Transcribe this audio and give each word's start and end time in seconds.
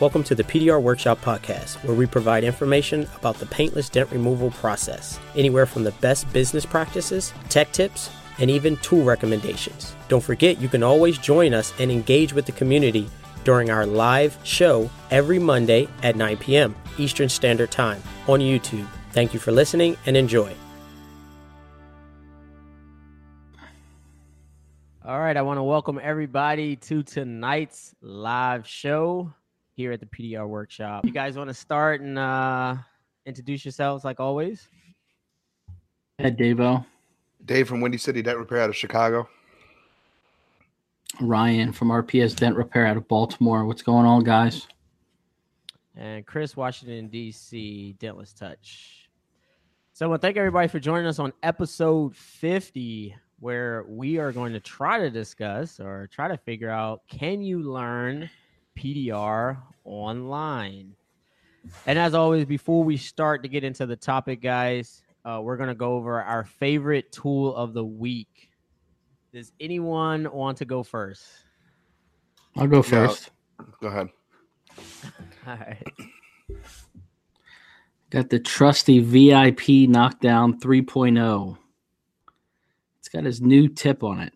Welcome 0.00 0.24
to 0.24 0.34
the 0.34 0.44
PDR 0.44 0.80
Workshop 0.80 1.20
Podcast, 1.20 1.74
where 1.84 1.94
we 1.94 2.06
provide 2.06 2.42
information 2.42 3.06
about 3.16 3.36
the 3.36 3.44
paintless 3.44 3.90
dent 3.90 4.10
removal 4.10 4.50
process, 4.50 5.20
anywhere 5.36 5.66
from 5.66 5.84
the 5.84 5.92
best 6.00 6.32
business 6.32 6.64
practices, 6.64 7.34
tech 7.50 7.70
tips, 7.72 8.08
and 8.38 8.50
even 8.50 8.78
tool 8.78 9.04
recommendations. 9.04 9.94
Don't 10.08 10.24
forget, 10.24 10.58
you 10.58 10.70
can 10.70 10.82
always 10.82 11.18
join 11.18 11.52
us 11.52 11.74
and 11.78 11.92
engage 11.92 12.32
with 12.32 12.46
the 12.46 12.52
community 12.52 13.10
during 13.44 13.68
our 13.68 13.84
live 13.84 14.38
show 14.42 14.88
every 15.10 15.38
Monday 15.38 15.86
at 16.02 16.16
9 16.16 16.38
p.m. 16.38 16.74
Eastern 16.96 17.28
Standard 17.28 17.70
Time 17.70 18.02
on 18.26 18.40
YouTube. 18.40 18.86
Thank 19.12 19.34
you 19.34 19.38
for 19.38 19.52
listening 19.52 19.98
and 20.06 20.16
enjoy. 20.16 20.50
All 25.04 25.20
right, 25.20 25.36
I 25.36 25.42
want 25.42 25.58
to 25.58 25.62
welcome 25.62 26.00
everybody 26.02 26.76
to 26.76 27.02
tonight's 27.02 27.94
live 28.00 28.66
show 28.66 29.34
here 29.76 29.92
at 29.92 30.00
the 30.00 30.06
PDR 30.06 30.48
workshop. 30.48 31.04
You 31.04 31.12
guys 31.12 31.36
want 31.36 31.48
to 31.48 31.54
start 31.54 32.00
and 32.00 32.18
uh, 32.18 32.76
introduce 33.26 33.64
yourselves 33.64 34.04
like 34.04 34.20
always? 34.20 34.68
Ed 36.18 36.36
Davo. 36.36 36.84
Dave 37.46 37.68
from 37.68 37.80
Windy 37.80 37.98
City 37.98 38.22
Dent 38.22 38.38
Repair 38.38 38.60
out 38.60 38.68
of 38.68 38.76
Chicago. 38.76 39.28
Ryan 41.20 41.72
from 41.72 41.88
RPS 41.88 42.36
Dent 42.36 42.56
Repair 42.56 42.86
out 42.86 42.96
of 42.96 43.08
Baltimore. 43.08 43.64
What's 43.64 43.82
going 43.82 44.06
on, 44.06 44.24
guys? 44.24 44.68
And 45.96 46.24
Chris, 46.26 46.56
Washington, 46.56 47.08
D.C., 47.08 47.96
Dentless 47.98 48.34
Touch. 48.34 49.08
So 49.92 50.06
I 50.06 50.08
want 50.08 50.22
to 50.22 50.26
thank 50.26 50.36
everybody 50.36 50.68
for 50.68 50.78
joining 50.78 51.06
us 51.06 51.18
on 51.18 51.32
episode 51.42 52.16
50, 52.16 53.14
where 53.40 53.84
we 53.88 54.18
are 54.18 54.32
going 54.32 54.52
to 54.52 54.60
try 54.60 54.98
to 54.98 55.10
discuss 55.10 55.80
or 55.80 56.08
try 56.12 56.28
to 56.28 56.36
figure 56.36 56.70
out 56.70 57.02
can 57.08 57.42
you 57.42 57.62
learn 57.62 58.30
PDR 58.78 59.58
online? 59.84 60.94
And 61.86 61.98
as 61.98 62.14
always, 62.14 62.44
before 62.44 62.84
we 62.84 62.96
start 62.96 63.42
to 63.42 63.48
get 63.48 63.64
into 63.64 63.86
the 63.86 63.96
topic, 63.96 64.40
guys, 64.40 65.02
uh, 65.24 65.40
we're 65.42 65.56
going 65.56 65.68
to 65.68 65.74
go 65.74 65.94
over 65.94 66.22
our 66.22 66.44
favorite 66.44 67.12
tool 67.12 67.54
of 67.54 67.74
the 67.74 67.84
week. 67.84 68.50
Does 69.32 69.52
anyone 69.60 70.30
want 70.32 70.58
to 70.58 70.64
go 70.64 70.82
first? 70.82 71.26
I'll 72.56 72.66
go 72.66 72.82
first. 72.82 73.30
Go 73.80 73.88
ahead. 73.88 74.08
All 75.46 75.56
right. 75.56 75.86
Got 78.10 78.28
the 78.28 78.40
trusty 78.40 78.98
VIP 78.98 79.88
knockdown 79.88 80.58
3.0. 80.58 81.56
It's 82.98 83.08
got 83.08 83.24
his 83.24 83.40
new 83.40 83.68
tip 83.68 84.02
on 84.02 84.18
it. 84.18 84.32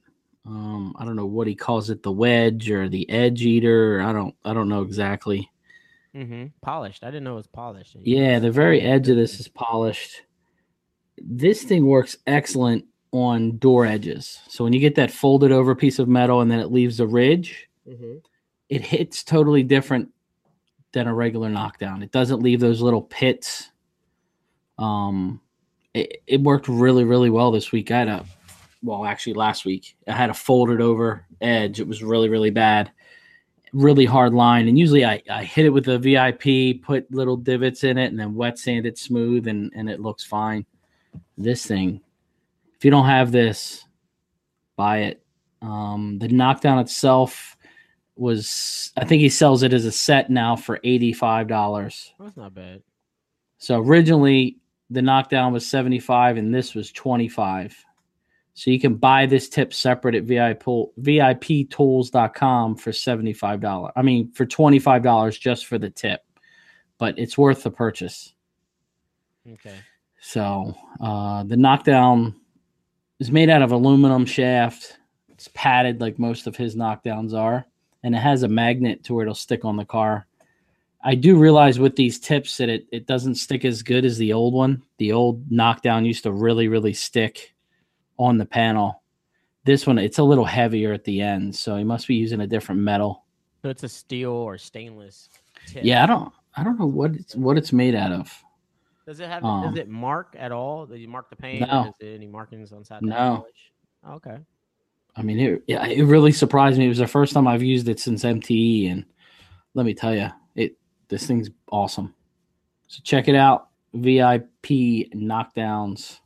Um, 0.46 0.94
I 0.98 1.04
don't 1.04 1.16
know 1.16 1.26
what 1.26 1.46
he 1.46 1.54
calls 1.54 1.88
it, 1.90 2.02
the 2.02 2.12
wedge 2.12 2.70
or 2.70 2.88
the 2.88 3.08
edge 3.08 3.42
eater. 3.42 4.00
I 4.02 4.12
don't 4.12 4.34
I 4.44 4.52
don't 4.52 4.68
know 4.68 4.82
exactly. 4.82 5.50
Mm-hmm. 6.14 6.46
Polished. 6.60 7.02
I 7.02 7.08
didn't 7.08 7.24
know 7.24 7.32
it 7.32 7.36
was 7.36 7.46
polished. 7.46 7.96
Yeah, 8.00 8.38
the 8.38 8.50
very 8.50 8.80
edge 8.80 9.08
of 9.08 9.16
this 9.16 9.40
is 9.40 9.48
polished. 9.48 10.22
This 11.18 11.62
thing 11.62 11.86
works 11.86 12.16
excellent 12.26 12.84
on 13.10 13.58
door 13.58 13.86
edges. 13.86 14.40
So 14.48 14.64
when 14.64 14.72
you 14.72 14.80
get 14.80 14.96
that 14.96 15.10
folded 15.10 15.50
over 15.52 15.74
piece 15.74 15.98
of 15.98 16.08
metal 16.08 16.40
and 16.40 16.50
then 16.50 16.60
it 16.60 16.70
leaves 16.72 17.00
a 17.00 17.06
ridge, 17.06 17.68
Mm-hmm. 17.88 18.14
it 18.70 18.80
hits 18.80 19.22
totally 19.24 19.62
different 19.62 20.08
than 20.92 21.06
a 21.06 21.14
regular 21.14 21.50
knockdown. 21.50 22.02
It 22.02 22.12
doesn't 22.12 22.40
leave 22.42 22.60
those 22.60 22.80
little 22.80 23.02
pits. 23.02 23.70
Um, 24.78 25.40
it, 25.92 26.22
it 26.26 26.40
worked 26.40 26.66
really, 26.68 27.04
really 27.04 27.28
well 27.30 27.50
this 27.50 27.72
week. 27.72 27.90
I 27.90 27.98
had 27.98 28.08
a, 28.08 28.24
well, 28.84 29.06
actually 29.06 29.32
last 29.32 29.64
week, 29.64 29.96
I 30.06 30.12
had 30.12 30.30
a 30.30 30.34
folded 30.34 30.80
over 30.80 31.26
edge. 31.40 31.80
It 31.80 31.88
was 31.88 32.02
really, 32.02 32.28
really 32.28 32.50
bad, 32.50 32.92
really 33.72 34.04
hard 34.04 34.34
line. 34.34 34.68
And 34.68 34.78
usually 34.78 35.04
I, 35.04 35.22
I 35.30 35.42
hit 35.42 35.64
it 35.64 35.70
with 35.70 35.88
a 35.88 35.98
VIP, 35.98 36.82
put 36.82 37.10
little 37.10 37.36
divots 37.36 37.82
in 37.82 37.96
it, 37.96 38.10
and 38.10 38.20
then 38.20 38.34
wet 38.34 38.58
sand 38.58 38.84
it 38.84 38.98
smooth, 38.98 39.48
and, 39.48 39.72
and 39.74 39.88
it 39.88 40.00
looks 40.00 40.22
fine. 40.22 40.66
This 41.38 41.64
thing, 41.64 42.00
if 42.76 42.84
you 42.84 42.90
don't 42.90 43.06
have 43.06 43.32
this, 43.32 43.84
buy 44.76 44.98
it. 44.98 45.22
Um, 45.62 46.18
the 46.18 46.28
knockdown 46.28 46.78
itself 46.78 47.56
was 48.16 48.92
I 48.96 49.04
think 49.04 49.22
he 49.22 49.28
sells 49.28 49.62
it 49.62 49.72
as 49.72 49.84
a 49.84 49.92
set 49.92 50.30
now 50.30 50.56
for 50.56 50.78
eighty-five 50.84 51.48
dollars. 51.48 52.12
That's 52.20 52.36
not 52.36 52.54
bad. 52.54 52.82
So 53.58 53.80
originally 53.80 54.58
the 54.90 55.02
knockdown 55.02 55.52
was 55.52 55.66
seventy-five 55.66 56.36
and 56.36 56.54
this 56.54 56.74
was 56.74 56.92
twenty-five. 56.92 57.74
So 58.54 58.70
you 58.70 58.78
can 58.78 58.94
buy 58.94 59.26
this 59.26 59.48
tip 59.48 59.74
separate 59.74 60.14
at 60.14 60.24
VIP 60.24 60.62
VIPtools.com 61.00 62.76
for 62.76 62.92
seventy-five 62.92 63.60
dollars. 63.60 63.92
I 63.96 64.02
mean 64.02 64.30
for 64.32 64.46
twenty-five 64.46 65.02
dollars 65.02 65.36
just 65.36 65.66
for 65.66 65.76
the 65.76 65.90
tip, 65.90 66.24
but 66.98 67.18
it's 67.18 67.36
worth 67.36 67.64
the 67.64 67.70
purchase. 67.72 68.32
Okay. 69.52 69.74
So 70.20 70.74
uh, 71.00 71.42
the 71.44 71.56
knockdown 71.56 72.34
is 73.18 73.30
made 73.30 73.50
out 73.50 73.62
of 73.62 73.72
aluminum 73.72 74.24
shaft. 74.24 74.98
It's 75.30 75.48
padded 75.52 76.00
like 76.00 76.18
most 76.18 76.46
of 76.46 76.56
his 76.56 76.76
knockdowns 76.76 77.34
are, 77.34 77.66
and 78.02 78.14
it 78.14 78.18
has 78.18 78.44
a 78.44 78.48
magnet 78.48 79.04
to 79.04 79.14
where 79.14 79.24
it'll 79.24 79.34
stick 79.34 79.64
on 79.64 79.76
the 79.76 79.84
car. 79.84 80.26
I 81.02 81.16
do 81.16 81.36
realize 81.36 81.78
with 81.78 81.96
these 81.96 82.18
tips 82.18 82.56
that 82.56 82.70
it, 82.70 82.86
it 82.90 83.06
doesn't 83.06 83.34
stick 83.34 83.64
as 83.64 83.82
good 83.82 84.04
as 84.06 84.16
the 84.16 84.32
old 84.32 84.54
one. 84.54 84.82
The 84.98 85.12
old 85.12 85.50
knockdown 85.50 86.06
used 86.06 86.22
to 86.22 86.32
really, 86.32 86.68
really 86.68 86.94
stick 86.94 87.53
on 88.18 88.38
the 88.38 88.46
panel. 88.46 89.02
This 89.64 89.86
one, 89.86 89.98
it's 89.98 90.18
a 90.18 90.22
little 90.22 90.44
heavier 90.44 90.92
at 90.92 91.04
the 91.04 91.20
end, 91.20 91.54
so 91.54 91.76
he 91.76 91.84
must 91.84 92.06
be 92.06 92.14
using 92.14 92.40
a 92.40 92.46
different 92.46 92.80
metal. 92.80 93.24
So 93.62 93.70
it's 93.70 93.82
a 93.82 93.88
steel 93.88 94.32
or 94.32 94.58
stainless 94.58 95.30
tip. 95.66 95.84
Yeah, 95.84 96.02
I 96.02 96.06
don't 96.06 96.32
I 96.56 96.62
don't 96.62 96.78
know 96.78 96.86
what 96.86 97.12
it's 97.12 97.34
what 97.34 97.56
it's 97.56 97.72
made 97.72 97.94
out 97.94 98.12
of. 98.12 98.44
Does 99.06 99.20
it 99.20 99.28
have? 99.28 99.44
Um, 99.44 99.62
does 99.62 99.78
it 99.78 99.88
mark 99.88 100.34
at 100.38 100.52
all? 100.52 100.86
Does 100.86 101.00
you 101.00 101.08
mark 101.08 101.30
the 101.30 101.36
paint? 101.36 101.68
No. 101.68 101.88
Is 101.88 101.94
there 102.00 102.14
any 102.14 102.26
markings 102.26 102.72
on 102.72 102.84
side? 102.84 103.02
No. 103.02 103.46
Oh, 104.06 104.14
okay. 104.14 104.38
I 105.16 105.22
mean, 105.22 105.38
it, 105.38 105.62
yeah, 105.66 105.86
it 105.86 106.02
really 106.02 106.32
surprised 106.32 106.78
me. 106.78 106.86
It 106.86 106.88
was 106.88 106.98
the 106.98 107.06
first 107.06 107.34
time 107.34 107.46
I've 107.46 107.62
used 107.62 107.88
it 107.88 108.00
since 108.00 108.24
MTE, 108.24 108.90
and 108.90 109.04
let 109.74 109.86
me 109.86 109.94
tell 109.94 110.14
you, 110.14 110.28
it 110.54 110.76
this 111.08 111.26
thing's 111.26 111.50
awesome. 111.70 112.14
So 112.88 113.00
check 113.04 113.28
it 113.28 113.34
out, 113.34 113.68
VIP 113.92 115.10
knockdowns. 115.14 116.20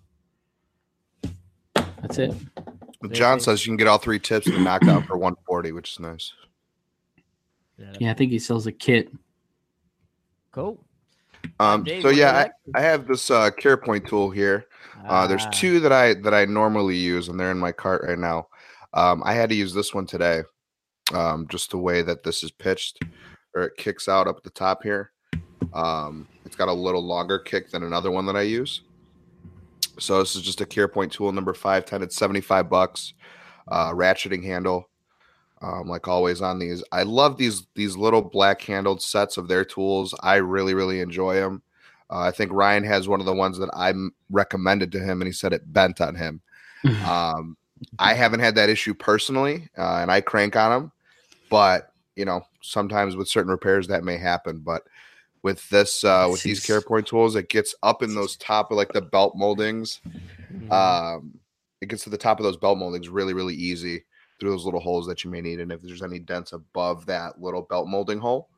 That's 2.00 2.18
it. 2.18 2.34
John 3.12 3.40
says 3.40 3.64
you 3.64 3.70
can 3.70 3.76
get 3.76 3.86
all 3.86 3.98
three 3.98 4.18
tips 4.18 4.46
and 4.46 4.56
the 4.56 4.60
knockdown 4.60 5.04
for 5.04 5.16
140, 5.16 5.72
which 5.72 5.92
is 5.92 6.00
nice. 6.00 6.32
Yeah. 7.78 7.92
Yeah, 8.00 8.10
I 8.10 8.14
think 8.14 8.32
he 8.32 8.38
sells 8.38 8.66
a 8.66 8.72
kit. 8.72 9.12
Cool. 10.50 10.82
Um, 11.60 11.84
Dave, 11.84 12.02
so 12.02 12.08
what 12.08 12.12
do 12.12 12.16
you 12.16 12.24
yeah, 12.24 12.32
like? 12.32 12.52
I, 12.74 12.78
I 12.78 12.82
have 12.82 13.06
this 13.06 13.30
uh, 13.30 13.50
CarePoint 13.50 14.08
tool 14.08 14.30
here. 14.30 14.66
Uh, 15.06 15.26
there's 15.26 15.46
Ah, 15.46 15.50
two 15.50 15.78
that 15.80 15.92
I 15.92 16.14
that 16.14 16.34
I 16.34 16.44
normally 16.44 16.96
use, 16.96 17.28
and 17.28 17.38
they're 17.38 17.52
in 17.52 17.58
my 17.58 17.72
cart 17.72 18.02
right 18.06 18.18
now. 18.18 18.48
Um, 18.94 19.22
I 19.24 19.32
had 19.34 19.48
to 19.50 19.54
use 19.54 19.72
this 19.72 19.94
one 19.94 20.06
today, 20.06 20.42
um, 21.12 21.46
just 21.48 21.70
the 21.70 21.78
way 21.78 22.02
that 22.02 22.24
this 22.24 22.42
is 22.42 22.50
pitched, 22.50 22.98
or 23.54 23.62
it 23.62 23.76
kicks 23.76 24.08
out 24.08 24.26
up 24.26 24.38
at 24.38 24.42
the 24.42 24.50
top 24.50 24.82
here. 24.82 25.12
Um, 25.72 26.26
it's 26.44 26.56
got 26.56 26.68
a 26.68 26.72
little 26.72 27.04
longer 27.04 27.38
kick 27.38 27.70
than 27.70 27.84
another 27.84 28.10
one 28.10 28.26
that 28.26 28.36
I 28.36 28.42
use. 28.42 28.82
So 29.98 30.18
this 30.18 30.36
is 30.36 30.42
just 30.42 30.60
a 30.60 30.66
CarePoint 30.66 31.12
tool 31.12 31.32
number 31.32 31.54
five 31.54 31.84
ten. 31.84 32.02
It's 32.02 32.16
seventy 32.16 32.40
five 32.40 32.68
bucks. 32.68 33.14
Uh, 33.70 33.92
ratcheting 33.92 34.42
handle, 34.42 34.88
um, 35.60 35.86
like 35.88 36.08
always 36.08 36.40
on 36.40 36.58
these. 36.58 36.82
I 36.92 37.02
love 37.02 37.36
these 37.36 37.66
these 37.74 37.96
little 37.96 38.22
black 38.22 38.62
handled 38.62 39.02
sets 39.02 39.36
of 39.36 39.48
their 39.48 39.64
tools. 39.64 40.14
I 40.20 40.36
really 40.36 40.74
really 40.74 41.00
enjoy 41.00 41.34
them. 41.34 41.62
Uh, 42.10 42.20
I 42.20 42.30
think 42.30 42.52
Ryan 42.52 42.84
has 42.84 43.08
one 43.08 43.20
of 43.20 43.26
the 43.26 43.34
ones 43.34 43.58
that 43.58 43.70
I 43.74 43.92
recommended 44.30 44.92
to 44.92 45.00
him, 45.00 45.20
and 45.20 45.26
he 45.26 45.32
said 45.32 45.52
it 45.52 45.72
bent 45.72 46.00
on 46.00 46.14
him. 46.14 46.40
Um, 47.04 47.56
I 47.98 48.14
haven't 48.14 48.40
had 48.40 48.54
that 48.54 48.70
issue 48.70 48.94
personally, 48.94 49.68
uh, 49.76 49.96
and 49.96 50.10
I 50.10 50.20
crank 50.20 50.56
on 50.56 50.70
them, 50.70 50.92
but 51.50 51.92
you 52.16 52.24
know, 52.24 52.42
sometimes 52.62 53.16
with 53.16 53.28
certain 53.28 53.50
repairs 53.50 53.88
that 53.88 54.04
may 54.04 54.16
happen. 54.16 54.60
But 54.60 54.82
with 55.48 55.68
this, 55.70 56.04
uh, 56.04 56.28
with 56.30 56.42
these 56.42 56.60
Jeez. 56.60 56.82
CarePoint 56.84 57.06
tools, 57.06 57.34
it 57.34 57.48
gets 57.48 57.74
up 57.82 58.02
in 58.02 58.14
those 58.14 58.36
top 58.36 58.70
of 58.70 58.76
like 58.76 58.92
the 58.92 59.00
belt 59.00 59.34
moldings. 59.34 60.00
mhm. 60.52 60.70
Um, 60.70 61.40
it 61.80 61.88
gets 61.88 62.04
to 62.04 62.10
the 62.10 62.18
top 62.18 62.38
of 62.38 62.44
those 62.44 62.58
belt 62.58 62.76
moldings 62.76 63.08
really, 63.08 63.32
really 63.32 63.54
easy 63.54 64.04
through 64.38 64.50
those 64.50 64.66
little 64.66 64.80
holes 64.80 65.06
that 65.06 65.24
you 65.24 65.30
may 65.30 65.40
need. 65.40 65.60
And 65.60 65.72
if 65.72 65.80
there's 65.80 66.02
any 66.02 66.18
dents 66.18 66.52
above 66.52 67.06
that 67.06 67.40
little 67.40 67.62
belt 67.62 67.88
molding 67.88 68.18
hole, 68.18 68.50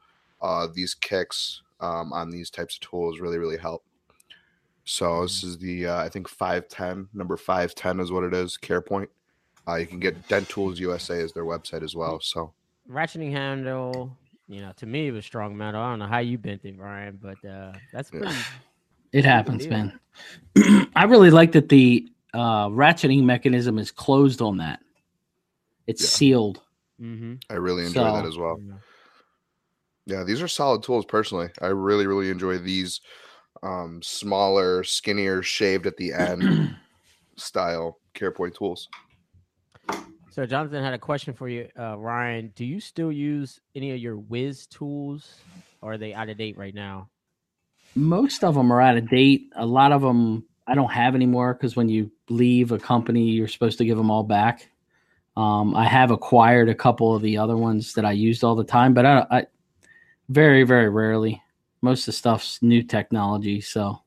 uh, 0.43 0.67
these 0.75 0.95
kicks 0.95 1.63
um, 1.79 2.13
on 2.13 2.29
these 2.29 2.51
types 2.51 2.75
of 2.75 2.81
tools 2.81 3.21
really, 3.21 3.39
really 3.39 3.59
help. 3.59 3.85
So 4.85 5.23
this 5.23 5.45
is 5.45 5.59
the 5.59 5.87
uh, 5.87 5.99
I 6.03 6.09
think 6.09 6.29
510 6.29 7.09
number 7.15 7.37
510 7.37 8.01
is 8.01 8.11
what 8.11 8.25
it 8.25 8.35
is. 8.35 8.59
CarePoint. 8.61 9.09
Uh, 9.69 9.77
you 9.77 9.87
can 9.87 10.01
get 10.01 10.27
Dent 10.27 10.49
Tools 10.49 10.81
USA 10.81 11.23
as 11.23 11.33
their 11.33 11.45
website 11.45 11.85
as 11.85 11.95
well. 11.95 12.19
So 12.21 12.53
ratcheting 12.91 13.31
handle. 13.31 14.17
You 14.50 14.61
know, 14.62 14.73
to 14.79 14.87
me 14.87 15.06
it 15.06 15.12
was 15.12 15.25
strong 15.25 15.56
metal. 15.56 15.81
I 15.81 15.91
don't 15.91 16.00
know 16.00 16.06
how 16.08 16.19
you 16.19 16.37
bent 16.37 16.64
it, 16.64 16.76
Brian, 16.76 17.20
but 17.23 17.49
uh, 17.49 17.73
that's 17.93 18.11
pretty. 18.11 18.26
It 19.12 19.25
happens, 19.25 19.67
deal. 19.67 19.70
man. 19.73 20.00
I 20.94 21.02
really 21.02 21.31
like 21.31 21.50
that 21.52 21.69
the 21.69 22.08
uh, 22.32 22.69
ratcheting 22.69 23.25
mechanism 23.25 23.76
is 23.76 23.91
closed 23.91 24.41
on 24.41 24.58
that. 24.58 24.79
It's 25.88 26.02
Yeah. 26.02 26.08
sealed. 26.08 26.61
Mm-hmm. 27.02 27.35
I 27.50 27.55
really 27.55 27.85
enjoy 27.85 28.05
that 28.05 28.25
as 28.25 28.38
well. 28.38 28.61
Yeah, 30.06 30.23
these 30.23 30.41
are 30.41 30.47
solid 30.47 30.85
tools. 30.85 31.05
Personally, 31.06 31.49
I 31.61 31.69
really, 31.69 32.06
really 32.06 32.31
enjoy 32.31 32.58
these 32.58 33.00
um, 33.64 34.00
smaller, 34.00 34.85
skinnier, 34.85 35.43
shaved 35.43 35.87
at 35.87 35.96
the 35.96 36.12
end 36.12 36.76
style 37.37 37.99
CarePoint 38.14 38.55
tools. 38.55 38.88
So 40.31 40.47
Jonathan 40.47 40.82
had 40.85 40.94
a 40.94 40.99
question 40.99 41.35
for 41.35 41.49
you, 41.49 41.69
uh, 41.77 41.99
Ryan. 41.99 42.53
Do 42.55 42.65
you 42.65 42.79
still 42.79 43.11
use 43.11 43.61
any 43.75 43.91
of 43.91 43.99
your 43.99 44.17
Whiz 44.17 44.67
tools, 44.67 45.41
or 45.82 45.94
are 45.94 45.99
they 45.99 46.15
out 46.15 46.29
of 46.29 46.38
date 46.38 46.56
right 46.56 46.75
now? 46.75 47.09
Most 47.97 48.44
of 48.44 48.55
them 48.55 48.73
are 48.73 48.81
out 48.81 48.97
of 48.97 49.11
date. 49.11 49.50
A 49.56 49.67
lot 49.67 49.91
of 49.91 50.03
them 50.03 50.44
I 50.69 50.77
don't 50.77 50.93
have 50.93 51.17
anymore 51.17 51.55
because 51.55 51.75
when 51.75 51.88
you 51.88 52.12
leave 52.29 52.71
a 52.71 52.79
company, 52.79 53.25
you're 53.25 53.49
supposed 53.49 53.79
to 53.79 53.85
give 53.85 53.97
them 53.97 54.09
all 54.09 54.23
back. 54.23 54.71
Um, 55.37 55.75
I 55.75 55.88
have 55.88 56.12
acquired 56.12 56.69
a 56.69 56.77
couple 56.77 57.12
of 57.12 57.23
the 57.23 57.38
other 57.38 57.56
ones 57.56 57.94
that 57.94 58.05
I 58.05 58.12
used 58.12 58.44
all 58.44 58.55
the 58.55 58.62
time, 58.62 58.94
but 58.94 59.05
I, 59.05 59.27
I 59.31 59.47
very, 60.29 60.62
very 60.62 60.88
rarely. 60.88 61.43
Most 61.82 62.03
of 62.03 62.06
the 62.06 62.12
stuff's 62.12 62.62
new 62.62 62.85
technology, 62.85 63.61
so 63.61 64.03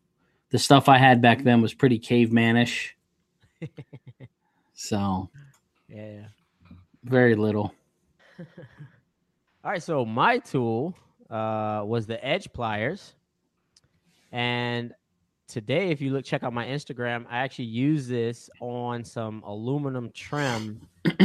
the 0.51 0.59
stuff 0.59 0.87
I 0.87 0.97
had 0.97 1.21
back 1.21 1.43
then 1.43 1.61
was 1.61 1.73
pretty 1.73 1.99
cavemanish. 1.99 2.91
so, 4.73 5.29
yeah, 5.93 6.27
very 7.03 7.35
little. 7.35 7.73
All 8.39 9.71
right, 9.71 9.83
so 9.83 10.05
my 10.05 10.39
tool 10.39 10.95
uh, 11.29 11.83
was 11.85 12.05
the 12.05 12.23
edge 12.25 12.51
pliers, 12.51 13.13
and 14.31 14.93
today, 15.47 15.91
if 15.91 16.01
you 16.01 16.11
look, 16.11 16.25
check 16.25 16.43
out 16.43 16.51
my 16.51 16.65
Instagram, 16.65 17.25
I 17.29 17.37
actually 17.39 17.65
use 17.65 18.07
this 18.07 18.49
on 18.59 19.03
some 19.03 19.43
aluminum 19.45 20.09
trim 20.11 20.81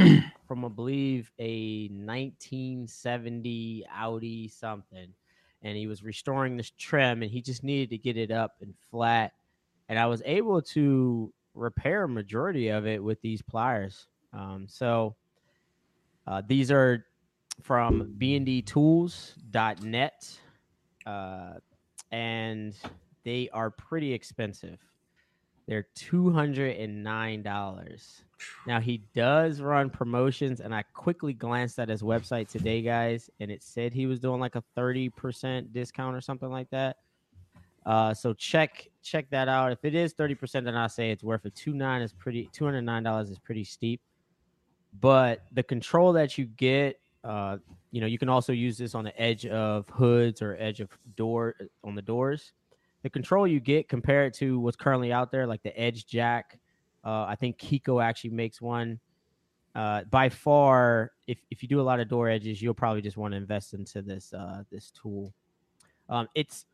from, 0.46 0.64
I 0.64 0.68
believe, 0.68 1.32
a 1.38 1.88
1970 1.88 3.86
Audi 3.90 4.48
something. 4.48 5.14
And 5.62 5.76
he 5.76 5.86
was 5.86 6.02
restoring 6.02 6.56
this 6.58 6.70
trim 6.78 7.22
and 7.22 7.30
he 7.30 7.40
just 7.40 7.64
needed 7.64 7.90
to 7.90 7.98
get 7.98 8.16
it 8.18 8.30
up 8.30 8.56
and 8.60 8.74
flat. 8.90 9.32
And 9.88 9.98
I 9.98 10.06
was 10.06 10.22
able 10.24 10.60
to 10.62 11.32
repair 11.54 12.04
a 12.04 12.08
majority 12.08 12.68
of 12.68 12.86
it 12.86 13.02
with 13.02 13.20
these 13.22 13.42
pliers. 13.42 14.06
Um, 14.38 14.66
so 14.68 15.16
uh, 16.26 16.42
these 16.46 16.70
are 16.70 17.04
from 17.60 18.14
bndtools.net. 18.18 20.38
Uh, 21.04 21.54
and 22.12 22.74
they 23.24 23.48
are 23.52 23.70
pretty 23.70 24.12
expensive. 24.12 24.78
They're 25.66 25.88
two 25.94 26.30
hundred 26.30 26.78
and 26.78 27.04
nine 27.04 27.42
dollars. 27.42 28.22
Now 28.66 28.80
he 28.80 29.02
does 29.14 29.60
run 29.60 29.90
promotions, 29.90 30.60
and 30.60 30.74
I 30.74 30.82
quickly 30.94 31.34
glanced 31.34 31.78
at 31.78 31.90
his 31.90 32.02
website 32.02 32.48
today, 32.48 32.80
guys, 32.80 33.28
and 33.40 33.50
it 33.50 33.62
said 33.62 33.92
he 33.92 34.06
was 34.06 34.20
doing 34.20 34.40
like 34.40 34.54
a 34.54 34.62
thirty 34.74 35.10
percent 35.10 35.74
discount 35.74 36.16
or 36.16 36.22
something 36.22 36.50
like 36.50 36.70
that. 36.70 36.96
Uh, 37.84 38.14
so 38.14 38.32
check 38.32 38.88
check 39.02 39.28
that 39.30 39.48
out. 39.48 39.72
If 39.72 39.84
it 39.84 39.94
is 39.94 40.14
thirty 40.14 40.34
percent, 40.34 40.64
then 40.64 40.74
I 40.74 40.86
say 40.86 41.10
it's 41.10 41.22
worth 41.22 41.44
it. 41.44 41.54
Two 41.54 41.74
nine 41.74 42.00
is 42.00 42.14
pretty. 42.14 42.48
Two 42.52 42.64
hundred 42.64 42.82
nine 42.82 43.02
dollars 43.02 43.28
is 43.28 43.38
pretty 43.38 43.64
steep, 43.64 44.00
but 45.00 45.44
the 45.52 45.62
control 45.62 46.12
that 46.14 46.38
you 46.38 46.46
get, 46.46 47.00
uh, 47.24 47.58
you 47.90 48.00
know, 48.00 48.06
you 48.06 48.18
can 48.18 48.28
also 48.28 48.52
use 48.52 48.78
this 48.78 48.94
on 48.94 49.04
the 49.04 49.20
edge 49.20 49.46
of 49.46 49.88
hoods 49.88 50.42
or 50.42 50.56
edge 50.58 50.80
of 50.80 50.90
door 51.16 51.54
on 51.84 51.94
the 51.94 52.02
doors 52.02 52.52
the 53.02 53.10
control 53.10 53.46
you 53.46 53.60
get 53.60 53.88
compared 53.88 54.34
to 54.34 54.58
what's 54.58 54.76
currently 54.76 55.12
out 55.12 55.30
there, 55.30 55.46
like 55.46 55.62
the 55.62 55.78
Edge 55.78 56.06
Jack. 56.06 56.58
Uh, 57.04 57.24
I 57.24 57.36
think 57.36 57.58
KECO 57.58 58.02
actually 58.02 58.30
makes 58.30 58.60
one. 58.60 58.98
Uh, 59.74 60.02
by 60.10 60.28
far, 60.28 61.12
if, 61.26 61.38
if 61.50 61.62
you 61.62 61.68
do 61.68 61.80
a 61.80 61.82
lot 61.82 62.00
of 62.00 62.08
door 62.08 62.28
edges, 62.28 62.60
you'll 62.60 62.74
probably 62.74 63.00
just 63.00 63.16
want 63.16 63.32
to 63.32 63.36
invest 63.36 63.74
into 63.74 64.02
this 64.02 64.32
uh, 64.32 64.62
this 64.72 64.90
tool. 64.90 65.32
Um, 66.08 66.28
it's 66.34 66.66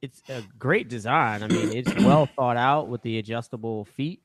it's 0.00 0.22
a 0.30 0.42
great 0.58 0.88
design. 0.88 1.42
I 1.42 1.48
mean, 1.48 1.72
it's 1.76 1.94
well 1.96 2.26
thought 2.26 2.56
out 2.56 2.88
with 2.88 3.02
the 3.02 3.18
adjustable 3.18 3.84
feet, 3.84 4.22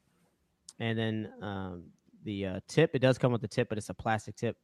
and 0.80 0.98
then 0.98 1.34
um, 1.42 1.84
the 2.28 2.46
uh, 2.46 2.60
tip. 2.68 2.92
It 2.94 3.00
does 3.00 3.18
come 3.18 3.32
with 3.32 3.42
the 3.42 3.48
tip, 3.48 3.70
but 3.70 3.78
it's 3.78 3.90
a 3.90 3.94
plastic 3.94 4.36
tip. 4.36 4.58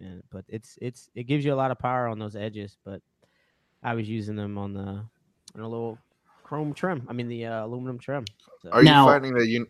And, 0.00 0.22
but 0.30 0.44
it's 0.48 0.78
it's 0.80 1.10
it 1.14 1.24
gives 1.24 1.44
you 1.44 1.52
a 1.52 1.56
lot 1.56 1.70
of 1.70 1.78
power 1.78 2.08
on 2.08 2.18
those 2.18 2.34
edges. 2.36 2.78
But 2.84 3.02
I 3.82 3.94
was 3.94 4.08
using 4.08 4.36
them 4.36 4.56
on 4.56 4.72
the 4.72 5.04
and 5.54 5.62
a 5.62 5.68
little 5.68 5.98
chrome 6.44 6.72
trim. 6.72 7.04
I 7.08 7.12
mean 7.12 7.28
the 7.28 7.46
uh, 7.46 7.66
aluminum 7.66 7.98
trim. 7.98 8.24
So. 8.62 8.70
Are 8.70 8.82
now, 8.82 9.04
you 9.04 9.12
finding 9.12 9.34
that 9.34 9.48
you 9.48 9.66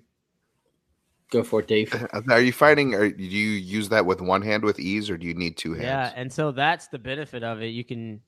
go 1.31 1.43
for 1.43 1.61
it, 1.61 1.67
Dave? 1.67 1.95
Are 2.31 2.41
you 2.41 2.53
finding? 2.53 2.95
Or 2.95 3.11
do 3.11 3.25
you 3.25 3.49
use 3.49 3.89
that 3.89 4.05
with 4.05 4.21
one 4.21 4.43
hand 4.43 4.63
with 4.63 4.79
ease, 4.79 5.11
or 5.11 5.17
do 5.17 5.27
you 5.27 5.35
need 5.35 5.57
two 5.57 5.73
hands? 5.73 5.85
Yeah, 5.85 6.13
and 6.15 6.31
so 6.31 6.53
that's 6.53 6.89
the 6.89 6.99
benefit 6.99 7.43
of 7.43 7.63
it. 7.63 7.69
You 7.69 7.85
can 7.85 8.21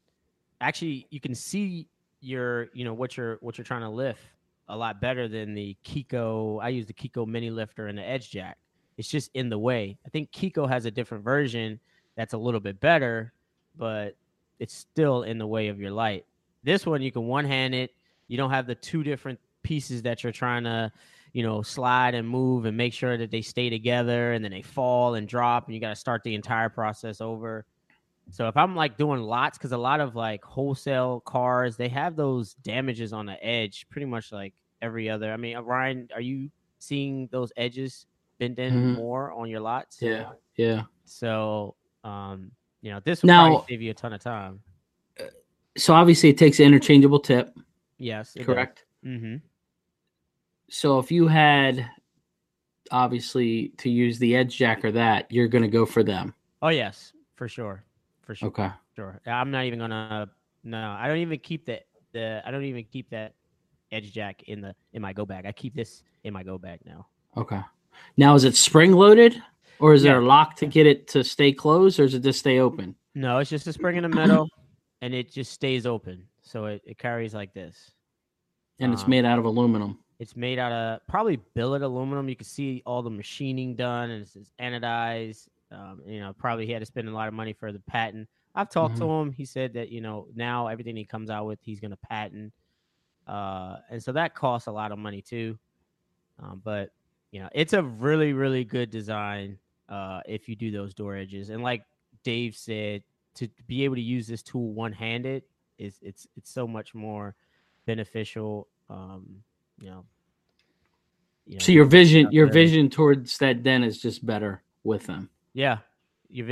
actually 0.60 1.06
you 1.10 1.20
can 1.20 1.34
see 1.34 1.88
your 2.20 2.68
you 2.72 2.84
know 2.84 2.94
what 2.94 3.18
you're 3.18 3.36
what 3.42 3.58
you're 3.58 3.66
trying 3.66 3.82
to 3.82 3.90
lift 3.90 4.22
a 4.68 4.76
lot 4.76 4.98
better 4.98 5.28
than 5.28 5.54
the 5.54 5.76
KECO. 5.84 6.62
I 6.62 6.70
use 6.70 6.86
the 6.86 6.94
KECO 6.94 7.26
mini 7.26 7.50
lifter 7.50 7.86
and 7.88 7.98
the 7.98 8.02
Edge 8.02 8.30
Jack. 8.30 8.56
It's 8.96 9.08
just 9.08 9.30
in 9.34 9.48
the 9.48 9.58
way. 9.58 9.98
I 10.06 10.08
think 10.08 10.30
KECO 10.30 10.68
has 10.68 10.84
a 10.84 10.90
different 10.90 11.24
version 11.24 11.80
that's 12.16 12.32
a 12.32 12.38
little 12.38 12.60
bit 12.60 12.80
better, 12.80 13.32
but 13.76 14.16
it's 14.58 14.74
still 14.74 15.24
in 15.24 15.38
the 15.38 15.46
way 15.46 15.68
of 15.68 15.80
your 15.80 15.90
light. 15.90 16.24
This 16.62 16.86
one 16.86 17.02
you 17.02 17.12
can 17.12 17.26
one 17.26 17.44
hand 17.44 17.74
it. 17.74 17.90
You 18.28 18.36
don't 18.36 18.50
have 18.50 18.66
the 18.66 18.74
two 18.74 19.02
different 19.02 19.38
pieces 19.62 20.02
that 20.02 20.22
you're 20.22 20.32
trying 20.32 20.64
to, 20.64 20.92
you 21.32 21.42
know, 21.42 21.62
slide 21.62 22.14
and 22.14 22.28
move 22.28 22.64
and 22.64 22.76
make 22.76 22.92
sure 22.92 23.16
that 23.18 23.30
they 23.30 23.42
stay 23.42 23.68
together 23.68 24.32
and 24.32 24.44
then 24.44 24.52
they 24.52 24.62
fall 24.62 25.14
and 25.14 25.26
drop 25.26 25.66
and 25.66 25.74
you 25.74 25.80
got 25.80 25.90
to 25.90 25.96
start 25.96 26.22
the 26.22 26.34
entire 26.34 26.68
process 26.68 27.20
over. 27.20 27.66
So 28.30 28.48
if 28.48 28.56
I'm 28.56 28.74
like 28.74 28.96
doing 28.96 29.20
lots, 29.20 29.58
because 29.58 29.72
a 29.72 29.78
lot 29.78 30.00
of 30.00 30.14
like 30.14 30.42
wholesale 30.44 31.20
cars, 31.20 31.76
they 31.76 31.88
have 31.88 32.16
those 32.16 32.54
damages 32.54 33.12
on 33.12 33.26
the 33.26 33.44
edge, 33.44 33.86
pretty 33.90 34.06
much 34.06 34.32
like 34.32 34.54
every 34.80 35.10
other. 35.10 35.32
I 35.32 35.36
mean, 35.36 35.56
uh, 35.56 35.62
Ryan, 35.62 36.08
are 36.14 36.20
you 36.20 36.50
seeing 36.78 37.28
those 37.30 37.52
edges 37.56 38.06
bend 38.38 38.58
in 38.58 38.74
mm-hmm. 38.74 38.92
more 38.94 39.32
on 39.32 39.48
your 39.48 39.60
lots? 39.60 40.00
Yeah, 40.00 40.30
yeah. 40.56 40.82
So, 41.04 41.76
um, 42.02 42.50
you 42.80 42.90
know, 42.90 43.00
this 43.04 43.22
will 43.22 43.28
now, 43.28 43.48
probably 43.48 43.66
save 43.68 43.82
you 43.82 43.90
a 43.90 43.94
ton 43.94 44.12
of 44.12 44.20
time 44.20 44.60
so 45.76 45.94
obviously 45.94 46.28
it 46.28 46.38
takes 46.38 46.60
an 46.60 46.66
interchangeable 46.66 47.20
tip. 47.20 47.56
Yes, 47.98 48.36
correct. 48.42 48.84
Mm-hmm. 49.04 49.36
So 50.70 50.98
if 50.98 51.10
you 51.10 51.28
had 51.28 51.88
obviously 52.90 53.68
to 53.78 53.90
use 53.90 54.18
the 54.18 54.36
edge 54.36 54.56
jack 54.56 54.84
or 54.84 54.92
that, 54.92 55.30
you're 55.30 55.48
going 55.48 55.62
to 55.62 55.68
go 55.68 55.86
for 55.86 56.02
them. 56.02 56.34
Oh 56.62 56.68
yes, 56.68 57.12
for 57.34 57.48
sure, 57.48 57.84
for 58.22 58.34
sure. 58.34 58.48
Okay, 58.48 58.70
sure. 58.96 59.20
I'm 59.26 59.50
not 59.50 59.64
even 59.64 59.78
gonna. 59.78 60.30
No, 60.62 60.96
I 60.98 61.08
don't 61.08 61.18
even 61.18 61.38
keep 61.38 61.66
the 61.66 61.80
the. 62.12 62.42
I 62.44 62.50
don't 62.50 62.64
even 62.64 62.84
keep 62.84 63.10
that 63.10 63.34
edge 63.92 64.12
jack 64.12 64.44
in 64.44 64.60
the 64.60 64.74
in 64.92 65.02
my 65.02 65.12
go 65.12 65.26
bag. 65.26 65.44
I 65.46 65.52
keep 65.52 65.74
this 65.74 66.02
in 66.24 66.32
my 66.32 66.42
go 66.42 66.56
bag 66.56 66.80
now. 66.86 67.06
Okay. 67.36 67.60
Now 68.16 68.34
is 68.34 68.44
it 68.44 68.56
spring 68.56 68.92
loaded, 68.92 69.42
or 69.78 69.94
is 69.94 70.04
yeah. 70.04 70.12
there 70.12 70.20
a 70.20 70.24
lock 70.24 70.56
to 70.56 70.66
get 70.66 70.86
it 70.86 71.08
to 71.08 71.24
stay 71.24 71.52
closed, 71.52 71.98
or 71.98 72.04
is 72.04 72.14
it 72.14 72.22
just 72.22 72.40
stay 72.40 72.58
open? 72.60 72.94
No, 73.14 73.38
it's 73.38 73.50
just 73.50 73.66
a 73.66 73.72
spring 73.72 73.96
in 73.96 74.02
the 74.02 74.08
middle 74.08 74.48
and 75.00 75.14
it 75.14 75.30
just 75.30 75.52
stays 75.52 75.86
open. 75.86 76.26
So 76.42 76.66
it, 76.66 76.82
it 76.84 76.98
carries 76.98 77.34
like 77.34 77.52
this. 77.54 77.92
And 78.80 78.92
it's 78.92 79.04
um, 79.04 79.10
made 79.10 79.24
out 79.24 79.38
of 79.38 79.44
aluminum. 79.44 79.98
It's 80.18 80.34
made 80.34 80.58
out 80.58 80.72
of 80.72 81.06
probably 81.08 81.38
billet 81.54 81.82
aluminum. 81.82 82.28
You 82.28 82.36
can 82.36 82.46
see 82.46 82.82
all 82.86 83.02
the 83.02 83.10
machining 83.10 83.76
done 83.76 84.10
and 84.10 84.22
it's, 84.22 84.34
it's 84.34 84.50
anodized. 84.60 85.48
Um, 85.70 86.00
you 86.06 86.20
know, 86.20 86.32
probably 86.32 86.66
he 86.66 86.72
had 86.72 86.80
to 86.80 86.86
spend 86.86 87.08
a 87.08 87.12
lot 87.12 87.28
of 87.28 87.34
money 87.34 87.52
for 87.52 87.70
the 87.70 87.80
patent. 87.80 88.28
I've 88.54 88.70
talked 88.70 88.94
mm-hmm. 88.94 89.04
to 89.04 89.10
him. 89.10 89.32
He 89.32 89.44
said 89.44 89.74
that, 89.74 89.90
you 89.90 90.00
know, 90.00 90.26
now 90.34 90.68
everything 90.68 90.96
he 90.96 91.04
comes 91.04 91.30
out 91.30 91.46
with, 91.46 91.58
he's 91.62 91.80
going 91.80 91.90
to 91.90 91.98
patent. 91.98 92.52
Uh, 93.26 93.76
and 93.90 94.02
so 94.02 94.12
that 94.12 94.34
costs 94.34 94.68
a 94.68 94.72
lot 94.72 94.90
of 94.90 94.98
money 94.98 95.22
too. 95.22 95.58
Um, 96.42 96.62
but, 96.64 96.90
you 97.34 97.40
know, 97.40 97.48
it's 97.50 97.72
a 97.72 97.82
really, 97.82 98.32
really 98.32 98.62
good 98.62 98.90
design 98.90 99.58
uh, 99.88 100.20
if 100.24 100.48
you 100.48 100.54
do 100.54 100.70
those 100.70 100.94
door 100.94 101.16
edges. 101.16 101.50
And 101.50 101.64
like 101.64 101.82
Dave 102.22 102.54
said, 102.54 103.02
to 103.34 103.48
be 103.66 103.82
able 103.82 103.96
to 103.96 104.00
use 104.00 104.28
this 104.28 104.40
tool 104.40 104.72
one 104.72 104.92
handed 104.92 105.42
is 105.76 105.98
it's 106.00 106.28
it's 106.36 106.48
so 106.48 106.68
much 106.68 106.94
more 106.94 107.34
beneficial. 107.86 108.68
Um, 108.88 109.42
you 109.80 109.90
know, 109.90 110.04
you 111.44 111.54
know 111.54 111.58
so 111.58 111.72
your 111.72 111.86
vision 111.86 112.28
your 112.30 112.46
vision 112.46 112.88
towards 112.88 113.36
that 113.38 113.64
den 113.64 113.82
is 113.82 114.00
just 114.00 114.24
better 114.24 114.62
with 114.84 115.04
them. 115.06 115.28
Yeah, 115.54 115.78
your 116.28 116.46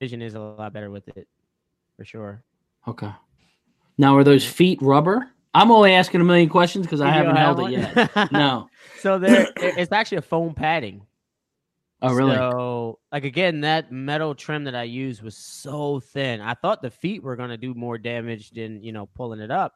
vision 0.00 0.22
is 0.22 0.36
a 0.36 0.38
lot 0.40 0.72
better 0.72 0.92
with 0.92 1.08
it 1.08 1.26
for 1.96 2.04
sure. 2.04 2.44
Okay. 2.86 3.10
Now, 3.98 4.16
are 4.16 4.22
those 4.22 4.44
feet 4.44 4.80
rubber? 4.80 5.28
I'm 5.52 5.70
only 5.70 5.92
asking 5.92 6.20
a 6.20 6.24
million 6.24 6.48
questions 6.48 6.86
because 6.86 7.00
I 7.00 7.10
haven't 7.10 7.36
held 7.36 7.58
one? 7.58 7.74
it 7.74 7.94
yet. 7.96 8.32
no. 8.32 8.68
So 9.00 9.18
there, 9.18 9.48
it's 9.56 9.92
actually 9.92 10.18
a 10.18 10.22
foam 10.22 10.52
padding. 10.52 11.06
Oh, 12.02 12.12
really? 12.14 12.36
So, 12.36 12.98
like 13.12 13.24
again, 13.24 13.62
that 13.62 13.90
metal 13.90 14.34
trim 14.34 14.64
that 14.64 14.74
I 14.74 14.82
used 14.82 15.22
was 15.22 15.36
so 15.36 16.00
thin. 16.00 16.42
I 16.42 16.52
thought 16.52 16.82
the 16.82 16.90
feet 16.90 17.22
were 17.22 17.34
going 17.34 17.48
to 17.48 17.56
do 17.56 17.72
more 17.72 17.96
damage 17.96 18.50
than 18.50 18.82
you 18.82 18.92
know 18.92 19.06
pulling 19.14 19.40
it 19.40 19.50
up, 19.50 19.74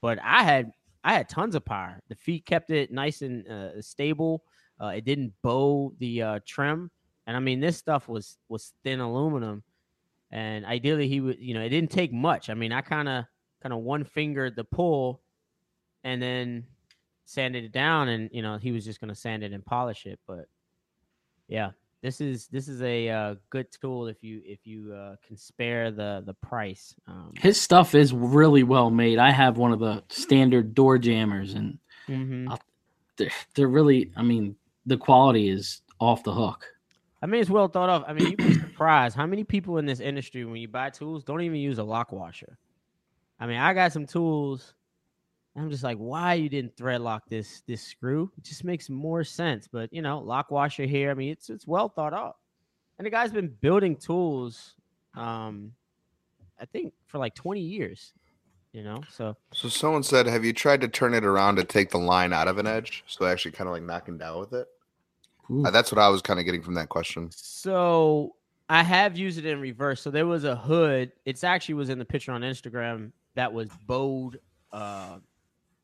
but 0.00 0.18
I 0.22 0.42
had 0.42 0.72
I 1.04 1.14
had 1.14 1.28
tons 1.28 1.54
of 1.54 1.64
power. 1.64 2.00
The 2.08 2.14
feet 2.14 2.46
kept 2.46 2.70
it 2.70 2.90
nice 2.90 3.22
and 3.22 3.46
uh, 3.48 3.80
stable. 3.82 4.42
Uh, 4.80 4.88
it 4.88 5.04
didn't 5.04 5.32
bow 5.42 5.92
the 5.98 6.22
uh, 6.22 6.40
trim, 6.46 6.90
and 7.26 7.36
I 7.36 7.40
mean 7.40 7.60
this 7.60 7.76
stuff 7.76 8.08
was 8.08 8.38
was 8.48 8.72
thin 8.82 9.00
aluminum, 9.00 9.62
And 10.30 10.64
ideally, 10.64 11.08
he 11.08 11.20
would, 11.20 11.38
you 11.40 11.54
know, 11.54 11.60
it 11.60 11.68
didn't 11.68 11.90
take 11.90 12.12
much. 12.12 12.50
I 12.50 12.54
mean, 12.54 12.72
I 12.72 12.80
kind 12.80 13.08
of, 13.08 13.24
kind 13.64 13.72
of 13.72 13.80
one 13.80 14.04
fingered 14.04 14.54
the 14.54 14.62
pull, 14.62 15.22
and 16.04 16.20
then 16.20 16.66
sanded 17.24 17.64
it 17.64 17.72
down, 17.72 18.08
and 18.08 18.28
you 18.30 18.42
know, 18.42 18.58
he 18.58 18.70
was 18.70 18.84
just 18.84 19.00
gonna 19.00 19.14
sand 19.14 19.42
it 19.42 19.52
and 19.52 19.64
polish 19.64 20.04
it. 20.04 20.20
But 20.26 20.44
yeah, 21.48 21.70
this 22.02 22.20
is 22.20 22.46
this 22.48 22.68
is 22.68 22.82
a 22.82 23.08
uh, 23.08 23.34
good 23.48 23.66
tool 23.72 24.06
if 24.06 24.22
you 24.22 24.42
if 24.44 24.66
you 24.66 24.92
uh, 24.92 25.16
can 25.26 25.38
spare 25.38 25.90
the 25.90 26.22
the 26.26 26.34
price. 26.34 26.94
Um, 27.08 27.32
His 27.38 27.58
stuff 27.58 27.94
is 27.94 28.12
really 28.12 28.62
well 28.62 28.90
made. 28.90 29.18
I 29.18 29.30
have 29.30 29.56
one 29.56 29.72
of 29.72 29.80
the 29.80 30.04
standard 30.10 30.74
door 30.74 30.98
jammers, 30.98 31.54
and 31.54 31.78
mhm. 32.06 32.58
They're, 33.16 33.30
they're 33.54 33.68
really. 33.68 34.12
I 34.14 34.22
mean, 34.22 34.56
the 34.84 34.98
quality 34.98 35.48
is 35.48 35.80
off 35.98 36.22
the 36.24 36.34
hook. 36.34 36.66
I 37.22 37.26
mean, 37.26 37.40
it's 37.40 37.48
well 37.48 37.68
thought 37.68 37.88
of. 37.88 38.04
I 38.06 38.12
mean, 38.12 38.32
you'd 38.32 38.36
be 38.36 38.54
surprised 38.54 39.16
how 39.16 39.24
many 39.24 39.44
people 39.44 39.78
in 39.78 39.86
this 39.86 40.00
industry, 40.00 40.44
when 40.44 40.56
you 40.56 40.68
buy 40.68 40.90
tools, 40.90 41.24
don't 41.24 41.40
even 41.40 41.56
use 41.58 41.78
a 41.78 41.84
lock 41.84 42.12
washer. 42.12 42.58
I 43.40 43.46
mean, 43.46 43.58
I 43.58 43.74
got 43.74 43.92
some 43.92 44.06
tools. 44.06 44.74
I'm 45.56 45.70
just 45.70 45.84
like, 45.84 45.98
why 45.98 46.34
you 46.34 46.48
didn't 46.48 46.76
thread 46.76 47.00
lock 47.00 47.28
this 47.28 47.62
this 47.66 47.82
screw? 47.82 48.30
It 48.36 48.44
just 48.44 48.64
makes 48.64 48.90
more 48.90 49.22
sense. 49.22 49.68
But 49.70 49.92
you 49.92 50.02
know, 50.02 50.18
lock 50.18 50.50
washer 50.50 50.84
here. 50.84 51.10
I 51.10 51.14
mean, 51.14 51.30
it's 51.30 51.48
it's 51.50 51.66
well 51.66 51.88
thought 51.88 52.12
out. 52.12 52.36
And 52.98 53.06
the 53.06 53.10
guy's 53.10 53.32
been 53.32 53.54
building 53.60 53.96
tools, 53.96 54.74
um, 55.16 55.72
I 56.60 56.64
think 56.64 56.92
for 57.06 57.18
like 57.18 57.34
20 57.34 57.60
years. 57.60 58.12
You 58.72 58.82
know, 58.82 59.02
so 59.08 59.36
So 59.52 59.68
someone 59.68 60.02
said, 60.02 60.26
"Have 60.26 60.44
you 60.44 60.52
tried 60.52 60.80
to 60.80 60.88
turn 60.88 61.14
it 61.14 61.24
around 61.24 61.56
to 61.56 61.64
take 61.64 61.90
the 61.90 61.98
line 61.98 62.32
out 62.32 62.48
of 62.48 62.58
an 62.58 62.66
edge, 62.66 63.04
so 63.06 63.24
actually 63.24 63.52
kind 63.52 63.68
of 63.68 63.72
like 63.72 63.84
knocking 63.84 64.18
down 64.18 64.40
with 64.40 64.52
it?" 64.52 64.66
Uh, 65.64 65.70
that's 65.70 65.92
what 65.92 66.00
I 66.00 66.08
was 66.08 66.22
kind 66.22 66.40
of 66.40 66.46
getting 66.46 66.62
from 66.62 66.74
that 66.74 66.88
question. 66.88 67.28
So 67.30 68.34
I 68.68 68.82
have 68.82 69.16
used 69.16 69.38
it 69.38 69.46
in 69.46 69.60
reverse. 69.60 70.00
So 70.00 70.10
there 70.10 70.26
was 70.26 70.42
a 70.42 70.56
hood. 70.56 71.12
It's 71.24 71.44
actually 71.44 71.74
was 71.74 71.88
in 71.88 72.00
the 72.00 72.04
picture 72.04 72.32
on 72.32 72.40
Instagram 72.40 73.12
that 73.34 73.52
was 73.52 73.68
bowed. 73.86 74.38
Uh, 74.72 75.18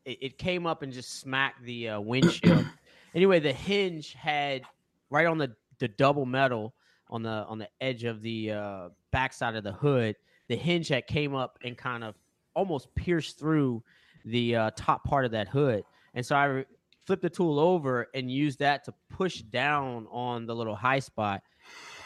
it, 0.05 0.17
it 0.21 0.37
came 0.37 0.65
up 0.65 0.81
and 0.81 0.91
just 0.91 1.19
smacked 1.19 1.63
the 1.63 1.89
uh, 1.89 1.99
windshield. 1.99 2.65
anyway, 3.15 3.39
the 3.39 3.53
hinge 3.53 4.13
had 4.13 4.63
right 5.09 5.27
on 5.27 5.37
the 5.37 5.53
the 5.79 5.87
double 5.87 6.25
metal 6.25 6.73
on 7.09 7.23
the 7.23 7.45
on 7.47 7.57
the 7.57 7.67
edge 7.81 8.03
of 8.03 8.21
the 8.21 8.51
uh, 8.51 8.89
backside 9.11 9.55
of 9.55 9.63
the 9.63 9.73
hood. 9.73 10.15
The 10.47 10.55
hinge 10.55 10.87
had 10.87 11.07
came 11.07 11.35
up 11.35 11.59
and 11.63 11.77
kind 11.77 12.03
of 12.03 12.15
almost 12.55 12.93
pierced 12.95 13.39
through 13.39 13.83
the 14.25 14.55
uh, 14.55 14.71
top 14.75 15.03
part 15.03 15.25
of 15.25 15.31
that 15.31 15.47
hood. 15.47 15.83
And 16.13 16.25
so 16.25 16.35
I 16.35 16.45
re- 16.45 16.65
flipped 17.05 17.21
the 17.21 17.29
tool 17.29 17.59
over 17.59 18.09
and 18.13 18.29
used 18.29 18.59
that 18.59 18.83
to 18.85 18.93
push 19.09 19.41
down 19.41 20.07
on 20.11 20.45
the 20.45 20.55
little 20.55 20.75
high 20.75 20.99
spot. 20.99 21.41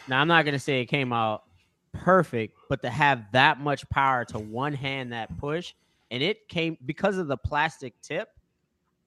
Now 0.08 0.22
I'm 0.22 0.28
not 0.28 0.46
gonna 0.46 0.60
say 0.60 0.82
it 0.82 0.86
came 0.86 1.12
out 1.12 1.44
perfect, 2.04 2.58
but 2.70 2.82
to 2.82 2.90
have 2.90 3.32
that 3.32 3.60
much 3.60 3.88
power 3.90 4.25
to 4.25 4.40
one 4.40 4.74
hand 4.74 5.12
that 5.14 5.36
push, 5.38 5.74
and 6.12 6.22
it 6.22 6.48
came 6.48 6.78
because 6.86 7.18
of 7.18 7.28
the 7.28 7.38
plastic 7.38 8.00
tip, 8.02 8.30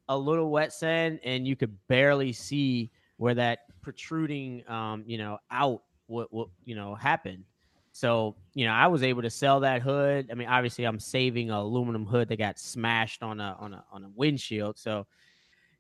a 0.08 0.16
little 0.16 0.50
wet 0.50 0.72
sand, 0.72 1.20
and 1.24 1.46
you 1.46 1.56
could 1.56 1.76
barely 1.88 2.32
see 2.32 2.90
where 3.18 3.34
that 3.34 3.60
protruding, 3.82 4.68
um, 4.68 5.04
you 5.06 5.18
know, 5.18 5.38
out 5.50 5.82
what 6.06 6.32
what 6.32 6.48
you 6.64 6.74
know 6.74 6.94
happened. 6.94 7.44
So 7.92 8.36
you 8.54 8.66
know, 8.66 8.72
I 8.72 8.86
was 8.86 9.02
able 9.02 9.22
to 9.22 9.30
sell 9.30 9.60
that 9.60 9.82
hood. 9.82 10.28
I 10.30 10.34
mean, 10.34 10.48
obviously, 10.48 10.84
I'm 10.84 11.00
saving 11.00 11.50
a 11.50 11.58
aluminum 11.58 12.06
hood 12.06 12.28
that 12.28 12.36
got 12.38 12.58
smashed 12.58 13.22
on 13.22 13.40
a 13.40 13.56
on 13.58 13.74
a 13.74 13.84
on 13.92 14.04
a 14.04 14.08
windshield, 14.14 14.78
so 14.78 15.06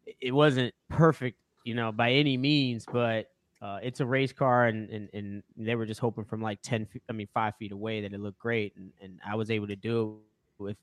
it- 0.06 0.16
it 0.20 0.32
wasn't 0.32 0.74
perfect, 0.88 1.38
you 1.64 1.74
know, 1.74 1.92
by 1.92 2.12
any 2.12 2.36
means, 2.36 2.84
but 2.90 3.30
uh, 3.60 3.80
it's 3.82 4.00
a 4.00 4.06
race 4.06 4.32
car, 4.32 4.66
and, 4.66 4.88
and 4.90 5.08
and 5.12 5.42
they 5.56 5.74
were 5.74 5.86
just 5.86 6.00
hoping 6.00 6.24
from 6.24 6.40
like 6.42 6.60
ten, 6.62 6.86
feet, 6.86 7.02
I 7.08 7.12
mean, 7.12 7.28
five 7.34 7.54
feet 7.56 7.72
away 7.72 8.00
that 8.02 8.12
it 8.12 8.20
looked 8.20 8.38
great, 8.38 8.74
and 8.76 8.92
and 9.02 9.20
I 9.26 9.34
was 9.34 9.50
able 9.50 9.66
to 9.68 9.76
do 9.76 10.20
it 10.58 10.62
with 10.62 10.76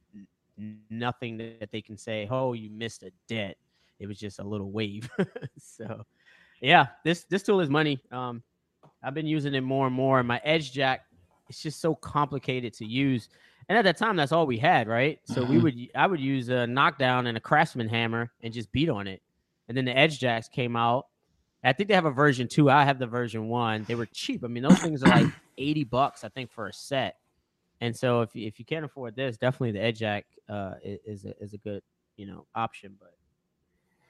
nothing 0.90 1.38
that 1.38 1.72
they 1.72 1.82
can 1.82 1.98
say, 1.98 2.28
oh, 2.30 2.54
you 2.54 2.70
missed 2.70 3.04
a 3.04 3.12
dent. 3.28 3.58
It 4.00 4.08
was 4.08 4.20
just 4.20 4.40
a 4.40 4.44
little 4.44 4.72
wave. 4.72 5.10
so, 5.58 6.04
yeah, 6.62 6.88
this 7.04 7.26
this 7.26 7.44
tool 7.44 7.62
is 7.62 7.70
money. 7.70 8.02
Um, 8.12 8.44
I've 9.04 9.14
been 9.14 9.28
using 9.28 9.54
it 9.56 9.62
more 9.62 9.88
and 9.88 9.96
more. 9.96 10.20
And 10.20 10.28
my 10.28 10.42
edge 10.44 10.72
jack, 10.74 11.02
it's 11.50 11.62
just 11.62 11.82
so 11.82 11.96
complicated 11.96 12.74
to 12.76 12.86
use. 12.86 13.30
And 13.70 13.78
at 13.78 13.84
that 13.86 13.98
time, 13.98 14.16
that's 14.16 14.32
all 14.32 14.48
we 14.48 14.58
had, 14.58 14.88
right? 14.88 15.20
So 15.26 15.46
we 15.46 15.58
Mhm. 15.58 15.64
would 15.64 15.76
I 15.96 16.08
would 16.08 16.20
use 16.20 16.50
a 16.50 16.68
knockdown 16.68 17.28
and 17.28 17.38
a 17.38 17.42
craftsman 17.42 17.90
hammer 17.90 18.32
and 18.44 18.54
just 18.54 18.72
beat 18.72 18.90
on 18.90 19.08
it. 19.08 19.22
And 19.68 19.78
then 19.78 19.86
the 19.86 19.98
edge 19.98 20.20
jacks 20.20 20.50
came 20.50 20.76
out. 20.76 21.08
I 21.66 21.74
think 21.74 21.90
they 21.90 21.96
have 21.96 22.06
a 22.06 22.12
version 22.12 22.48
two. 22.48 22.70
I 22.70 22.84
have 22.84 23.00
the 23.00 23.08
version 23.08 23.48
one. 23.48 23.84
They 23.84 23.96
were 23.96 24.06
cheap. 24.06 24.44
I 24.44 24.48
mean, 24.48 24.64
those 24.64 24.80
things 24.80 25.04
are 25.04 25.10
like 25.10 25.28
80 25.58 25.84
bucks, 25.86 26.24
I 26.24 26.30
think, 26.30 26.52
for 26.52 26.68
a 26.68 26.74
set. 26.74 27.18
And 27.82 27.96
so 27.96 28.22
if 28.22 28.36
you, 28.36 28.48
if 28.48 28.60
you 28.60 28.66
can't 28.66 28.86
afford 28.86 29.16
this, 29.16 29.38
definitely 29.38 29.72
the 29.72 29.82
edge 29.82 30.00
jack 30.00 30.26
uh, 30.48 30.76
is 30.84 31.26
a, 31.26 31.38
is 31.44 31.54
a 31.54 31.58
good 31.58 31.82
you 32.18 32.26
know 32.26 32.46
option. 32.56 32.96
But 33.00 33.14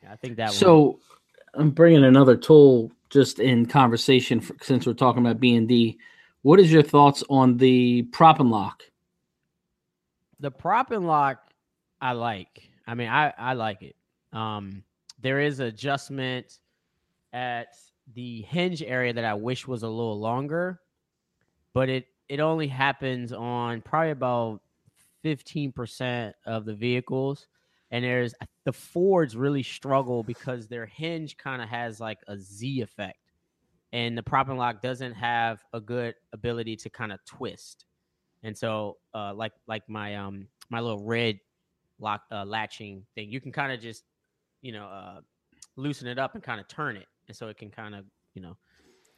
yeah, 0.03 0.11
I 0.11 0.15
think 0.15 0.37
that 0.37 0.47
one. 0.47 0.53
So 0.53 0.99
I'm 1.53 1.71
bringing 1.71 2.03
another 2.03 2.35
tool 2.35 2.91
just 3.09 3.39
in 3.39 3.65
conversation 3.65 4.39
for, 4.39 4.55
since 4.61 4.85
we're 4.85 4.93
talking 4.93 5.25
about 5.25 5.39
B 5.39 5.55
and 5.55 5.67
D. 5.67 5.97
What 6.43 6.59
is 6.59 6.71
your 6.71 6.83
thoughts 6.83 7.23
on 7.29 7.57
the 7.57 8.03
prop 8.11 8.39
and 8.39 8.51
lock? 8.51 8.83
the 10.39 10.51
prop 10.51 10.91
and 10.91 11.07
lock 11.07 11.39
I 12.01 12.11
like. 12.11 12.69
I 12.87 12.93
mean, 12.93 13.09
I 13.09 13.33
I 13.37 13.53
like 13.53 13.81
it. 13.81 13.95
Um, 14.33 14.83
there 15.21 15.39
is 15.39 15.59
adjustment 15.59 16.59
at 17.35 17.67
the 18.13 18.41
hinge 18.43 18.81
area 18.81 19.13
that 19.13 19.25
I 19.25 19.33
wish 19.33 19.67
was 19.67 19.83
a 19.83 19.87
little 19.87 20.19
longer, 20.19 20.79
but 21.73 21.89
it 21.89 22.07
it 22.29 22.39
only 22.39 22.67
happens 22.67 23.31
on 23.31 23.81
probably 23.81 24.11
about 24.11 24.61
fifteen 25.21 25.71
percent 25.71 26.35
of 26.45 26.65
the 26.65 26.73
vehicles. 26.73 27.47
And 27.91 28.03
there's 28.03 28.33
the 28.63 28.73
Fords 28.73 29.37
really 29.37 29.61
struggle 29.61 30.23
because 30.23 30.67
their 30.67 30.87
hinge 30.87 31.37
kind 31.37 31.61
of 31.61 31.69
has 31.69 31.99
like 31.99 32.17
a 32.27 32.37
Z 32.37 32.81
effect, 32.81 33.19
and 33.93 34.17
the 34.17 34.23
prop 34.23 34.49
and 34.49 34.57
lock 34.57 34.81
doesn't 34.81 35.13
have 35.13 35.63
a 35.73 35.79
good 35.79 36.15
ability 36.33 36.75
to 36.77 36.89
kind 36.89 37.11
of 37.11 37.19
twist. 37.25 37.85
And 38.43 38.57
so, 38.57 38.97
uh, 39.13 39.33
like 39.33 39.53
like 39.67 39.87
my 39.87 40.15
um 40.15 40.47
my 40.69 40.79
little 40.79 41.03
red 41.03 41.39
lock 41.99 42.23
uh, 42.31 42.43
latching 42.45 43.05
thing, 43.13 43.29
you 43.29 43.39
can 43.39 43.51
kind 43.51 43.71
of 43.71 43.79
just 43.79 44.03
you 44.61 44.71
know 44.71 44.87
uh, 44.87 45.21
loosen 45.75 46.07
it 46.07 46.17
up 46.17 46.33
and 46.33 46.43
kind 46.43 46.59
of 46.59 46.67
turn 46.67 46.97
it, 46.97 47.07
and 47.27 47.35
so 47.35 47.47
it 47.47 47.57
can 47.57 47.69
kind 47.69 47.95
of 47.95 48.05
you 48.33 48.41
know 48.41 48.57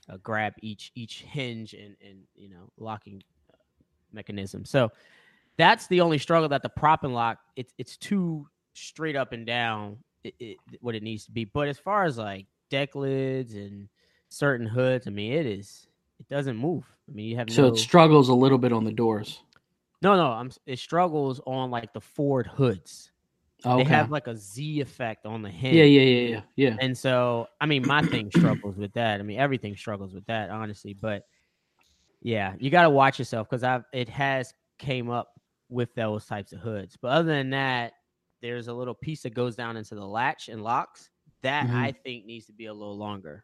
uh, 0.10 0.18
grab 0.24 0.54
each 0.62 0.92
each 0.96 1.22
hinge 1.22 1.74
and 1.74 1.96
and 2.06 2.20
you 2.36 2.50
know 2.50 2.70
locking 2.78 3.22
uh, 3.52 3.58
mechanism. 4.12 4.66
So 4.66 4.92
that's 5.58 5.88
the 5.88 6.02
only 6.02 6.18
struggle 6.18 6.50
that 6.50 6.62
the 6.64 6.70
prop 6.70 7.04
and 7.04 7.14
lock 7.14 7.40
it's 7.56 7.74
it's 7.78 7.98
too 7.98 8.48
straight 8.74 9.16
up 9.16 9.32
and 9.34 9.46
down 9.46 9.98
it, 10.24 10.36
it, 10.40 10.58
what 10.82 10.96
it 10.96 11.04
needs 11.04 11.26
to 11.26 11.32
be. 11.32 11.46
But 11.46 11.68
as 11.68 11.78
far 11.80 12.06
as 12.06 12.18
like 12.18 12.46
deck 12.70 12.96
lids 12.96 13.54
and 13.54 13.90
certain 14.30 14.68
hoods, 14.68 15.08
I 15.08 15.10
mean 15.10 15.34
it 15.34 15.46
is 15.46 15.88
it 16.20 16.28
doesn't 16.30 16.58
move. 16.58 16.86
I 17.10 17.14
mean 17.14 17.28
you 17.28 17.36
have 17.38 17.50
So 17.50 17.64
no, 17.64 17.68
it 17.70 17.78
struggles 17.78 18.30
a 18.30 18.34
little 18.34 18.58
bit 18.58 18.72
on 18.72 18.84
the 18.84 18.92
doors. 18.92 19.42
no, 20.02 20.16
no. 20.16 20.28
I'm. 20.28 20.52
It 20.66 20.80
struggles 20.80 21.42
on 21.46 21.72
like 21.72 21.94
the 21.94 22.02
Ford 22.02 22.48
hoods. 22.48 23.12
Okay. 23.75 23.83
They 23.83 23.89
have 23.89 24.12
like 24.12 24.27
a 24.27 24.36
Z 24.36 24.81
effect 24.81 25.25
on 25.25 25.41
the 25.41 25.50
hinge. 25.50 25.75
yeah, 25.75 25.83
yeah, 25.83 26.01
yeah, 26.01 26.27
yeah, 26.29 26.41
yeah. 26.55 26.77
And 26.79 26.97
so, 26.97 27.47
I 27.62 27.65
mean, 27.65 27.86
my 27.86 28.01
thing 28.01 28.29
struggles 28.31 28.75
with 28.77 28.93
that. 28.93 29.19
I 29.19 29.24
mean, 29.24 29.39
everything 29.39 29.75
struggles 29.75 30.13
with 30.13 30.25
that, 30.27 30.50
honestly. 30.50 30.93
But 30.93 31.24
yeah, 32.21 32.53
you 32.59 32.69
got 32.69 32.83
to 32.83 32.89
watch 32.89 33.19
yourself 33.19 33.50
because 33.50 33.63
I've 33.63 33.83
it 33.93 34.09
has 34.09 34.53
came 34.79 35.09
up 35.09 35.29
with 35.69 35.93
those 35.95 36.25
types 36.25 36.53
of 36.53 36.59
hoods. 36.59 36.97
But 37.01 37.09
other 37.09 37.29
than 37.29 37.50
that, 37.51 37.93
there's 38.41 38.67
a 38.67 38.74
little 38.74 38.93
piece 38.93 39.24
that 39.24 39.33
goes 39.33 39.55
down 39.55 39.77
into 39.77 39.95
the 39.95 40.05
latch 40.05 40.50
and 40.50 40.63
locks 40.63 41.09
that 41.41 41.67
Mhm. 41.67 41.74
I 41.75 41.91
think 41.91 42.25
needs 42.25 42.45
to 42.47 42.53
be 42.53 42.65
a 42.67 42.74
little 42.74 42.97
longer. 42.97 43.43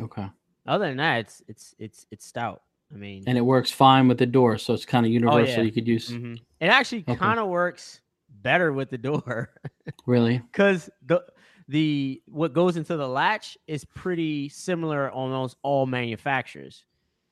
Okay. 0.00 0.26
Other 0.66 0.88
than 0.88 0.96
that, 0.98 1.20
it's 1.20 1.42
it's 1.48 1.74
it's 1.78 2.06
it's 2.10 2.26
stout. 2.26 2.62
I 2.92 2.96
mean, 2.96 3.24
And 3.26 3.36
it 3.36 3.40
works 3.40 3.70
fine 3.72 4.06
with 4.08 4.18
the 4.18 4.26
door, 4.26 4.58
so 4.58 4.72
it's 4.74 4.84
kind 4.84 5.04
of 5.06 5.10
universal. 5.12 5.40
Oh, 5.40 5.44
yeah. 5.44 5.62
You 5.62 5.72
could 5.72 5.88
use 5.88 6.10
mhm. 6.10 6.38
it 6.60 6.66
actually 6.66 7.04
Okay. 7.08 7.16
kind 7.16 7.40
of 7.40 7.48
works 7.48 8.00
better 8.46 8.72
with 8.72 8.90
the 8.90 8.98
door. 8.98 9.50
really. 10.06 10.38
because 10.38 10.88
the 11.04 11.20
the 11.66 12.22
what 12.26 12.52
goes 12.52 12.76
into 12.76 12.96
the 12.96 13.08
latch 13.08 13.58
is 13.66 13.84
pretty 13.84 14.48
similar 14.48 15.10
on 15.10 15.32
almost 15.32 15.56
all 15.64 15.84
manufacturers, 15.84 16.84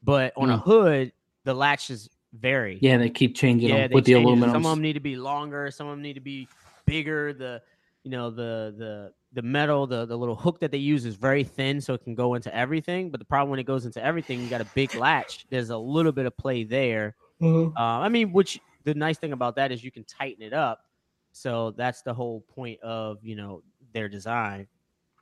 but 0.02 0.32
on 0.36 0.50
a 0.50 0.58
Mm. 0.58 0.62
hood 0.62 1.12
the 1.44 1.54
latches 1.54 2.10
vary. 2.32 2.78
Yeah, 2.82 2.96
they 2.96 3.10
keep 3.10 3.36
changing 3.36 3.68
yeah, 3.68 3.82
them 3.82 3.90
they 3.90 3.94
with 3.94 4.06
the 4.06 4.14
aluminum. 4.14 4.50
Some 4.50 4.66
of 4.66 4.72
them 4.72 4.82
need 4.82 4.94
to 4.94 5.00
be 5.00 5.14
longer. 5.14 5.70
Some 5.70 5.86
of 5.86 5.92
them 5.92 6.02
need 6.02 6.14
to 6.14 6.20
be 6.20 6.48
bigger. 6.84 7.32
The 7.32 7.62
you 8.02 8.10
know 8.10 8.30
the 8.30 8.74
the 8.76 9.12
the 9.34 9.42
metal 9.42 9.86
the 9.86 10.04
the 10.06 10.18
little 10.18 10.34
hook 10.34 10.58
that 10.60 10.72
they 10.72 10.78
use 10.78 11.04
is 11.06 11.14
very 11.14 11.44
thin, 11.44 11.80
so 11.80 11.94
it 11.94 12.02
can 12.02 12.16
go 12.16 12.34
into 12.34 12.52
everything. 12.52 13.10
But 13.12 13.20
the 13.20 13.24
problem 13.26 13.50
when 13.50 13.60
it 13.60 13.66
goes 13.66 13.86
into 13.86 14.04
everything, 14.04 14.40
you 14.42 14.48
got 14.48 14.60
a 14.60 14.70
big 14.74 14.96
latch. 14.96 15.46
There's 15.48 15.70
a 15.70 15.78
little 15.78 16.10
bit 16.10 16.26
of 16.26 16.36
play 16.36 16.64
there. 16.64 17.14
Uh, 17.40 17.70
I 17.76 18.08
mean, 18.08 18.32
which 18.32 18.58
the 18.82 18.94
nice 18.94 19.18
thing 19.18 19.32
about 19.32 19.54
that 19.56 19.70
is 19.70 19.84
you 19.84 19.92
can 19.92 20.02
tighten 20.04 20.42
it 20.42 20.52
up. 20.52 20.80
So 21.36 21.72
that's 21.76 22.02
the 22.02 22.14
whole 22.14 22.42
point 22.54 22.80
of 22.80 23.18
you 23.22 23.34
know 23.34 23.62
their 23.92 24.08
design. 24.08 24.68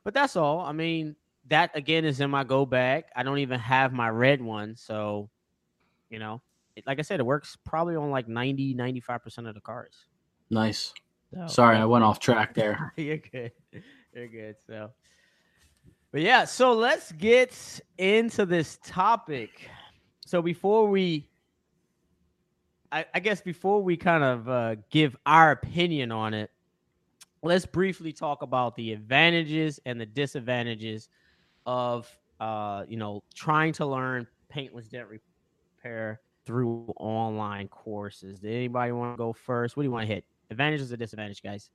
But 0.03 0.13
that's 0.13 0.35
all. 0.35 0.59
I 0.59 0.71
mean, 0.71 1.15
that 1.47 1.71
again 1.75 2.05
is 2.05 2.21
in 2.21 2.29
my 2.29 2.43
go 2.43 2.65
bag. 2.65 3.05
I 3.15 3.23
don't 3.23 3.39
even 3.39 3.59
have 3.59 3.93
my 3.93 4.09
red 4.09 4.41
one, 4.41 4.75
so 4.75 5.29
you 6.09 6.19
know, 6.19 6.41
it, 6.75 6.85
like 6.85 6.99
I 6.99 7.01
said, 7.01 7.19
it 7.19 7.25
works 7.25 7.57
probably 7.65 7.95
on 7.95 8.11
like 8.11 8.27
90, 8.27 8.75
95% 8.75 9.49
of 9.49 9.55
the 9.55 9.61
cars. 9.61 9.95
Nice. 10.51 10.93
So, 11.33 11.47
Sorry, 11.47 11.77
I 11.77 11.85
went 11.85 12.03
off 12.03 12.19
track 12.19 12.53
there. 12.53 12.93
You're 12.97 13.17
good. 13.17 13.51
You're 14.13 14.27
good. 14.27 14.55
So, 14.67 14.91
but 16.11 16.21
yeah, 16.21 16.45
so 16.45 16.73
let's 16.73 17.11
get 17.13 17.57
into 17.97 18.45
this 18.45 18.77
topic. 18.85 19.49
So 20.25 20.43
before 20.43 20.87
we, 20.87 21.27
I, 22.93 23.05
I 23.15 23.19
guess 23.19 23.41
before 23.41 23.81
we 23.81 23.97
kind 23.97 24.23
of 24.23 24.47
uh, 24.47 24.75
give 24.91 25.17
our 25.25 25.49
opinion 25.49 26.11
on 26.11 26.35
it, 26.35 26.51
let's 27.41 27.65
briefly 27.65 28.13
talk 28.13 28.43
about 28.43 28.75
the 28.75 28.93
advantages 28.93 29.79
and 29.87 29.99
the 29.99 30.05
disadvantages 30.05 31.09
of, 31.65 32.07
uh, 32.39 32.83
you 32.87 32.97
know, 32.97 33.23
trying 33.33 33.73
to 33.73 33.85
learn 33.87 34.27
paintless 34.47 34.87
dent 34.87 35.07
repair 35.09 36.21
through 36.45 36.93
online 36.97 37.67
courses. 37.67 38.39
Did 38.39 38.53
anybody 38.53 38.91
want 38.91 39.13
to 39.13 39.17
go 39.17 39.33
first? 39.33 39.75
What 39.75 39.81
do 39.81 39.87
you 39.87 39.91
want 39.91 40.07
to 40.07 40.13
hit? 40.13 40.23
Advantages 40.51 40.93
or 40.93 40.97
disadvantage, 40.97 41.41
guys? 41.41 41.71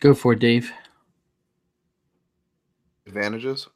Go 0.00 0.12
for 0.12 0.34
it, 0.34 0.38
Dave. 0.38 0.70
Advantages. 3.06 3.68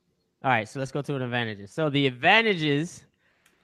All 0.44 0.50
right, 0.50 0.68
so 0.68 0.78
let's 0.78 0.92
go 0.92 1.00
to 1.00 1.14
an 1.16 1.22
advantages. 1.22 1.72
So 1.72 1.88
the 1.88 2.06
advantages 2.06 3.06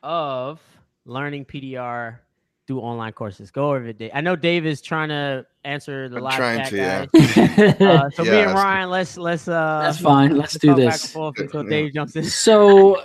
of 0.02 0.62
learning 1.06 1.44
PDR 1.46 2.18
through 2.66 2.80
online 2.80 3.12
courses. 3.12 3.50
Go 3.50 3.70
over 3.70 3.86
it, 3.86 3.98
Dave. 3.98 4.10
I 4.12 4.20
know 4.20 4.34
Dave 4.36 4.66
is 4.66 4.82
trying 4.82 5.08
to 5.10 5.46
answer 5.64 6.08
the 6.08 6.16
I'm 6.16 6.22
live 6.22 6.36
trying 6.36 6.58
chat, 6.58 7.10
to, 7.12 7.76
yeah. 7.80 7.88
Uh, 7.88 8.10
so 8.14 8.25
me 8.25 8.30
and 8.40 8.52
Ryan, 8.52 8.90
let's 8.90 9.16
let's 9.16 9.46
uh 9.48 9.80
That's 9.84 9.98
fine. 9.98 10.36
Let's 10.36 10.58
do 10.58 10.68
talk 10.68 10.76
back 10.78 10.92
this. 11.00 11.14
until 11.14 11.62
Yeah. 11.64 11.70
Dave 11.70 11.94
jumps 11.94 12.16
in. 12.16 12.25
so 12.25 13.00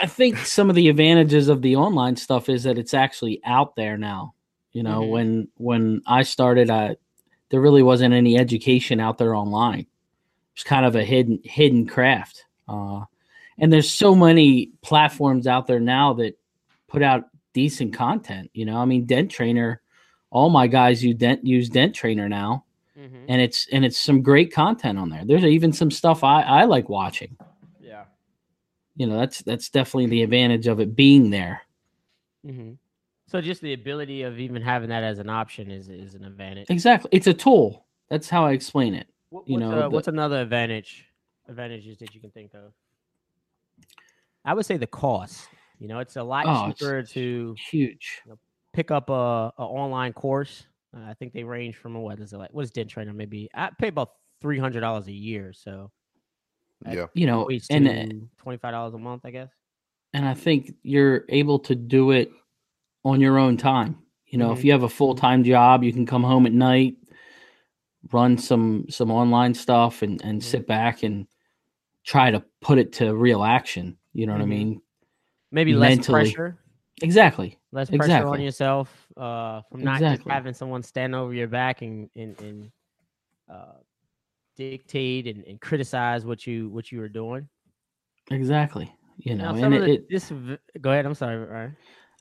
I 0.00 0.06
think 0.06 0.38
some 0.38 0.70
of 0.70 0.76
the 0.76 0.88
advantages 0.88 1.48
of 1.48 1.60
the 1.60 1.76
online 1.76 2.16
stuff 2.16 2.48
is 2.48 2.62
that 2.62 2.78
it's 2.78 2.94
actually 2.94 3.40
out 3.44 3.74
there 3.76 3.98
now. 3.98 4.34
You 4.72 4.84
know, 4.84 5.00
Mhm. 5.02 5.10
when 5.10 5.48
when 5.56 6.02
I 6.06 6.22
started, 6.22 6.70
I 6.70 6.96
there 7.48 7.60
really 7.60 7.82
wasn't 7.82 8.14
any 8.14 8.38
education 8.38 9.00
out 9.00 9.18
there 9.18 9.34
online. 9.34 9.86
It's 10.54 10.62
kind 10.62 10.86
of 10.86 10.94
a 10.94 11.02
hidden 11.04 11.40
hidden 11.42 11.86
craft. 11.88 12.44
Uh, 12.68 13.00
and 13.58 13.72
there's 13.72 13.90
so 13.90 14.14
many 14.14 14.70
platforms 14.82 15.48
out 15.48 15.66
there 15.66 15.80
now 15.80 16.12
that 16.14 16.38
put 16.86 17.02
out 17.02 17.24
decent 17.52 17.92
content. 17.94 18.50
You 18.54 18.64
know, 18.66 18.76
I 18.78 18.84
mean, 18.84 19.06
Dent 19.06 19.30
Trainer, 19.30 19.80
all 20.30 20.50
my 20.50 20.66
guys 20.66 21.02
use 21.04 21.16
Dent 21.16 21.44
use 21.46 21.68
Dent 21.68 21.94
Trainer 21.94 22.28
now, 22.28 22.64
Mhm. 22.98 23.24
and 23.28 23.40
it's 23.40 23.66
and 23.72 23.84
it's 23.84 23.98
some 23.98 24.22
great 24.22 24.52
content 24.52 24.98
on 24.98 25.10
there. 25.10 25.24
There's 25.24 25.44
even 25.44 25.72
some 25.72 25.90
stuff 25.90 26.22
I 26.24 26.42
I 26.42 26.64
like 26.64 26.88
watching 26.88 27.36
Yeah. 27.80 28.04
you 28.96 29.06
know 29.06 29.18
that's 29.18 29.42
that's 29.42 29.68
definitely 29.70 30.06
the 30.06 30.22
advantage 30.22 30.66
of 30.66 30.80
it 30.80 30.94
being 30.96 31.30
there 31.30 31.62
Mm-hmm. 32.46 32.72
So 33.26 33.40
just 33.40 33.60
the 33.60 33.74
ability 33.74 34.22
of 34.22 34.38
even 34.40 34.60
having 34.62 34.88
that 34.88 35.04
as 35.04 35.18
an 35.18 35.28
option 35.30 35.70
is 35.70 35.88
is 35.88 36.14
an 36.14 36.24
advantage. 36.24 36.66
exactly 36.70 37.08
it's 37.12 37.26
a 37.26 37.34
tool 37.34 37.86
that's 38.08 38.28
how 38.28 38.44
i 38.46 38.52
explain 38.52 38.94
it 38.94 39.06
What, 39.30 39.46
you 39.48 39.54
what's, 39.54 39.60
know, 39.70 39.72
uh, 39.78 39.82
the- 39.82 39.90
what's 39.90 40.08
another 40.08 40.40
advantage 40.42 41.06
advantages 41.48 41.98
that 41.98 42.14
you 42.14 42.20
can 42.20 42.30
think 42.30 42.54
of? 42.54 42.72
I 44.44 44.54
would 44.54 44.64
say 44.66 44.76
the 44.76 44.86
cost. 44.86 45.48
You 45.80 45.88
know, 45.88 45.98
it's 45.98 46.14
a 46.16 46.22
lot 46.22 46.44
Oh, 46.46 46.68
it's- 46.68 46.78
cheaper 46.78 47.02
to 47.02 47.54
huge 47.70 48.20
pick 48.72 48.90
up 48.92 49.10
a, 49.10 49.52
a 49.58 49.64
online 49.64 50.12
course. 50.12 50.64
Uh, 50.96 51.00
I 51.10 51.14
think 51.14 51.32
they 51.32 51.42
range 51.42 51.74
from 51.76 51.94
what 51.94 52.20
is 52.20 52.32
it 52.32 52.38
like? 52.38 52.50
What 52.52 52.62
is 52.62 52.70
Dent 52.70 52.88
Trainer? 52.90 53.12
Maybe 53.12 53.48
I 53.54 53.70
pay 53.78 53.88
about 53.88 54.10
three 54.40 54.58
hundred 54.58 54.80
dollars 54.80 55.06
a 55.08 55.12
year, 55.12 55.52
so 55.52 55.90
Yeah. 56.86 57.06
you 57.14 57.26
know 57.26 57.46
equates 57.46 57.66
and 57.70 58.28
twenty 58.38 58.58
five 58.58 58.72
dollars 58.72 58.94
a 58.94 58.98
month, 58.98 59.22
I 59.24 59.30
guess. 59.30 59.50
and 60.12 60.26
i 60.26 60.34
think 60.34 60.74
you're 60.82 61.24
able 61.28 61.58
to 61.60 61.74
do 61.76 62.10
it 62.10 62.30
on 63.04 63.20
your 63.20 63.38
own 63.38 63.56
time 63.56 63.96
you 64.26 64.38
know 64.38 64.50
Mhm. 64.50 64.56
if 64.58 64.64
you 64.64 64.72
have 64.72 64.82
a 64.82 64.88
full-time 64.88 65.44
job 65.44 65.84
you 65.84 65.92
can 65.92 66.04
come 66.06 66.24
home 66.24 66.46
at 66.46 66.52
night 66.52 66.96
run 68.12 68.36
some 68.38 68.86
some 68.88 69.10
online 69.10 69.54
stuff 69.54 70.02
and 70.02 70.20
and 70.24 70.40
Mhm. 70.40 70.44
sit 70.44 70.66
back 70.66 71.02
and 71.04 71.26
try 72.04 72.30
to 72.30 72.42
put 72.60 72.78
it 72.78 72.92
to 72.94 73.14
real 73.14 73.44
action 73.44 73.96
you 74.12 74.26
know 74.26 74.32
what 74.32 74.40
Mhm. 74.40 74.44
i 74.44 74.46
mean 74.46 74.82
Maybe 75.52 75.74
less 75.74 75.96
Mentally. 75.96 76.24
pressure, 76.24 76.58
exactly 77.02 77.58
less 77.72 77.88
pressure 77.90 78.26
on 78.26 78.40
yourself 78.40 79.06
uh, 79.16 79.62
from 79.70 79.84
not 79.84 79.98
just 80.00 80.12
Exactly. 80.12 80.32
having 80.32 80.54
someone 80.54 80.82
stand 80.82 81.14
over 81.14 81.32
your 81.34 81.48
back 81.48 81.82
and 81.82 82.08
and, 82.16 82.38
and 82.40 82.70
uh, 83.50 83.78
dictate 84.56 85.26
and, 85.26 85.44
and 85.44 85.60
criticize 85.60 86.24
what 86.24 86.46
you 86.46 86.68
what 86.68 86.90
you 86.92 86.98
were 87.00 87.08
doing. 87.08 87.48
exactly 88.30 88.92
you 89.18 89.34
know 89.34 89.52
Now, 89.52 89.64
and 89.64 89.74
it, 89.74 89.80
the 89.84 89.92
it 89.92 90.08
dis- 90.08 90.32
go 90.80 90.90
ahead. 90.90 91.06
I'm 91.06 91.14
sorry, 91.14 91.36
Ryan. 91.36 91.76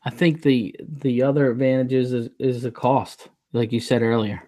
I 0.05 0.09
think 0.09 0.41
the 0.41 0.75
the 0.81 1.23
other 1.23 1.51
advantages 1.51 2.13
is 2.13 2.29
is 2.39 2.61
the 2.63 2.71
cost, 2.71 3.27
like 3.53 3.71
you 3.71 3.79
said 3.79 4.01
earlier. 4.01 4.43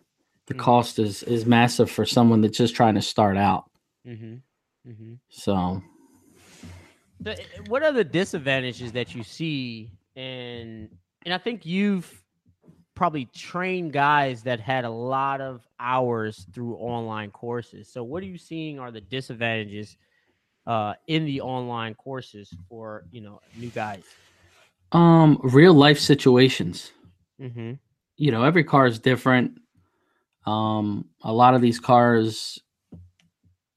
The 0.48 0.54
Mhm. 0.54 0.60
cost 0.60 1.00
is 1.00 1.24
is 1.24 1.46
massive 1.46 1.89
for 1.91 2.06
someone 2.06 2.41
that's 2.41 2.58
just 2.58 2.76
trying 2.76 2.96
to 2.96 3.02
start 3.02 3.38
out. 3.38 3.70
Mm-hmm. 4.08 4.36
Mm-hmm. 4.89 5.13
So 5.30 5.82
The, 7.21 7.39
eh, 7.39 7.43
what 7.67 7.84
are 7.84 7.91
the 7.91 8.03
disadvantages 8.03 8.91
that 8.93 9.13
you 9.13 9.23
see 9.23 9.91
and 10.15 10.89
and 11.23 11.34
I 11.34 11.38
think 11.38 11.65
you've 11.65 12.12
probably 12.95 13.25
trained 13.25 13.93
guys 13.93 14.43
that 14.43 14.60
had 14.60 14.86
a 14.86 14.89
lot 14.89 15.39
of 15.39 15.65
hours 15.79 16.45
through 16.53 16.75
online 16.75 17.31
courses. 17.31 17.88
So 17.91 18.03
what 18.03 18.23
are 18.23 18.25
you 18.25 18.38
seeing 18.38 18.79
are 18.79 18.91
the 18.91 19.01
disadvantages 19.01 19.97
uh 20.67 20.93
in 21.07 21.25
the 21.25 21.41
online 21.41 21.93
courses 21.95 22.53
for, 22.69 23.05
you 23.12 23.21
know, 23.21 23.39
new 23.57 23.69
guys? 23.69 24.03
um 24.91 25.39
real 25.43 25.73
life 25.73 25.99
situations. 25.99 26.91
Mm-hmm. 27.39 27.73
You 28.17 28.31
know, 28.31 28.43
every 28.43 28.63
car 28.63 28.88
is 28.88 28.99
different. 28.99 29.60
Um 30.45 31.05
a 31.21 31.31
lot 31.31 31.53
of 31.53 31.62
these 31.62 31.79
cars 31.79 32.60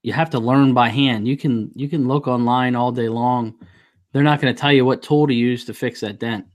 you 0.05 0.13
have 0.13 0.29
to 0.29 0.39
learn 0.39 0.75
by 0.75 0.89
hand. 0.89 1.27
You 1.27 1.35
can 1.35 1.71
you 1.73 1.89
can 1.89 2.07
look 2.07 2.27
online 2.27 2.75
all 2.75 2.91
day 2.91 3.09
long. 3.09 3.55
They're 4.13 4.21
not 4.21 4.39
going 4.39 4.53
to 4.53 4.59
tell 4.59 4.71
you 4.71 4.85
what 4.85 5.01
tool 5.01 5.25
to 5.25 5.33
use 5.33 5.65
to 5.65 5.73
fix 5.73 6.01
that 6.01 6.19
dent. 6.19 6.45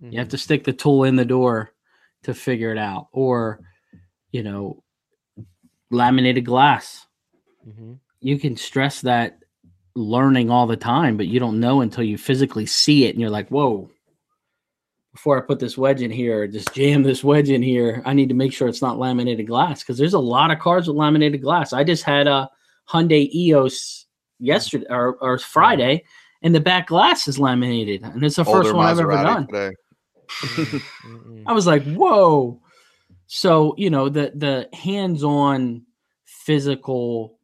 You 0.00 0.18
have 0.18 0.28
to 0.28 0.38
stick 0.38 0.64
the 0.64 0.74
tool 0.74 1.04
in 1.04 1.16
the 1.16 1.24
door 1.24 1.72
to 2.24 2.34
figure 2.34 2.72
it 2.72 2.78
out. 2.78 3.08
Or, 3.12 3.60
you 4.32 4.42
know, 4.42 4.82
laminated 5.90 6.44
glass. 6.44 7.06
Mm-hmm. 7.66 7.94
You 8.20 8.38
can 8.38 8.56
stress 8.56 9.00
that 9.00 9.38
learning 9.94 10.50
all 10.50 10.66
the 10.66 10.76
time, 10.76 11.16
but 11.16 11.26
you 11.26 11.40
don't 11.40 11.58
know 11.58 11.80
until 11.80 12.04
you 12.04 12.18
physically 12.18 12.66
see 12.66 13.06
it 13.06 13.10
and 13.10 13.20
you're 13.20 13.30
like, 13.30 13.48
whoa, 13.48 13.90
before 15.12 15.38
I 15.38 15.46
put 15.46 15.58
this 15.58 15.78
wedge 15.78 16.02
in 16.02 16.10
here, 16.10 16.42
or 16.42 16.46
just 16.46 16.74
jam 16.74 17.02
this 17.02 17.24
wedge 17.24 17.48
in 17.48 17.62
here, 17.62 18.02
I 18.04 18.12
need 18.12 18.28
to 18.28 18.34
make 18.34 18.52
sure 18.52 18.68
it's 18.68 18.82
not 18.82 18.98
laminated 18.98 19.46
glass 19.46 19.82
because 19.82 19.96
there's 19.96 20.14
a 20.14 20.18
lot 20.18 20.50
of 20.50 20.58
cars 20.58 20.86
with 20.86 20.96
laminated 20.96 21.40
glass. 21.42 21.72
I 21.72 21.82
just 21.82 22.04
had 22.04 22.26
a 22.26 22.50
Hyundai 22.90 23.32
EOS 23.34 24.06
yesterday 24.38 24.86
or, 24.90 25.16
or 25.20 25.38
Friday, 25.38 26.04
and 26.42 26.54
the 26.54 26.60
back 26.60 26.88
glass 26.88 27.28
is 27.28 27.38
laminated, 27.38 28.02
and 28.02 28.24
it's 28.24 28.36
the 28.36 28.44
first 28.44 28.68
Older 28.68 28.74
one 28.74 28.86
I've 28.86 28.98
ever 28.98 29.12
done. 29.12 29.46
today. 29.46 29.70
Mm-hmm. 30.30 31.42
I 31.46 31.52
was 31.52 31.66
like, 31.66 31.82
whoa. 31.84 32.60
So, 33.26 33.74
you 33.76 33.90
know, 33.90 34.08
the 34.08 34.32
the 34.34 34.68
hands-on 34.76 35.82
physical 36.24 37.38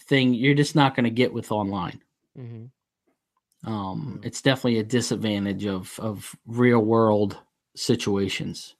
thing 0.00 0.34
you're 0.34 0.54
just 0.54 0.74
not 0.76 0.94
going 0.94 1.04
to 1.04 1.10
get 1.10 1.32
with 1.32 1.50
online. 1.52 2.00
Mm-hmm. 2.38 2.64
Um, 3.64 4.18
Mm. 4.18 4.24
it's 4.26 4.42
definitely 4.42 4.80
a 4.80 4.84
disadvantage 4.84 5.66
of 5.66 5.98
of 6.00 6.34
real 6.46 6.80
world 6.80 7.38
situations. 7.76 8.74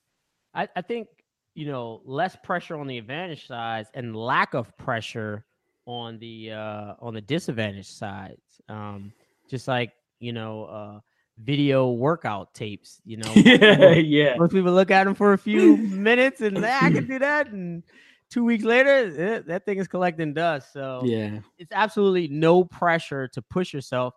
I, 0.54 0.68
I 0.74 0.82
think 0.82 1.08
you 1.54 1.66
know 1.66 2.02
less 2.04 2.36
pressure 2.42 2.76
on 2.76 2.86
the 2.88 2.98
advantage 2.98 3.46
side 3.46 3.86
and 3.94 4.16
lack 4.16 4.54
of 4.54 4.76
pressure 4.78 5.44
on 5.86 6.18
the 6.18 6.52
uh 6.52 6.94
on 7.00 7.12
the 7.14 7.20
disadvantage 7.20 7.88
side 7.88 8.36
um 8.68 9.12
just 9.50 9.66
like 9.66 9.92
you 10.20 10.32
know 10.32 10.64
uh 10.64 11.00
video 11.38 11.90
workout 11.90 12.54
tapes 12.54 13.00
you 13.04 13.16
know 13.18 13.32
people- 13.34 13.94
yeah. 13.96 14.36
most 14.36 14.52
people 14.52 14.72
look 14.72 14.90
at 14.90 15.04
them 15.04 15.14
for 15.14 15.32
a 15.32 15.38
few 15.38 15.76
minutes 15.88 16.40
and 16.40 16.56
"Ah, 16.64 16.84
i 16.84 16.90
can 16.90 17.06
do 17.06 17.18
that 17.18 17.48
and 17.50 17.82
two 18.30 18.44
weeks 18.44 18.64
later 18.64 19.12
eh, 19.18 19.40
that 19.46 19.64
thing 19.64 19.78
is 19.78 19.88
collecting 19.88 20.32
dust 20.34 20.72
so 20.72 21.02
Yeah. 21.04 21.40
it's 21.58 21.72
absolutely 21.72 22.28
no 22.28 22.64
pressure 22.64 23.28
to 23.28 23.42
push 23.42 23.72
yourself. 23.74 24.14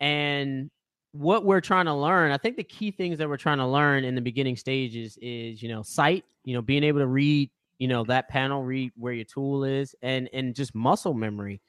And 0.00 0.70
what 1.12 1.44
we're 1.44 1.60
trying 1.60 1.86
to 1.86 1.94
learn, 1.94 2.30
I 2.32 2.36
think 2.36 2.56
the 2.56 2.64
key 2.64 2.90
things 2.90 3.18
that 3.18 3.28
we're 3.28 3.36
trying 3.38 3.58
to 3.58 3.66
learn 3.66 4.04
in 4.04 4.14
the 4.14 4.20
beginning 4.20 4.56
stages 4.56 5.18
is, 5.22 5.62
you 5.62 5.68
know, 5.68 5.82
sight, 5.82 6.24
you 6.44 6.54
know, 6.54 6.62
being 6.62 6.84
able 6.84 7.00
to 7.00 7.06
read, 7.06 7.50
you 7.78 7.88
know, 7.88 8.04
that 8.04 8.28
panel, 8.28 8.62
read 8.62 8.92
where 8.96 9.12
your 9.12 9.24
tool 9.24 9.64
is, 9.64 9.94
and 10.02 10.28
and 10.32 10.54
just 10.54 10.74
muscle 10.74 11.14
memory. 11.14 11.60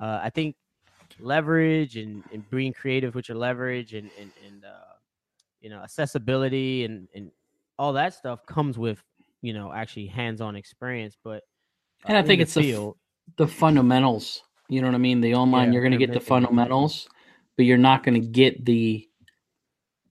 Uh, 0.00 0.20
I 0.22 0.30
think 0.30 0.56
leverage 1.18 1.96
and, 1.96 2.22
and 2.32 2.48
being 2.50 2.72
creative 2.72 3.14
with 3.14 3.28
your 3.28 3.38
leverage 3.38 3.94
and 3.94 4.10
and, 4.20 4.30
and 4.46 4.64
uh, 4.64 4.94
you 5.60 5.70
know 5.70 5.78
accessibility 5.78 6.84
and 6.84 7.08
and 7.14 7.30
all 7.78 7.92
that 7.94 8.14
stuff 8.14 8.44
comes 8.46 8.78
with 8.78 9.02
you 9.42 9.52
know 9.52 9.72
actually 9.72 10.06
hands-on 10.06 10.56
experience. 10.56 11.16
But 11.22 11.42
uh, 12.04 12.08
And 12.08 12.16
I 12.18 12.22
think 12.22 12.40
it's 12.40 12.54
the 12.54 12.62
field. 12.62 12.96
The 13.36 13.46
fundamentals, 13.46 14.42
you 14.68 14.80
know 14.80 14.86
what 14.88 14.94
I 14.94 14.98
mean? 14.98 15.20
The 15.20 15.34
online 15.34 15.68
Yeah, 15.68 15.72
you're 15.72 15.82
going 15.82 15.92
to 15.92 15.98
get 15.98 16.12
the 16.12 16.20
fundamentals, 16.20 17.08
but 17.56 17.64
you're 17.64 17.76
not 17.76 18.04
going 18.04 18.20
to 18.20 18.26
get 18.26 18.64
the 18.64 19.08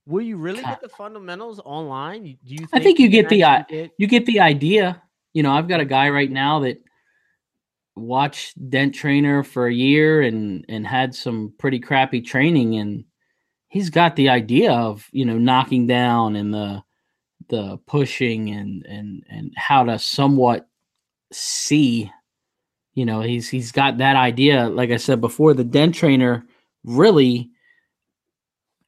Will 0.07 0.21
you 0.21 0.37
really 0.37 0.61
get 0.61 0.81
the 0.81 0.89
fundamentals 0.89 1.59
online? 1.65 2.23
Do 2.23 2.37
you? 2.53 2.57
Think 2.59 2.69
I 2.73 2.79
think 2.79 2.99
you 2.99 3.09
get 3.09 3.27
the 3.29 3.43
uh, 3.43 3.63
get- 3.67 3.91
you 3.97 4.07
get 4.07 4.25
the 4.27 4.39
idea. 4.39 5.01
You 5.35 5.43
know, 5.43 5.51
I've 5.51 5.67
got 5.67 5.81
a 5.81 5.85
guy 5.85 6.09
right 6.09 6.31
now 6.31 6.59
that 6.61 6.81
watched 7.95 8.69
Dent 8.69 8.95
Trainer 8.95 9.43
for 9.43 9.67
a 9.67 9.73
year 9.73 10.21
and 10.21 10.65
and 10.69 10.87
had 10.87 11.13
some 11.13 11.53
pretty 11.59 11.79
crappy 11.79 12.21
training, 12.21 12.77
and 12.77 13.03
he's 13.67 13.89
got 13.89 14.15
the 14.15 14.29
idea 14.29 14.71
of 14.71 15.07
you 15.11 15.25
know 15.25 15.37
knocking 15.37 15.87
down 15.87 16.35
and 16.37 16.53
the 16.53 16.81
the 17.49 17.77
pushing 17.85 18.49
and 18.49 18.85
and 18.85 19.23
and 19.29 19.53
how 19.57 19.83
to 19.83 19.99
somewhat 19.99 20.67
see. 21.33 22.09
You 22.93 23.05
know, 23.05 23.19
he's 23.19 23.49
he's 23.49 23.73
got 23.73 23.97
that 23.97 24.15
idea. 24.15 24.69
Like 24.69 24.91
I 24.91 24.97
said 24.97 25.19
before, 25.19 25.53
the 25.53 25.65
Dent 25.65 25.95
Trainer 25.95 26.45
really 26.85 27.51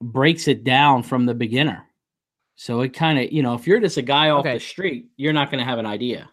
breaks 0.02 0.48
it 0.48 0.64
down 0.64 1.04
from 1.04 1.26
the 1.26 1.34
beginner. 1.34 1.84
So 2.56 2.82
it 2.82 2.94
kind 2.94 3.20
of, 3.20 3.32
you 3.32 3.44
know, 3.44 3.54
if 3.56 3.68
you're 3.68 3.80
just 3.80 3.98
a 3.98 4.02
guy 4.02 4.30
off 4.30 4.42
Okay. 4.42 4.56
the 4.56 4.60
street, 4.60 5.08
you're 5.18 5.34
not 5.34 5.52
going 5.52 5.60
to 5.60 5.66
have 5.66 5.78
an 5.80 5.86
idea. 5.86 6.30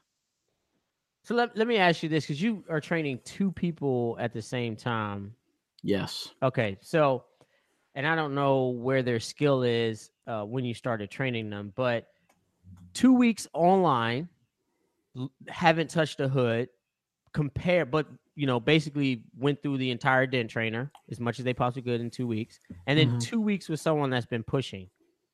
So 1.24 1.34
let, 1.34 1.56
let 1.56 1.66
me 1.66 1.78
ask 1.78 2.02
you 2.02 2.08
this 2.08 2.24
because 2.24 2.40
you 2.40 2.64
are 2.68 2.80
training 2.80 3.20
two 3.24 3.50
people 3.50 4.16
at 4.20 4.32
the 4.32 4.42
same 4.42 4.76
time. 4.76 5.34
Yes. 5.82 6.34
Okay, 6.42 6.78
so, 6.82 7.24
and 7.94 8.06
I 8.06 8.14
don't 8.14 8.34
know 8.34 8.68
where 8.68 9.02
their 9.02 9.20
skill 9.20 9.62
is 9.62 10.10
uh, 10.26 10.44
when 10.44 10.64
you 10.64 10.74
started 10.74 11.10
training 11.10 11.50
them, 11.50 11.72
but 11.74 12.08
two 12.94 13.14
weeks 13.14 13.48
online, 13.54 14.28
haven't 15.48 15.90
touched 15.90 16.20
a 16.20 16.28
hood, 16.28 16.68
compare, 17.32 17.86
but 17.86 18.06
you 18.36 18.46
know, 18.46 18.60
basically 18.60 19.24
went 19.36 19.62
through 19.62 19.78
the 19.78 19.90
entire 19.90 20.26
dent 20.26 20.50
trainer 20.50 20.92
as 21.10 21.20
much 21.20 21.38
as 21.38 21.44
they 21.44 21.54
possibly 21.54 21.82
could 21.82 22.00
in 22.00 22.10
two 22.10 22.26
weeks, 22.26 22.60
and 22.86 22.98
then 22.98 23.08
Mhm. 23.08 23.20
two 23.20 23.40
weeks 23.40 23.68
with 23.68 23.80
someone 23.80 24.10
that's 24.10 24.26
been 24.26 24.44
pushing. 24.44 24.90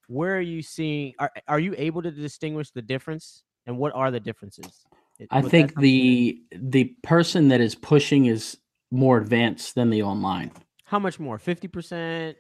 Where 0.09 0.37
are 0.37 0.43
you 0.43 0.63
seeing? 0.63 1.15
Are 1.19 1.33
are 1.49 1.61
you 1.61 1.75
able 1.79 2.03
to 2.03 2.11
distinguish 2.11 2.71
the 2.73 2.83
difference, 2.83 3.45
and 3.67 3.79
what 3.79 3.95
are 3.95 4.11
the 4.11 4.21
differences? 4.21 4.87
I 5.31 5.43
think 5.43 5.75
the 5.79 6.41
the 6.53 6.85
person 7.03 7.49
that 7.49 7.61
is 7.61 7.75
pushing 7.75 8.27
is 8.27 8.59
more 8.91 9.19
advanced 9.19 9.75
than 9.75 9.91
the 9.91 10.03
online. 10.03 10.51
how 10.85 10.99
much 10.99 11.19
more? 11.21 11.39
Fifty 11.39 11.69
percent. 11.69 12.37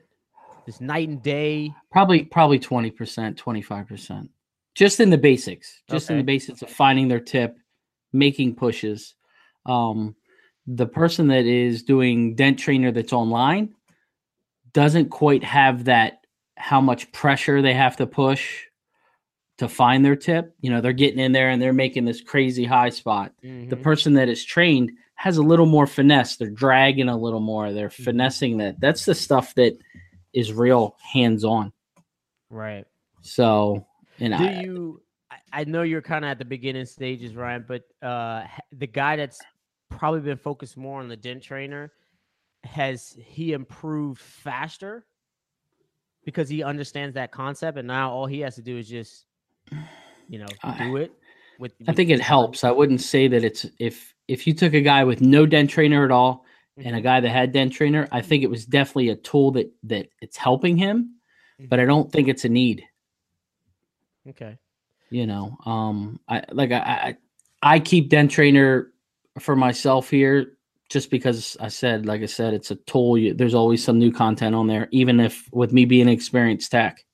This 0.66 0.80
night 0.80 1.08
and 1.08 1.22
day. 1.22 1.72
Probably 1.90 2.24
probably 2.24 2.58
20%, 2.58 2.92
25%. 3.36 4.28
Just 4.74 5.00
in 5.00 5.10
the 5.10 5.18
basics. 5.18 5.82
Just 5.90 6.10
in 6.10 6.16
the 6.16 6.22
Okay. 6.22 6.26
basics 6.26 6.62
of 6.62 6.70
finding 6.70 7.08
their 7.08 7.20
tip, 7.20 7.56
making 8.12 8.54
pushes. 8.56 9.14
Um 9.66 10.14
the 10.66 10.86
person 10.86 11.28
that 11.28 11.46
is 11.46 11.82
doing 11.82 12.34
dent 12.36 12.58
trainer 12.58 12.92
that's 12.92 13.12
online 13.12 13.74
doesn't 14.72 15.08
quite 15.08 15.42
have 15.42 15.84
that 15.84 16.24
how 16.56 16.80
much 16.80 17.10
pressure 17.12 17.62
they 17.62 17.74
have 17.74 17.96
to 17.96 18.06
push 18.06 18.64
to 19.61 19.68
find 19.68 20.03
their 20.03 20.16
tip. 20.16 20.55
You 20.62 20.70
know, 20.70 20.81
they're 20.81 20.94
getting 20.94 21.18
in 21.18 21.33
there 21.33 21.51
and 21.51 21.61
they're 21.61 21.75
making 21.75 22.07
this 22.07 22.23
crazy 22.23 22.64
high 22.64 22.88
spot. 22.88 23.35
The 23.42 23.77
Mhm. 23.77 23.83
person 23.83 24.14
that 24.14 24.31
is 24.31 24.42
trained 24.42 24.90
has 25.16 25.37
a 25.37 25.42
little 25.42 25.66
more 25.66 25.87
finesse. 25.87 26.37
They're 26.38 26.49
dragging 26.49 27.11
a 27.11 27.16
little 27.16 27.40
more. 27.40 27.70
They're 27.70 27.90
Mhm. 27.90 28.05
finessing 28.05 28.57
that. 28.57 28.81
That's 28.81 29.05
the 29.05 29.14
stuff 29.14 29.55
that 29.57 29.77
is 30.33 30.55
real 30.55 30.96
hands 31.12 31.44
on. 31.44 31.73
right. 32.49 32.87
So, 33.20 33.87
and 34.18 34.35
Do 34.35 34.44
I, 34.44 34.51
you? 34.62 35.03
I 35.53 35.64
know 35.64 35.83
you're 35.83 36.01
kind 36.01 36.25
of 36.25 36.31
at 36.31 36.38
the 36.38 36.46
beginning 36.46 36.87
stages, 36.87 37.37
Ryan, 37.37 37.66
but 37.68 37.83
uh, 38.03 38.46
the 38.73 38.87
guy 38.87 39.16
that's 39.16 39.42
probably 39.90 40.20
been 40.20 40.38
focused 40.38 40.79
more 40.79 41.01
on 41.01 41.09
the 41.09 41.18
dent 41.18 41.42
trainer 41.42 41.92
has 42.64 43.14
he 43.23 43.53
improved 43.53 44.20
faster 44.23 45.05
because 46.25 46.49
he 46.49 46.62
understands 46.62 47.14
that 47.14 47.31
concept, 47.31 47.77
and 47.79 47.87
now 47.87 48.11
all 48.11 48.27
he 48.27 48.40
has 48.40 48.55
to 48.57 48.62
do 48.62 48.79
is 48.79 48.88
just, 48.88 49.27
you 50.28 50.38
know, 50.38 50.46
do 50.78 50.96
it. 50.96 51.12
With, 51.59 51.72
I 51.88 51.92
think 51.92 52.11
it 52.11 52.20
helps. 52.20 52.64
I 52.64 52.70
wouldn't 52.70 53.00
say 53.02 53.28
that 53.28 53.44
it's 53.44 53.66
if 53.78 54.14
if 54.28 54.46
you 54.46 54.54
took 54.54 54.72
a 54.74 54.80
guy 54.80 55.04
with 55.04 55.20
no 55.20 55.44
dent 55.46 55.68
trainer 55.70 56.04
at 56.04 56.11
all 56.11 56.44
body. 56.76 56.87
and 56.88 56.96
a 56.96 57.00
Mhm. 57.00 57.02
guy 57.02 57.20
that 57.20 57.28
had 57.28 57.52
dent 57.52 57.72
trainer, 57.72 58.09
I 58.12 58.22
think 58.22 58.42
it 58.42 58.50
was 58.50 58.64
definitely 58.64 59.11
a 59.11 59.16
tool 59.16 59.50
that 59.52 59.70
that 59.85 60.09
it's 60.22 60.37
helping 60.37 60.76
him, 60.76 61.16
but 61.68 61.78
I 61.80 61.85
don't 61.85 62.11
think 62.11 62.28
it's 62.28 62.44
a 62.44 62.48
need. 62.48 62.85
Okay. 64.28 64.59
you 65.12 65.26
know 65.26 65.56
um 65.66 66.20
i 66.28 66.44
like 66.52 66.70
i 66.70 67.16
i, 67.62 67.74
I 67.74 67.80
keep 67.80 68.11
dent 68.11 68.30
trainer 68.30 68.92
for 69.40 69.56
myself 69.56 70.09
here 70.09 70.52
just 70.88 71.11
because 71.11 71.56
i 71.59 71.66
said 71.68 72.06
like 72.06 72.22
i 72.22 72.26
said 72.26 72.54
it's 72.54 72.70
a 72.70 72.76
tool 72.76 73.18
you, 73.18 73.35
there's 73.35 73.54
always 73.54 73.83
some 73.83 73.98
new 73.98 74.12
content 74.12 74.54
on 74.54 74.68
there 74.68 74.88
even 74.92 75.18
if 75.18 75.48
with 75.52 75.72
me 75.72 75.85
being 75.85 76.02
an 76.02 76.09
experienced 76.11 76.70
tech 76.70 77.04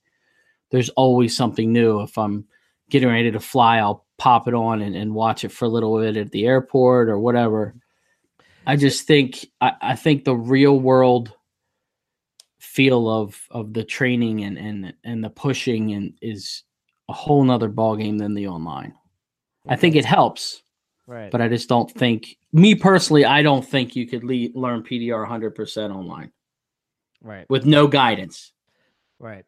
there's 0.70 0.88
always 0.90 1.36
something 1.36 1.72
new 1.72 2.00
if 2.00 2.16
i'm 2.18 2.44
getting 2.90 3.08
ready 3.08 3.30
to 3.30 3.40
fly 3.40 3.78
i'll 3.78 4.04
pop 4.18 4.48
it 4.48 4.54
on 4.54 4.80
and, 4.82 4.96
and 4.96 5.14
watch 5.14 5.44
it 5.44 5.52
for 5.52 5.66
a 5.66 5.68
little 5.68 5.98
bit 6.00 6.16
at 6.16 6.30
the 6.32 6.46
airport 6.46 7.08
or 7.08 7.18
whatever 7.18 7.74
i 8.66 8.76
just 8.76 9.06
think 9.06 9.46
i, 9.60 9.72
I 9.80 9.96
think 9.96 10.24
the 10.24 10.36
real 10.36 10.78
world 10.78 11.32
feel 12.58 13.08
of 13.08 13.40
of 13.50 13.72
the 13.72 13.84
training 13.84 14.44
and 14.44 14.58
and 14.58 14.92
and 15.04 15.24
the 15.24 15.30
pushing 15.30 15.92
and 15.92 16.12
is 16.20 16.62
a 17.08 17.12
whole 17.12 17.42
nother 17.44 17.68
ball 17.68 17.96
game 17.96 18.18
than 18.18 18.34
the 18.34 18.48
online. 18.48 18.92
I 19.68 19.76
think 19.76 19.96
it 19.96 20.04
helps, 20.04 20.62
Right. 21.06 21.30
but 21.30 21.40
I 21.40 21.48
just 21.48 21.68
don't 21.68 21.90
think 21.90 22.36
me 22.52 22.74
personally. 22.74 23.24
I 23.24 23.42
don't 23.42 23.66
think 23.66 23.96
you 23.96 24.06
could 24.06 24.24
le- 24.24 24.50
learn 24.54 24.82
PDR 24.82 25.20
100 25.20 25.54
percent 25.54 25.92
online 25.92 26.32
right. 27.22 27.46
with 27.48 27.64
no 27.66 27.86
guidance. 27.88 28.52
Right. 29.18 29.44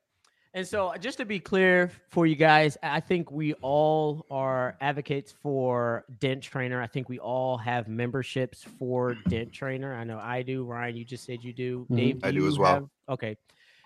And 0.55 0.67
so, 0.67 0.93
just 0.99 1.19
to 1.19 1.25
be 1.27 1.39
clear 1.39 1.91
for 2.09 2.27
you 2.27 2.35
guys, 2.35 2.77
I 2.83 3.01
think 3.01 3.31
we 3.31 3.53
all 3.55 4.25
are 4.31 4.77
advocates 4.81 5.31
for 5.43 6.05
Dent 6.21 6.43
Trainer. 6.43 6.81
I 6.81 6.87
think 6.87 7.09
we 7.09 7.19
all 7.19 7.59
have 7.59 7.87
memberships 7.87 8.65
for 8.79 9.15
Dent 9.29 9.53
Trainer. 9.53 9.95
I 9.95 10.05
know 10.05 10.19
I 10.19 10.43
do. 10.43 10.65
Ryan, 10.65 10.97
you 10.97 11.05
just 11.05 11.25
said 11.25 11.45
you 11.45 11.53
do. 11.53 11.87
Mhm. 11.91 11.97
Dave, 11.97 12.21
I 12.25 12.31
do 12.31 12.39
you 12.43 12.49
as 12.49 12.59
well. 12.59 12.75
have- 12.75 12.89
Okay. 13.11 13.37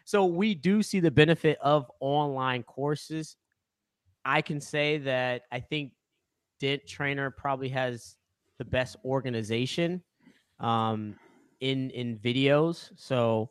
So, 0.04 0.24
we 0.24 0.54
do 0.54 0.82
see 0.82 1.00
the 1.00 1.10
benefit 1.10 1.58
of 1.60 1.90
online 2.00 2.62
courses. 2.62 3.36
I 4.24 4.40
can 4.40 4.60
say 4.60 4.98
that 4.98 5.42
I 5.50 5.58
think 5.58 5.92
Dent 6.60 6.86
Trainer 6.86 7.30
probably 7.30 7.70
has 7.70 8.16
the 8.58 8.64
best 8.64 8.96
organization 9.04 10.00
um, 10.60 11.16
in 11.58 11.90
in 11.90 12.18
videos. 12.18 12.92
So 12.96 13.50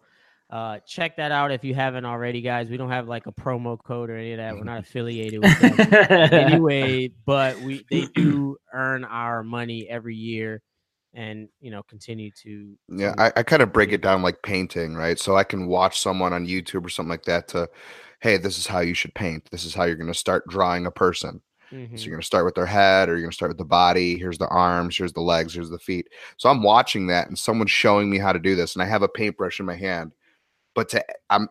uh, 0.51 0.79
check 0.85 1.15
that 1.15 1.31
out 1.31 1.51
if 1.51 1.63
you 1.63 1.73
haven't 1.73 2.03
already, 2.03 2.41
guys. 2.41 2.69
We 2.69 2.75
don't 2.75 2.89
have 2.89 3.07
like 3.07 3.25
a 3.25 3.31
promo 3.31 3.81
code 3.81 4.09
or 4.09 4.17
any 4.17 4.33
of 4.33 4.37
that. 4.37 4.53
We're 4.55 4.65
not 4.65 4.79
affiliated 4.83 5.41
with 5.41 5.59
them 5.59 6.33
anyway, 6.33 7.09
but 7.25 7.59
we 7.61 7.85
they 7.89 8.07
do 8.13 8.57
earn 8.73 9.05
our 9.05 9.43
money 9.43 9.87
every 9.89 10.15
year, 10.15 10.61
and 11.13 11.47
you 11.61 11.71
know 11.71 11.83
continue 11.83 12.31
to. 12.43 12.77
Yeah, 12.89 13.15
I, 13.17 13.31
I 13.37 13.43
kind 13.43 13.61
of 13.61 13.71
break 13.71 13.93
it 13.93 14.01
down 14.01 14.23
like 14.23 14.41
painting, 14.43 14.95
right? 14.95 15.17
So 15.17 15.37
I 15.37 15.45
can 15.45 15.67
watch 15.67 16.01
someone 16.01 16.33
on 16.33 16.45
YouTube 16.45 16.85
or 16.85 16.89
something 16.89 17.09
like 17.09 17.23
that 17.25 17.47
to, 17.49 17.69
hey, 18.19 18.35
this 18.35 18.57
is 18.57 18.67
how 18.67 18.81
you 18.81 18.93
should 18.93 19.15
paint. 19.15 19.49
This 19.51 19.63
is 19.63 19.73
how 19.73 19.85
you're 19.85 19.95
going 19.95 20.11
to 20.11 20.13
start 20.13 20.47
drawing 20.49 20.85
a 20.85 20.91
person. 20.91 21.41
Mhm. 21.71 21.97
So 21.97 22.03
you're 22.03 22.11
going 22.11 22.21
to 22.21 22.25
start 22.27 22.43
with 22.43 22.55
their 22.55 22.65
head 22.65 23.07
or 23.07 23.13
you're 23.13 23.21
going 23.21 23.31
to 23.31 23.35
start 23.35 23.51
with 23.51 23.57
the 23.57 23.63
body. 23.63 24.17
Here's 24.17 24.37
the 24.37 24.49
arms, 24.49 24.97
here's 24.97 25.13
the 25.13 25.21
legs, 25.21 25.53
here's 25.53 25.69
the 25.69 25.79
feet. 25.79 26.09
So 26.35 26.49
I'm 26.49 26.61
watching 26.61 27.07
that 27.07 27.29
and 27.29 27.39
someone's 27.39 27.71
showing 27.71 28.09
me 28.09 28.17
how 28.17 28.33
to 28.33 28.39
do 28.39 28.55
this 28.55 28.75
and 28.75 28.83
I 28.83 28.85
have 28.87 29.03
a 29.03 29.07
paintbrush 29.07 29.61
in 29.61 29.65
my 29.65 29.75
hand. 29.77 30.11
But 30.75 30.89
to 30.89 31.05
I'm 31.29 31.49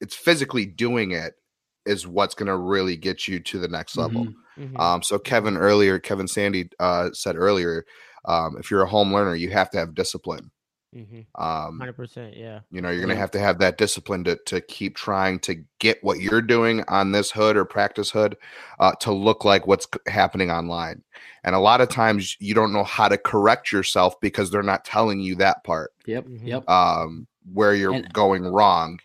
it's 0.00 0.14
physically 0.14 0.66
doing 0.66 1.12
it 1.12 1.34
is 1.86 2.06
what's 2.06 2.34
going 2.34 2.46
to 2.46 2.56
really 2.56 2.96
get 2.96 3.28
you 3.28 3.38
to 3.40 3.58
the 3.58 3.68
next 3.68 3.96
level. 3.96 4.24
Mhm. 4.26 4.34
Mhm. 4.72 4.80
Um, 4.80 5.02
so 5.02 5.18
Kevin 5.18 5.56
earlier, 5.56 5.98
Kevin 5.98 6.28
Sandy 6.28 6.68
uh, 6.78 7.10
said 7.12 7.36
earlier, 7.36 7.84
um, 8.24 8.56
if 8.58 8.70
you're 8.70 8.82
a 8.82 8.88
home 8.88 9.12
learner, 9.12 9.34
you 9.34 9.50
have 9.50 9.70
to 9.70 9.78
have 9.78 9.94
discipline. 9.94 10.50
Mm-hmm. 10.94 11.42
Um, 11.42 11.80
100%. 11.80 12.36
Yeah. 12.36 12.60
you 12.70 12.80
know, 12.80 12.88
you're 12.88 13.00
gonna 13.00 13.14
Yeah. 13.14 13.18
have 13.20 13.32
to 13.32 13.40
have 13.40 13.58
that 13.58 13.78
discipline 13.78 14.22
to 14.24 14.36
to 14.46 14.60
keep 14.60 14.94
trying 14.96 15.40
to 15.40 15.56
get 15.80 15.98
what 16.04 16.20
you're 16.20 16.40
doing 16.40 16.84
on 16.86 17.10
this 17.10 17.32
hood 17.32 17.56
or 17.56 17.64
practice 17.64 18.10
hood 18.12 18.36
uh, 18.78 18.92
to 19.00 19.10
look 19.12 19.44
like 19.44 19.66
what's 19.66 19.88
happening 20.06 20.52
online. 20.52 21.02
And 21.42 21.54
a 21.56 21.58
lot 21.58 21.80
of 21.80 21.88
times 21.88 22.36
you 22.38 22.54
don't 22.54 22.72
know 22.72 22.84
how 22.84 23.08
to 23.08 23.18
correct 23.18 23.72
yourself 23.72 24.18
because 24.20 24.50
they're 24.52 24.62
not 24.62 24.84
telling 24.84 25.18
you 25.20 25.34
that 25.36 25.64
part 25.64 25.92
Yep. 26.06 26.26
Mhm. 26.26 26.46
Yep. 26.46 26.70
um, 26.70 27.26
where 27.52 27.74
you're 27.74 27.94
And- 27.94 28.12
going 28.12 28.44
wrong. 28.44 29.00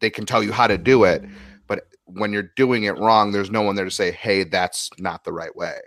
They 0.00 0.10
can 0.10 0.26
tell 0.26 0.42
you 0.42 0.52
how 0.52 0.66
to 0.66 0.78
do 0.78 1.04
it, 1.04 1.24
but 1.66 1.88
when 2.04 2.32
you're 2.32 2.50
doing 2.56 2.84
it 2.84 2.96
wrong, 2.98 3.32
there's 3.32 3.50
no 3.50 3.62
one 3.62 3.74
there 3.74 3.84
to 3.84 3.90
say, 3.90 4.12
"Hey, 4.12 4.44
that's 4.44 4.90
not 4.98 5.24
the 5.24 5.32
right 5.32 5.54
way." 5.56 5.78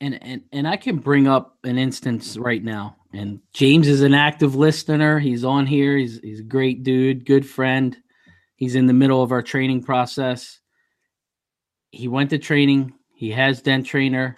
and 0.00 0.20
and 0.22 0.42
and 0.52 0.66
I 0.66 0.76
can 0.76 0.96
bring 0.96 1.28
up 1.28 1.58
an 1.64 1.78
instance 1.78 2.36
right 2.36 2.62
now. 2.64 2.96
And 3.12 3.40
James 3.52 3.86
is 3.88 4.02
an 4.02 4.14
active 4.14 4.54
listener. 4.54 5.18
He's 5.18 5.44
on 5.44 5.66
here. 5.66 5.96
He's 5.96 6.20
he's 6.20 6.40
a 6.40 6.44
great 6.44 6.82
dude, 6.82 7.26
good 7.26 7.46
friend. 7.46 7.96
He's 8.56 8.74
in 8.74 8.86
the 8.86 8.92
middle 8.92 9.22
of 9.22 9.32
our 9.32 9.42
training 9.42 9.82
process. 9.82 10.58
He 11.90 12.08
went 12.08 12.30
to 12.30 12.38
training. 12.38 12.94
He 13.14 13.30
has 13.30 13.62
dent 13.62 13.86
trainer. 13.86 14.36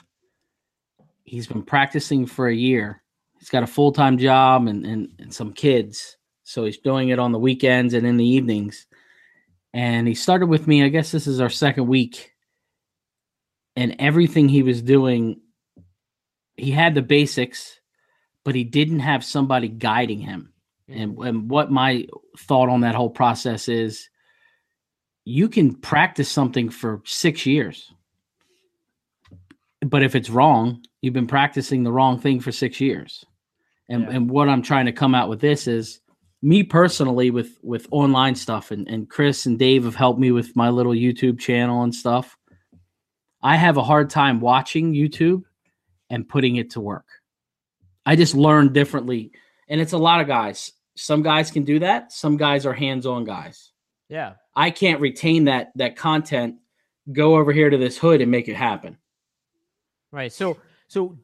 He's 1.25 1.47
been 1.47 1.63
practicing 1.63 2.27
for 2.27 2.49
a 2.49 2.55
year. 2.55 3.03
He's 3.39 3.51
got 3.51 3.63
a 3.63 3.67
full 3.67 3.93
time 3.93 4.19
job 4.19 4.67
and, 4.67 4.85
and 4.85 5.13
and 5.19 5.33
some 5.33 5.53
kids, 5.53 6.17
so 6.53 6.65
he's 6.65 6.79
doing 6.79 7.09
it 7.09 7.19
on 7.19 7.33
the 7.33 7.39
weekends 7.39 7.95
and 7.95 8.07
in 8.07 8.17
the 8.17 8.27
evenings. 8.27 8.87
and 9.73 10.07
he 10.07 10.15
started 10.15 10.47
with 10.47 10.67
me. 10.67 10.85
I 10.85 10.89
guess 10.89 11.11
this 11.11 11.27
is 11.27 11.41
our 11.41 11.49
second 11.51 11.87
week, 11.87 12.33
and 13.75 13.97
everything 13.99 14.49
he 14.49 14.63
was 14.63 14.83
doing, 14.83 15.41
he 16.57 16.71
had 16.71 16.95
the 16.95 17.01
basics, 17.03 17.81
but 18.45 18.55
he 18.55 18.65
didn't 18.65 19.01
have 19.01 19.25
somebody 19.25 19.69
guiding 19.69 20.21
him. 20.21 20.53
Hmm. 20.89 20.95
And, 21.01 21.19
and 21.19 21.51
what 21.51 21.71
my 21.71 22.07
thought 22.39 22.69
on 22.69 22.83
that 22.83 22.95
whole 22.95 23.11
process 23.11 23.69
is 23.69 24.09
you 25.25 25.49
can 25.49 25.75
practice 25.75 26.29
something 26.29 26.69
for 26.69 27.01
six 27.05 27.47
years 27.47 27.93
but 29.87 30.03
if 30.03 30.15
it's 30.17 30.31
wrong 30.31 30.83
you've 31.01 31.15
been 31.15 31.27
practicing 31.29 31.83
the 31.85 31.93
wrong 31.93 32.19
thing 32.19 32.41
for 32.41 32.51
six 32.53 32.81
years 32.81 33.25
and, 33.89 34.03
Yeah. 34.03 34.11
and 34.11 34.31
what 34.31 34.49
i'm 34.49 34.63
trying 34.63 34.87
to 34.87 34.93
come 34.93 35.15
out 35.15 35.29
with 35.29 35.41
this 35.41 35.67
is 35.69 36.01
me 36.43 36.63
personally 36.63 37.31
with 37.31 37.59
with 37.63 37.87
online 37.91 38.35
stuff 38.35 38.71
and, 38.71 38.89
and 38.89 39.09
chris 39.09 39.47
and 39.47 39.59
dave 39.59 39.85
have 39.85 39.95
helped 39.95 40.21
me 40.21 40.33
with 40.33 40.55
my 40.57 40.69
little 40.69 40.93
youtube 40.93 41.39
channel 41.39 41.83
and 41.83 41.95
stuff 41.95 42.37
i 43.43 43.57
have 43.57 43.77
a 43.77 43.83
hard 43.83 44.11
time 44.11 44.41
watching 44.41 44.93
youtube 44.93 45.43
and 46.11 46.29
putting 46.29 46.57
it 46.57 46.71
to 46.71 46.81
work 46.81 47.07
i 48.05 48.17
just 48.17 48.35
learn 48.35 48.73
differently 48.73 49.31
and 49.69 49.81
it's 49.81 49.93
a 49.93 49.99
lot 49.99 50.21
of 50.21 50.27
guys 50.27 50.73
some 50.97 51.23
guys 51.23 51.51
can 51.51 51.65
do 51.65 51.79
that 51.79 52.13
some 52.13 52.37
guys 52.37 52.67
are 52.67 52.75
hands-on 52.75 53.25
guys 53.25 53.73
yeah. 54.13 54.35
I 54.55 54.71
can't 54.71 55.01
retain 55.01 55.45
that 55.45 55.73
that 55.77 55.97
content. 55.97 56.57
Go 57.11 57.37
over 57.37 57.51
here 57.51 57.71
to 57.71 57.79
this 57.79 57.97
hood 57.97 58.21
and 58.21 58.31
make 58.31 58.47
it 58.47 58.57
happen. 58.57 58.99
Right. 60.11 60.31
So 60.31 60.59
so 60.87 61.17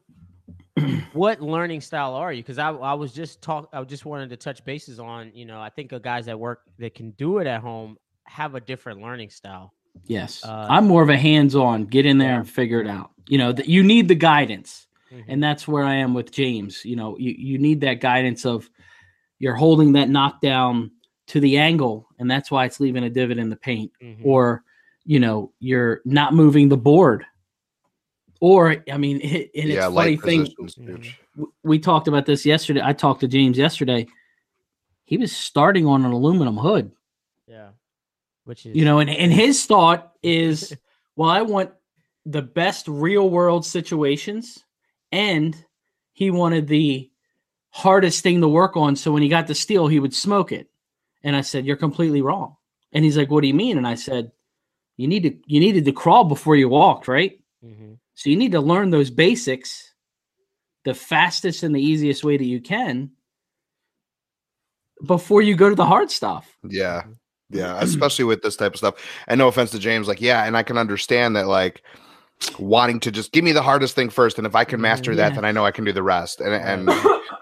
what 1.13 1.41
learning 1.41 1.81
style 1.81 2.13
are 2.13 2.31
you? 2.33 2.41
Because 2.41 2.57
I, 2.57 2.69
I 2.71 2.93
was 2.93 3.13
just 3.13 3.41
talk 3.41 3.69
I 3.73 3.83
just 3.83 4.05
wanted 4.05 4.29
to 4.29 4.37
touch 4.37 4.63
bases 4.65 4.99
on, 4.99 5.31
you 5.33 5.45
know, 5.45 5.59
I 5.59 5.69
think 5.69 5.91
of 5.91 6.01
guys 6.01 6.25
that 6.27 6.39
work 6.39 6.61
that 6.79 6.95
can 6.95 7.11
do 7.11 7.39
it 7.39 7.47
at 7.47 7.61
home 7.61 7.97
have 8.25 8.55
a 8.55 8.59
different 8.59 9.01
learning 9.01 9.29
style. 9.29 9.73
Yes, 10.05 10.45
Uh, 10.45 10.67
I'm 10.69 10.87
more 10.87 11.01
of 11.01 11.09
a 11.09 11.17
hands-on. 11.17 11.85
Get 11.85 12.05
in 12.05 12.17
there 12.19 12.37
and 12.39 12.49
figure 12.49 12.79
it 12.81 12.87
out. 12.87 13.11
You 13.27 13.37
know, 13.37 13.51
that 13.51 13.67
you 13.67 13.83
need 13.83 14.07
the 14.07 14.15
guidance, 14.15 14.87
Mhm. 15.11 15.23
and 15.27 15.43
that's 15.43 15.67
where 15.67 15.83
I 15.83 15.95
am 15.95 16.13
with 16.13 16.31
James. 16.31 16.85
You 16.85 16.95
know, 16.95 17.17
you 17.17 17.33
you 17.37 17.57
need 17.57 17.81
that 17.81 17.95
guidance 18.01 18.45
of 18.45 18.69
you're 19.39 19.55
holding 19.55 19.93
that 19.93 20.09
knockdown 20.09 20.91
to 21.27 21.39
the 21.39 21.57
angle, 21.57 22.07
and 22.19 22.29
that's 22.29 22.49
why 22.51 22.65
it's 22.65 22.79
leaving 22.79 23.03
a 23.03 23.09
divot 23.09 23.37
in 23.39 23.49
the 23.49 23.55
paint. 23.55 23.91
Mhm. 24.01 24.19
or 24.23 24.63
you 25.05 25.19
know 25.19 25.51
you're 25.59 26.01
not 26.05 26.33
moving 26.33 26.69
the 26.69 26.77
board 26.77 27.25
or 28.39 28.83
i 28.91 28.97
mean 28.97 29.19
it, 29.21 29.51
and 29.55 29.69
yeah, 29.69 29.75
it's 29.75 29.85
funny 29.85 29.93
light 29.93 30.21
thing 30.21 30.45
mm-hmm. 30.45 30.95
w- 31.35 31.53
we 31.63 31.79
talked 31.79 32.07
about 32.07 32.25
this 32.25 32.45
yesterday 32.45 32.81
i 32.83 32.93
talked 32.93 33.21
to 33.21 33.27
james 33.27 33.57
yesterday. 33.57 34.05
He 35.09 35.17
was 35.17 35.35
starting 35.35 35.87
on 35.87 36.05
an 36.05 36.11
aluminum 36.11 36.55
hood. 36.55 36.91
Yeah. 37.47 37.69
Which 38.43 38.67
is 38.67 38.75
you 38.75 38.85
know 38.85 38.99
and, 38.99 39.09
and 39.09 39.33
his 39.33 39.65
thought 39.65 40.13
is 40.21 40.75
well 41.15 41.31
i 41.31 41.41
want 41.41 41.71
the 42.27 42.43
best 42.43 42.87
real 42.87 43.27
world 43.27 43.65
situations 43.65 44.63
and 45.11 45.55
he 46.13 46.29
wanted 46.29 46.67
the 46.67 47.09
hardest 47.71 48.21
thing 48.21 48.41
to 48.41 48.47
work 48.47 48.77
on 48.77 48.95
so 48.95 49.11
when 49.11 49.23
he 49.23 49.29
got 49.29 49.47
the 49.47 49.55
steel 49.55 49.87
he 49.87 49.99
would 49.99 50.13
smoke 50.13 50.51
it. 50.51 50.69
And 51.23 51.35
i 51.35 51.41
said 51.41 51.65
you're 51.65 51.75
completely 51.75 52.21
wrong. 52.21 52.55
And 52.91 53.03
he's 53.03 53.17
like 53.17 53.31
what 53.31 53.41
do 53.41 53.47
you 53.47 53.55
mean? 53.55 53.77
And 53.77 53.87
i 53.87 53.95
said 53.95 54.31
you 54.95 55.07
need 55.07 55.23
to 55.23 55.35
you 55.47 55.59
needed 55.59 55.85
to 55.85 55.91
crawl 55.91 56.23
before 56.23 56.55
you 56.55 56.69
walked 56.69 57.07
right. 57.07 57.38
So 58.19 58.29
you 58.29 58.35
need 58.35 58.51
to 58.51 58.59
learn 58.59 58.89
those 58.89 59.09
basics 59.09 59.93
the 60.83 60.93
fastest 60.93 61.63
and 61.63 61.73
the 61.73 61.81
easiest 61.81 62.21
way 62.21 62.35
that 62.35 62.43
you 62.45 62.59
can 62.59 63.11
before 65.05 65.41
you 65.41 65.55
go 65.55 65.69
to 65.69 65.75
the 65.75 65.85
hard 65.85 66.11
stuff 66.11 66.57
Yeah. 66.63 67.03
Yeah. 67.49 67.77
Especially 67.81 68.25
with 68.25 68.41
this 68.41 68.57
type 68.57 68.73
of 68.73 68.77
stuff. 68.77 68.95
And 69.27 69.39
no 69.39 69.47
offense 69.47 69.71
to 69.71 69.79
James, 69.79 70.07
like, 70.07 70.19
yeah, 70.19 70.43
and 70.43 70.57
I 70.57 70.63
can 70.63 70.77
understand 70.77 71.37
that 71.37 71.47
like 71.47 71.81
wanting 72.57 72.99
to 73.01 73.11
just 73.11 73.31
give 73.31 73.45
me 73.45 73.53
the 73.53 73.61
hardest 73.61 73.95
thing 73.95 74.09
first. 74.09 74.37
And 74.37 74.45
if 74.45 74.53
I 74.53 74.65
can 74.65 74.81
master 74.81 75.15
that, 75.15 75.35
then 75.35 75.45
I 75.45 75.51
know 75.53 75.65
I 75.65 75.71
can 75.71 75.85
do 75.85 75.93
the 75.93 76.03
rest. 76.03 76.41
And 76.41 76.53
and 76.53 76.89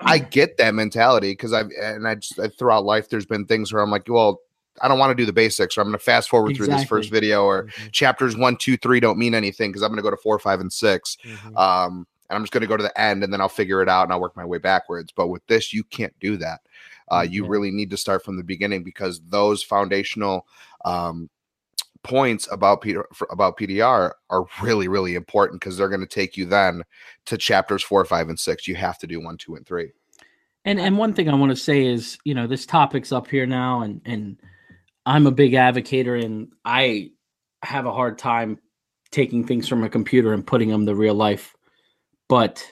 I 0.01 0.19
get 0.19 0.57
that 0.57 0.75
mentality 0.75 1.31
because 1.31 1.53
I've 1.53 1.69
and 1.81 2.07
I 2.07 2.15
just 2.15 2.39
I, 2.39 2.49
throughout 2.49 2.85
life 2.85 3.09
there's 3.09 3.25
been 3.25 3.45
things 3.45 3.73
where 3.73 3.81
I'm 3.81 3.91
like, 3.91 4.03
well, 4.07 4.39
I 4.81 4.87
don't 4.87 4.99
want 4.99 5.11
to 5.11 5.15
do 5.15 5.25
the 5.25 5.33
basics, 5.33 5.77
or 5.77 5.81
I'm 5.81 5.87
gonna 5.87 5.99
fast 5.99 6.29
forward 6.29 6.55
through 6.55 6.67
this 6.67 6.83
first 6.85 7.09
video, 7.09 7.43
or 7.45 7.63
Mhm. 7.65 7.91
chapters 7.91 8.35
one, 8.37 8.57
two, 8.57 8.77
three 8.77 8.99
don't 8.99 9.17
mean 9.17 9.33
anything 9.35 9.71
because 9.71 9.81
I'm 9.83 9.89
gonna 9.91 10.01
go 10.01 10.11
to 10.11 10.17
four, 10.17 10.37
five, 10.39 10.59
and 10.59 10.71
six. 10.71 11.17
Mhm. 11.23 11.57
um 11.57 12.07
and 12.29 12.35
i'm 12.35 12.43
just 12.43 12.51
going 12.51 12.59
to 12.59 12.67
go 12.67 12.75
to 12.75 12.83
the 12.83 12.99
end 12.99 13.23
and 13.23 13.31
then 13.31 13.39
i'll 13.39 13.47
figure 13.47 13.81
it 13.81 13.87
out 13.87 14.03
and 14.03 14.11
i'll 14.11 14.19
work 14.19 14.35
my 14.35 14.43
way 14.43 14.57
backwards 14.57 15.13
but 15.15 15.27
with 15.29 15.41
this 15.47 15.71
you 15.73 15.81
can't 15.85 16.13
do 16.19 16.35
that 16.35 16.59
uh, 17.09 17.21
you 17.21 17.45
Yeah. 17.45 17.49
really 17.49 17.71
need 17.71 17.89
to 17.91 17.95
start 17.95 18.21
from 18.21 18.35
the 18.35 18.43
beginning 18.43 18.83
because 18.83 19.21
those 19.29 19.63
foundational 19.63 20.45
um, 20.83 21.29
points 22.03 22.45
about 22.51 22.81
P- 22.81 22.97
about 23.31 23.57
pdr 23.57 24.11
are 24.29 24.45
really 24.61 24.89
really 24.89 25.15
important 25.15 25.61
because 25.61 25.77
they're 25.77 25.87
going 25.87 26.01
to 26.01 26.05
take 26.05 26.35
you 26.35 26.45
then 26.45 26.83
to 27.27 27.37
chapters 27.37 27.81
four 27.81 28.03
five 28.03 28.27
and 28.27 28.37
six 28.37 28.67
you 28.67 28.75
have 28.75 28.97
to 28.99 29.07
do 29.07 29.21
one 29.21 29.37
two 29.37 29.55
and 29.55 29.65
three 29.65 29.91
And 30.65 30.81
and 30.81 30.97
one 30.97 31.13
thing 31.13 31.29
I 31.29 31.35
want 31.35 31.51
to 31.51 31.55
say 31.55 31.85
is, 31.85 32.17
you 32.25 32.33
know, 32.33 32.45
this 32.45 32.65
topic's 32.65 33.13
up 33.13 33.27
here 33.29 33.45
now, 33.45 33.83
and 33.83 34.01
and 34.05 34.35
I'm 35.07 35.25
a 35.25 35.31
big 35.31 35.53
advocator, 35.53 36.21
and 36.21 36.49
I 36.65 37.11
have 37.63 37.85
a 37.85 37.93
hard 37.93 38.17
time 38.17 38.59
taking 39.09 39.47
things 39.47 39.65
from 39.65 39.85
a 39.85 39.89
computer 39.89 40.33
and 40.33 40.45
putting 40.45 40.67
them 40.67 40.85
to 40.85 40.93
real 40.93 41.15
life. 41.15 41.55
But 42.27 42.69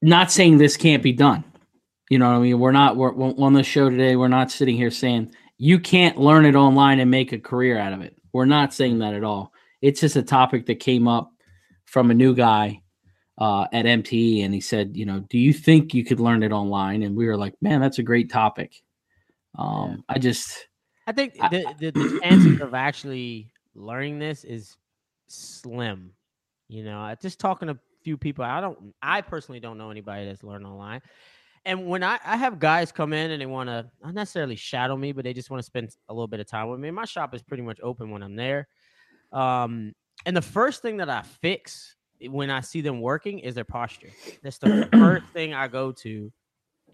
not 0.00 0.30
saying 0.30 0.58
this 0.58 0.76
can't 0.76 1.02
be 1.02 1.12
done. 1.12 1.42
You 2.10 2.20
know 2.20 2.30
what 2.30 2.36
I 2.36 2.42
mean? 2.42 2.60
We're 2.60 2.70
not 2.70 2.96
we're 2.96 3.12
on 3.12 3.54
the 3.54 3.64
show 3.64 3.90
today. 3.90 4.14
We're 4.14 4.28
not 4.28 4.52
sitting 4.52 4.76
here 4.76 4.92
saying 4.92 5.34
you 5.58 5.80
can't 5.80 6.16
learn 6.16 6.44
it 6.44 6.54
online 6.54 7.00
and 7.00 7.10
make 7.10 7.32
a 7.32 7.38
career 7.40 7.76
out 7.76 7.92
of 7.92 8.00
it. 8.00 8.16
We're 8.32 8.44
not 8.44 8.72
saying 8.72 9.00
that 9.00 9.14
at 9.14 9.24
all. 9.24 9.52
It's 9.82 10.00
just 10.00 10.14
a 10.14 10.22
topic 10.22 10.66
that 10.66 10.76
came 10.76 11.08
up 11.08 11.32
from 11.86 12.12
a 12.12 12.14
new 12.14 12.36
guy 12.36 12.82
uh, 13.38 13.66
at 13.72 13.84
MTE, 13.84 14.44
and 14.44 14.54
he 14.54 14.60
said, 14.60 14.96
you 14.96 15.06
know, 15.06 15.24
do 15.28 15.38
you 15.38 15.52
think 15.52 15.92
you 15.92 16.04
could 16.04 16.20
learn 16.20 16.44
it 16.44 16.52
online? 16.52 17.02
And 17.02 17.16
we 17.16 17.26
were 17.26 17.36
like, 17.36 17.54
man, 17.60 17.80
that's 17.80 17.98
a 17.98 18.04
great 18.04 18.30
topic. 18.30 18.80
Um, 19.56 20.04
I 20.08 20.18
just, 20.18 20.66
I 21.06 21.12
think 21.12 21.34
I- 21.40 21.48
the, 21.48 21.66
the, 21.78 21.90
the 21.90 22.18
chances 22.22 22.60
of 22.60 22.74
actually 22.74 23.50
learning 23.74 24.18
this 24.18 24.44
is 24.44 24.76
slim. 25.28 26.12
You 26.68 26.84
know, 26.84 26.98
I 26.98 27.14
just 27.20 27.38
talking 27.38 27.68
to 27.68 27.74
a 27.74 27.78
few 28.02 28.16
people. 28.16 28.44
I 28.44 28.60
don't. 28.60 28.94
I 29.02 29.20
personally 29.20 29.60
don't 29.60 29.78
know 29.78 29.90
anybody 29.90 30.26
that's 30.26 30.42
learned 30.42 30.66
online. 30.66 31.02
And 31.66 31.86
when 31.86 32.02
I, 32.02 32.18
I 32.24 32.36
have 32.36 32.58
guys 32.58 32.92
come 32.92 33.12
in 33.12 33.30
and 33.30 33.40
they 33.40 33.46
want 33.46 33.68
to 33.68 33.90
not 34.02 34.14
necessarily 34.14 34.56
shadow 34.56 34.96
me, 34.96 35.12
but 35.12 35.24
they 35.24 35.32
just 35.32 35.50
want 35.50 35.60
to 35.62 35.64
spend 35.64 35.90
a 36.08 36.14
little 36.14 36.28
bit 36.28 36.40
of 36.40 36.46
time 36.46 36.68
with 36.68 36.78
me. 36.80 36.90
My 36.90 37.06
shop 37.06 37.34
is 37.34 37.42
pretty 37.42 37.62
much 37.62 37.78
open 37.82 38.10
when 38.10 38.22
I'm 38.22 38.36
there. 38.36 38.68
Um, 39.32 39.92
and 40.26 40.36
the 40.36 40.42
first 40.42 40.82
thing 40.82 40.98
that 40.98 41.08
I 41.08 41.22
fix 41.22 41.96
when 42.20 42.50
I 42.50 42.60
see 42.60 42.80
them 42.80 43.00
working 43.00 43.38
is 43.40 43.54
their 43.54 43.64
posture. 43.64 44.10
That's 44.42 44.58
the 44.58 44.88
first 44.92 45.24
thing 45.32 45.54
I 45.54 45.68
go 45.68 45.92
to. 45.92 46.30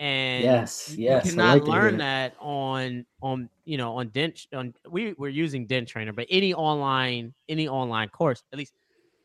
And 0.01 0.63
Yes, 0.63 0.97
you 1.07 1.19
yes, 1.19 1.39
I 1.39 1.57
cannot 1.57 1.61
like 1.61 1.69
learn 1.69 1.99
that 1.99 2.37
on 2.41 3.07
on 3.23 3.51
you 3.67 3.79
know 3.79 3.97
on 3.99 4.11
dent 4.11 4.47
on 4.55 4.75
we 4.91 5.15
we're 5.15 5.31
using 5.31 5.67
dent 5.69 5.89
trainer, 5.89 6.15
but 6.15 6.29
any 6.31 6.55
online 6.55 7.35
any 7.51 7.69
online 7.69 8.11
course, 8.11 8.45
at 8.53 8.59
least 8.59 8.75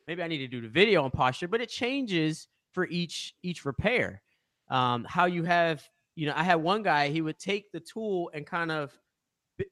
maybe 0.08 0.24
I 0.24 0.28
need 0.28 0.40
to 0.40 0.48
do 0.48 0.62
the 0.62 0.70
video 0.70 1.04
on 1.04 1.12
posture, 1.12 1.48
but 1.48 1.62
it 1.62 1.70
changes 1.70 2.48
for 2.72 2.88
each 2.88 3.36
each 3.44 3.66
repair. 3.66 4.24
Um, 4.70 5.06
how 5.06 5.26
you 5.26 5.44
have 5.46 5.88
you 6.16 6.28
know 6.28 6.34
I 6.36 6.44
had 6.44 6.56
one 6.58 6.84
guy 6.84 7.10
he 7.10 7.22
would 7.22 7.40
take 7.40 7.72
the 7.74 7.82
tool 7.82 8.32
and 8.34 8.48
kind 8.48 8.72
of 8.72 9.00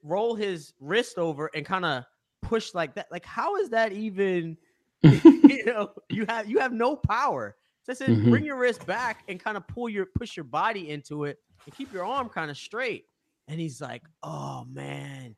roll 0.02 0.34
his 0.34 0.74
wrist 0.80 1.18
over 1.18 1.50
and 1.54 1.66
kind 1.66 1.84
of 1.84 2.04
push 2.42 2.74
like 2.74 2.94
that. 2.94 3.08
Like 3.10 3.24
how 3.24 3.56
is 3.56 3.70
that 3.70 3.92
even? 3.92 4.58
you 5.48 5.64
know 5.66 5.94
you 6.10 6.24
have 6.28 6.48
you 6.48 6.58
have 6.60 6.72
no 6.72 6.96
power. 6.96 7.56
So 7.84 7.92
I 7.92 7.94
said, 7.94 8.16
Mhm. 8.16 8.30
bring 8.30 8.44
your 8.44 8.58
wrist 8.58 8.86
back 8.86 9.22
and 9.28 9.38
kind 9.42 9.56
of 9.56 9.68
pull 9.68 9.88
your 9.88 10.06
push 10.06 10.36
your 10.36 10.44
body 10.44 10.90
into 10.90 11.24
it 11.24 11.38
and 11.66 11.74
keep 11.74 11.92
your 11.92 12.04
arm 12.04 12.28
kind 12.30 12.50
of 12.50 12.56
straight. 12.56 13.06
And 13.48 13.60
he's 13.60 13.80
like, 13.80 14.02
"Oh 14.22 14.64
man, 14.64 15.36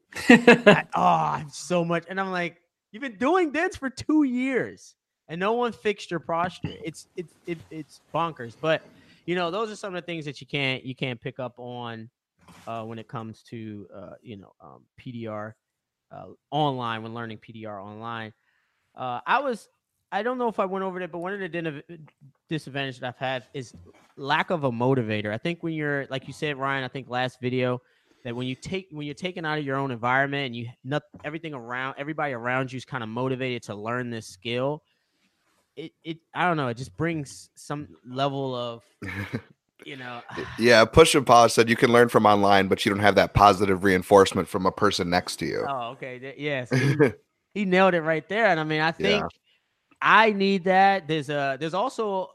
I, 0.72 0.84
oh, 0.94 1.02
I'm 1.02 1.50
so 1.50 1.84
much." 1.84 2.04
And 2.08 2.20
I'm 2.20 2.30
like, 2.30 2.60
"You've 2.92 3.02
been 3.02 3.18
doing 3.18 3.52
this 3.52 3.76
for 3.76 3.90
two 3.90 4.22
years, 4.22 4.94
and 5.28 5.40
no 5.40 5.54
one 5.54 5.72
fixed 5.72 6.10
your 6.10 6.20
posture. 6.20 6.76
It's 6.84 7.08
it's 7.16 7.36
it, 7.46 7.62
it's 7.70 8.00
bonkers." 8.14 8.56
But 8.60 8.82
you 9.26 9.34
know, 9.34 9.50
those 9.50 9.70
are 9.72 9.76
some 9.76 9.94
of 9.94 10.02
the 10.02 10.06
things 10.06 10.24
that 10.26 10.40
you 10.40 10.46
can't 10.46 10.84
you 10.84 10.94
can't 10.94 11.20
pick 11.20 11.40
up 11.40 11.54
on 11.58 12.10
uh, 12.66 12.84
when 12.84 12.98
it 12.98 13.08
comes 13.08 13.42
to 13.44 13.88
uh, 13.94 14.14
you 14.22 14.36
know 14.36 14.52
um, 14.60 14.84
PDR 14.96 15.56
uh, 16.12 16.28
online 16.50 17.02
when 17.02 17.14
learning 17.14 17.38
PDR 17.38 17.80
online. 17.80 18.32
Uh, 18.94 19.20
I 19.26 19.40
was 19.40 19.68
I 20.12 20.22
don't 20.22 20.38
know 20.38 20.48
if 20.48 20.58
I 20.60 20.66
went 20.66 20.84
over 20.84 21.00
it, 21.00 21.12
but 21.12 21.18
one 21.18 21.32
of 21.34 21.40
the 21.40 21.82
disadvantages 22.48 23.00
that 23.00 23.08
I've 23.08 23.18
had 23.18 23.44
is 23.54 23.74
lack 24.16 24.50
of 24.50 24.64
a 24.64 24.70
motivator. 24.70 25.32
I 25.32 25.38
think 25.38 25.62
when 25.62 25.74
you're 25.74 26.06
like 26.10 26.26
you 26.26 26.32
said, 26.32 26.56
Ryan, 26.56 26.84
I 26.84 26.88
think 26.88 27.08
last 27.08 27.40
video 27.40 27.80
that 28.24 28.34
when 28.34 28.46
you 28.46 28.54
take 28.54 28.88
when 28.90 29.06
you're 29.06 29.14
taken 29.14 29.44
out 29.44 29.58
of 29.58 29.64
your 29.64 29.76
own 29.76 29.90
environment 29.90 30.46
and 30.46 30.56
you 30.56 30.68
not 30.84 31.02
everything 31.24 31.54
around 31.54 31.94
everybody 31.98 32.32
around 32.32 32.72
you 32.72 32.76
is 32.76 32.84
kind 32.84 33.02
of 33.02 33.08
motivated 33.08 33.62
to 33.64 33.74
learn 33.74 34.10
this 34.10 34.26
skill. 34.26 34.82
It 35.76 35.92
it 36.02 36.18
I 36.34 36.46
don't 36.46 36.56
know, 36.56 36.68
it 36.68 36.76
just 36.76 36.96
brings 36.96 37.50
some 37.54 37.88
level 38.06 38.54
of 38.54 38.82
you 39.84 39.96
know, 39.96 40.22
Yeah, 40.58 40.84
Push 40.84 41.14
and 41.14 41.26
pause 41.26 41.54
said 41.54 41.68
you 41.68 41.76
can 41.76 41.92
learn 41.92 42.08
from 42.08 42.26
online, 42.26 42.66
but 42.66 42.84
you 42.84 42.90
don't 42.92 43.02
have 43.02 43.14
that 43.14 43.34
positive 43.34 43.84
reinforcement 43.84 44.48
from 44.48 44.66
a 44.66 44.72
person 44.72 45.08
next 45.08 45.36
to 45.36 45.46
you. 45.46 45.64
oh, 45.68 45.90
okay, 45.90 46.34
yes, 46.36 46.70
he, 46.70 46.96
he 47.54 47.64
nailed 47.64 47.94
it 47.94 48.00
right 48.00 48.28
there. 48.28 48.46
And 48.46 48.58
I 48.58 48.64
mean, 48.64 48.80
I 48.80 48.90
think 48.90 49.24
I 50.00 50.32
need 50.32 50.64
that. 50.64 51.08
There's 51.08 51.28
a 51.30 51.56
there's 51.58 51.74
also 51.74 52.30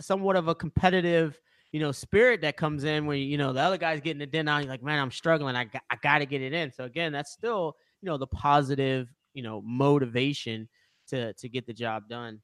somewhat 0.00 0.36
of 0.36 0.48
a 0.48 0.54
competitive, 0.54 1.38
you 1.72 1.80
know, 1.80 1.92
spirit 1.92 2.42
that 2.42 2.56
comes 2.56 2.84
in 2.84 3.06
when 3.06 3.18
you 3.20 3.38
know 3.38 3.52
the 3.52 3.60
other 3.60 3.78
guy's 3.78 4.00
getting 4.00 4.22
it 4.22 4.34
in. 4.34 4.46
Now 4.46 4.58
you're 4.58 4.68
like, 4.68 4.82
man, 4.82 5.00
I'm 5.00 5.10
struggling. 5.10 5.56
I 5.56 5.64
got, 5.64 5.82
I 5.90 5.96
got 6.02 6.18
to 6.18 6.26
get 6.26 6.42
it 6.42 6.52
in. 6.52 6.72
So 6.72 6.84
again, 6.84 7.12
that's 7.12 7.32
still 7.32 7.76
you 8.02 8.06
know 8.06 8.16
the 8.18 8.26
positive, 8.26 9.08
you 9.34 9.42
know, 9.42 9.62
motivation 9.64 10.68
to 11.08 11.32
to 11.34 11.48
get 11.48 11.66
the 11.66 11.72
job 11.72 12.08
done. 12.08 12.40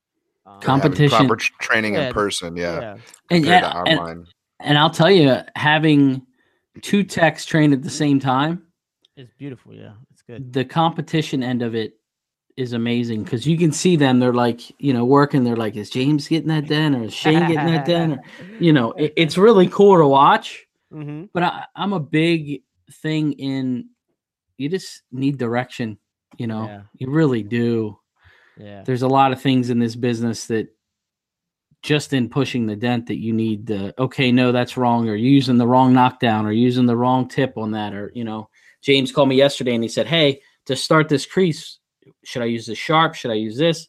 Um, 0.47 0.61
Competition. 0.61 1.27
proper 1.27 1.37
training 1.37 1.95
Yeah, 1.95 2.09
in 2.09 2.13
person. 2.15 2.57
Yeah. 2.57 2.81
yeah, 2.81 2.97
And, 3.31 3.45
yeah, 3.47 3.61
to 3.61 3.83
and, 3.87 4.27
and 4.61 4.79
I'll 4.79 4.91
tell 4.91 5.11
you, 5.11 5.39
having 5.57 6.27
two 6.83 7.03
techs 7.03 7.47
trained 7.47 7.73
at 7.73 7.83
the 7.83 7.91
same 7.91 8.21
time, 8.21 8.67
it's 9.17 9.33
beautiful. 9.39 9.73
Yeah, 9.73 9.93
it's 10.13 10.23
good. 10.23 10.53
the 10.53 10.65
competition 10.65 11.43
end 11.43 11.63
of 11.63 11.75
it 11.75 11.95
is 12.57 12.73
amazing 12.73 13.25
because 13.25 13.47
you 13.47 13.59
can 13.59 13.73
see 13.73 13.97
them. 13.97 14.21
They're 14.21 14.33
like, 14.33 14.61
you 14.81 14.93
know, 14.93 15.05
working. 15.05 15.43
They're 15.43 15.57
like, 15.57 15.77
is 15.77 15.91
James 15.91 16.29
getting 16.29 16.49
that 16.49 16.69
done 16.69 16.95
or 16.95 17.05
is 17.05 17.13
Shane 17.13 17.41
getting 17.49 17.67
that 17.67 17.85
done? 17.85 18.13
Or, 18.13 18.23
you 18.61 18.73
know, 18.73 18.93
it, 18.93 19.13
it's 19.17 19.37
really 19.37 19.67
cool 19.67 19.99
to 19.99 20.07
watch. 20.07 20.65
hmm 20.93 21.25
But 21.33 21.43
I, 21.43 21.65
I'm 21.75 21.93
a 21.93 22.01
big 22.01 22.63
thing 23.03 23.33
in 23.33 23.89
you 24.57 24.69
just 24.69 25.03
need 25.11 25.37
direction. 25.39 25.99
You 26.37 26.47
know, 26.47 26.67
Yeah. 26.67 26.83
you 26.95 27.11
really 27.11 27.43
do. 27.43 27.99
Yeah. 28.57 28.83
There's 28.85 29.03
a 29.03 29.09
lot 29.09 29.33
of 29.33 29.41
things 29.43 29.71
in 29.71 29.81
this 29.81 29.97
business 29.97 30.47
that 30.47 30.69
just 31.83 32.13
in 32.13 32.29
pushing 32.31 32.67
the 32.67 32.77
dent 32.77 33.07
that 33.07 33.19
you 33.19 33.33
need 33.33 33.67
the 33.67 33.95
okay, 34.01 34.33
no, 34.33 34.53
that's 34.53 34.77
wrong, 34.77 35.09
or 35.09 35.17
using 35.17 35.59
the 35.59 35.67
wrong 35.67 35.93
knockdown, 35.93 36.47
or 36.47 36.53
using 36.53 36.87
the 36.87 36.97
wrong 36.97 37.29
tip 37.29 37.59
on 37.59 37.73
that, 37.73 37.93
or 37.95 38.11
you 38.15 38.25
know, 38.25 38.49
James 38.81 39.13
called 39.13 39.29
me 39.29 39.37
yesterday 39.37 39.75
and 39.75 39.83
he 39.83 39.89
said, 39.89 40.07
Hey, 40.07 40.41
to 40.67 40.77
start 40.77 41.09
this 41.09 41.27
crease, 41.27 41.79
should 42.25 42.43
I 42.43 42.47
use 42.47 42.67
the 42.67 42.75
sharp? 42.75 43.15
Should 43.15 43.31
I 43.31 43.35
use 43.35 43.57
this? 43.57 43.89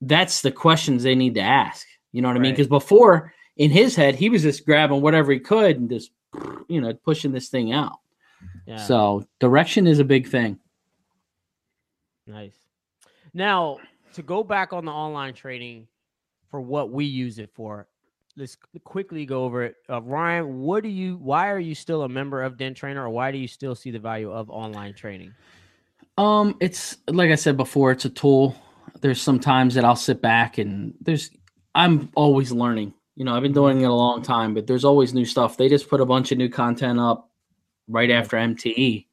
That's 0.00 0.42
the 0.42 0.52
questions 0.52 1.02
they 1.02 1.14
need 1.14 1.34
to 1.34 1.40
ask. 1.40 1.86
You 2.12 2.22
know 2.22 2.28
what 2.28 2.36
I 2.36 2.40
mean? 2.40 2.52
Because 2.52 2.68
before 2.68 3.32
in 3.56 3.70
his 3.70 3.94
head, 3.94 4.14
he 4.14 4.30
was 4.30 4.42
just 4.42 4.64
grabbing 4.64 5.02
whatever 5.02 5.32
he 5.32 5.38
could 5.38 5.76
and 5.76 5.90
just 5.90 6.10
you 6.68 6.80
know 6.80 6.94
pushing 6.94 7.32
this 7.32 7.48
thing 7.48 7.72
out. 7.72 7.98
Yeah. 8.66 8.78
So 8.78 9.26
direction 9.38 9.86
is 9.86 9.98
a 9.98 10.04
big 10.04 10.28
thing. 10.28 10.58
Nice. 12.26 12.54
Now, 13.34 13.78
to 14.14 14.22
go 14.22 14.42
back 14.42 14.72
on 14.72 14.84
the 14.84 14.92
online 14.92 15.34
training 15.34 15.86
for 16.50 16.60
what 16.60 16.90
we 16.90 17.04
use 17.04 17.38
it 17.38 17.50
for, 17.54 17.86
let's 18.36 18.56
quickly 18.84 19.26
go 19.26 19.44
over 19.44 19.64
it. 19.64 19.76
Uh, 19.88 20.02
Ryan, 20.02 20.60
what 20.60 20.82
do 20.82 20.88
you? 20.88 21.16
Why 21.16 21.50
are 21.50 21.58
you 21.58 21.74
still 21.74 22.02
a 22.02 22.08
member 22.08 22.42
of 22.42 22.56
Dent 22.56 22.76
Trainer, 22.76 23.04
or 23.04 23.10
why 23.10 23.30
do 23.30 23.38
you 23.38 23.48
still 23.48 23.74
see 23.74 23.90
the 23.90 23.98
value 23.98 24.32
of 24.32 24.50
online 24.50 24.94
training? 24.94 25.34
Um, 26.20 26.54
it's 26.60 26.98
like 27.08 27.30
I 27.30 27.34
said 27.34 27.56
before, 27.56 27.92
it's 27.92 28.04
a 28.04 28.10
tool. 28.10 28.54
There's 29.00 29.22
some 29.22 29.40
times 29.40 29.74
that 29.74 29.86
I'll 29.86 29.96
sit 29.96 30.20
back 30.20 30.58
and 30.58 30.92
there's 31.00 31.30
I'm 31.74 32.10
always 32.14 32.52
learning. 32.52 32.92
You 33.16 33.24
know, 33.24 33.34
I've 33.34 33.42
been 33.42 33.54
doing 33.54 33.80
it 33.80 33.84
a 33.84 33.92
long 33.92 34.22
time, 34.22 34.52
but 34.52 34.66
there's 34.66 34.84
always 34.84 35.14
new 35.14 35.24
stuff. 35.24 35.56
They 35.56 35.68
just 35.70 35.88
put 35.88 36.02
a 36.02 36.06
bunch 36.06 36.30
of 36.30 36.36
new 36.36 36.50
content 36.50 37.00
up 37.00 37.30
right 37.88 38.10
after 38.10 38.36
MTE. 38.36 39.06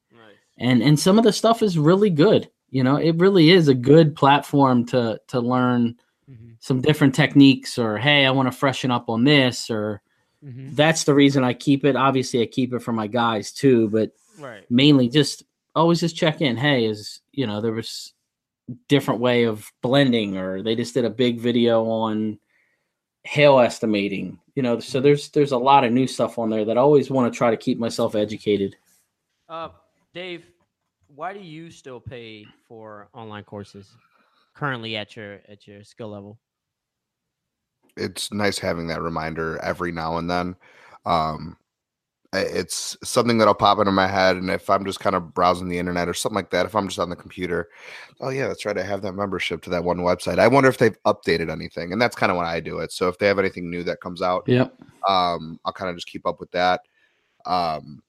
And 0.58 0.84
and 0.84 1.00
some 1.00 1.18
of 1.18 1.24
the 1.24 1.32
stuff 1.32 1.62
is 1.64 1.78
really 1.78 2.10
good. 2.10 2.50
You 2.72 2.84
know, 2.84 2.98
it 2.98 3.16
really 3.16 3.52
is 3.52 3.70
a 3.70 3.74
good 3.74 4.14
platform 4.14 4.86
to 4.88 5.22
to 5.28 5.40
learn 5.40 5.96
hmm 6.28 6.52
some 6.60 6.82
different 6.82 7.16
techniques 7.16 7.78
or 7.78 7.98
hey, 7.98 8.26
I 8.26 8.32
want 8.32 8.52
to 8.52 8.58
freshen 8.58 8.92
up 8.92 9.08
on 9.08 9.24
this 9.24 9.70
or 9.70 10.02
hmm 10.44 10.74
that's 10.74 11.06
the 11.06 11.14
reason 11.14 11.46
I 11.46 11.54
keep 11.54 11.86
it. 11.86 11.96
Obviously, 11.96 12.42
I 12.42 12.48
keep 12.48 12.74
it 12.74 12.82
for 12.82 12.92
my 12.92 13.08
guys 13.08 13.54
too, 13.54 13.88
but 13.90 14.12
Right. 14.38 14.66
mainly 14.70 15.08
just 15.08 15.44
always 15.78 16.00
just 16.00 16.16
check 16.16 16.42
in. 16.42 16.58
Hey, 16.58 16.86
is 16.86 17.22
you 17.32 17.48
know 17.48 17.62
there 17.62 17.72
was 17.72 18.14
different 18.90 19.22
way 19.22 19.44
of 19.44 19.72
blending, 19.82 20.38
or 20.38 20.62
they 20.62 20.76
just 20.76 20.94
did 20.94 21.06
a 21.06 21.10
big 21.10 21.40
video 21.40 21.86
on 21.86 22.40
hail 23.24 23.60
estimating. 23.60 24.40
You 24.56 24.64
know, 24.64 24.80
so 24.80 25.00
there's 25.00 25.30
there's 25.30 25.52
a 25.52 25.58
lot 25.58 25.84
of 25.84 25.92
new 25.92 26.08
stuff 26.08 26.40
on 26.40 26.50
there 26.50 26.66
that 26.66 26.78
I 26.78 26.82
always 26.82 27.10
want 27.10 27.32
to 27.32 27.38
try 27.38 27.52
to 27.52 27.58
keep 27.58 27.80
myself 27.80 28.16
educated. 28.16 28.76
Uh, 29.48 29.70
Dave, 30.14 30.46
why 31.16 31.34
do 31.34 31.40
you 31.40 31.72
still 31.72 32.00
pay 32.00 32.46
for 32.68 33.08
online 33.14 33.44
courses 33.44 33.96
currently 34.54 34.98
at 34.98 35.16
your 35.16 35.40
at 35.48 35.68
your 35.68 35.84
skill 35.84 36.10
level? 36.10 36.40
it's 37.98 38.32
nice 38.32 38.60
having 38.60 38.88
that 38.88 39.02
reminder 39.02 39.60
every 39.64 39.92
now 39.92 40.18
and 40.18 40.30
then. 40.30 40.56
Um, 41.06 41.58
i- 41.58 41.67
it's 42.34 42.98
something 43.04 43.38
that'll 43.38 43.54
pop 43.54 43.80
into 43.80 43.92
my 43.92 44.08
head, 44.08 44.36
and 44.36 44.50
if 44.50 44.70
I'm 44.70 44.86
just 44.86 45.00
kind 45.00 45.16
of 45.16 45.34
browsing 45.34 45.70
the 45.70 45.80
internet 45.80 46.10
or 46.10 46.14
something 46.14 46.36
like 46.36 46.50
that, 46.52 46.66
if 46.66 46.76
I'm 46.76 46.88
just 46.88 47.00
on 47.00 47.10
the 47.10 47.16
computer, 47.16 47.70
oh 48.20 48.30
yeah, 48.30 48.48
that's 48.48 48.66
right, 48.66 48.78
I 48.78 48.84
have 48.84 49.02
that 49.04 49.14
membership 49.14 49.62
to 49.64 49.70
that 49.72 49.84
one 49.84 50.00
website. 50.00 50.38
I 50.40 50.48
wonder 50.48 50.70
if 50.70 50.78
they've 50.78 50.98
updated 51.04 51.50
anything, 51.50 51.94
and 51.94 52.02
that's 52.02 52.16
kind 52.16 52.32
of 52.32 52.38
when 52.38 52.46
I 52.46 52.60
do 52.60 52.80
it. 52.80 52.92
So 52.92 53.08
if 53.08 53.18
they 53.18 53.28
have 53.28 53.40
anything 53.40 53.70
new 53.70 53.84
that 53.86 54.02
comes 54.02 54.22
out, 54.22 54.44
Yep. 54.48 54.74
um, 55.08 55.60
I'll 55.64 55.74
kind 55.74 55.90
of 55.90 55.96
just 55.96 56.08
keep 56.08 56.28
up 56.28 56.40
with 56.40 56.52
that. 56.52 56.82
Um, 57.46 58.02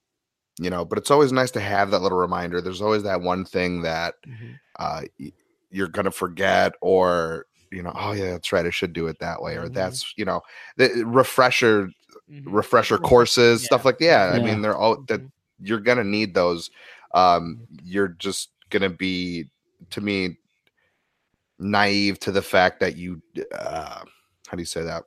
you 0.58 0.70
know, 0.70 0.84
but 0.84 0.98
it's 0.98 1.12
always 1.12 1.30
nice 1.30 1.52
to 1.52 1.60
have 1.60 1.92
that 1.92 2.00
little 2.02 2.18
reminder. 2.18 2.60
There's 2.60 2.82
always 2.82 3.04
that 3.04 3.20
one 3.20 3.44
thing 3.44 3.82
that 3.82 4.14
uh, 4.80 5.02
you're 5.70 5.88
gonna 5.88 6.10
forget, 6.10 6.72
or 6.80 7.46
you 7.70 7.82
know, 7.82 7.92
oh 7.94 8.12
yeah, 8.12 8.32
that's 8.32 8.52
right, 8.52 8.66
I 8.66 8.70
should 8.70 8.92
do 8.92 9.06
it 9.06 9.18
that 9.20 9.40
way, 9.40 9.56
or 9.56 9.68
Mhm. 9.68 9.74
that's 9.74 10.14
you 10.16 10.24
know, 10.24 10.40
the 10.76 11.04
refresher 11.06 11.90
Mhm. 12.30 12.42
refresher 12.46 12.98
courses, 12.98 13.62
yeah. 13.62 13.66
stuff 13.66 13.84
like 13.84 13.96
yeah. 14.00 14.32
I 14.34 14.38
mean, 14.38 14.60
they're 14.62 14.76
all 14.76 15.02
that 15.08 15.20
Mhm. 15.22 15.30
you're 15.60 15.80
gonna 15.80 16.04
need 16.04 16.34
those. 16.34 16.70
Um, 17.14 17.66
you're 17.82 18.08
just 18.08 18.50
gonna 18.70 18.90
be, 18.90 19.48
to 19.90 20.00
me, 20.00 20.36
naive 21.58 22.18
to 22.20 22.32
the 22.32 22.42
fact 22.42 22.80
that 22.80 22.96
you, 22.96 23.20
uh, 23.52 24.02
how 24.46 24.56
do 24.56 24.60
you 24.60 24.66
say 24.66 24.82
that? 24.82 25.04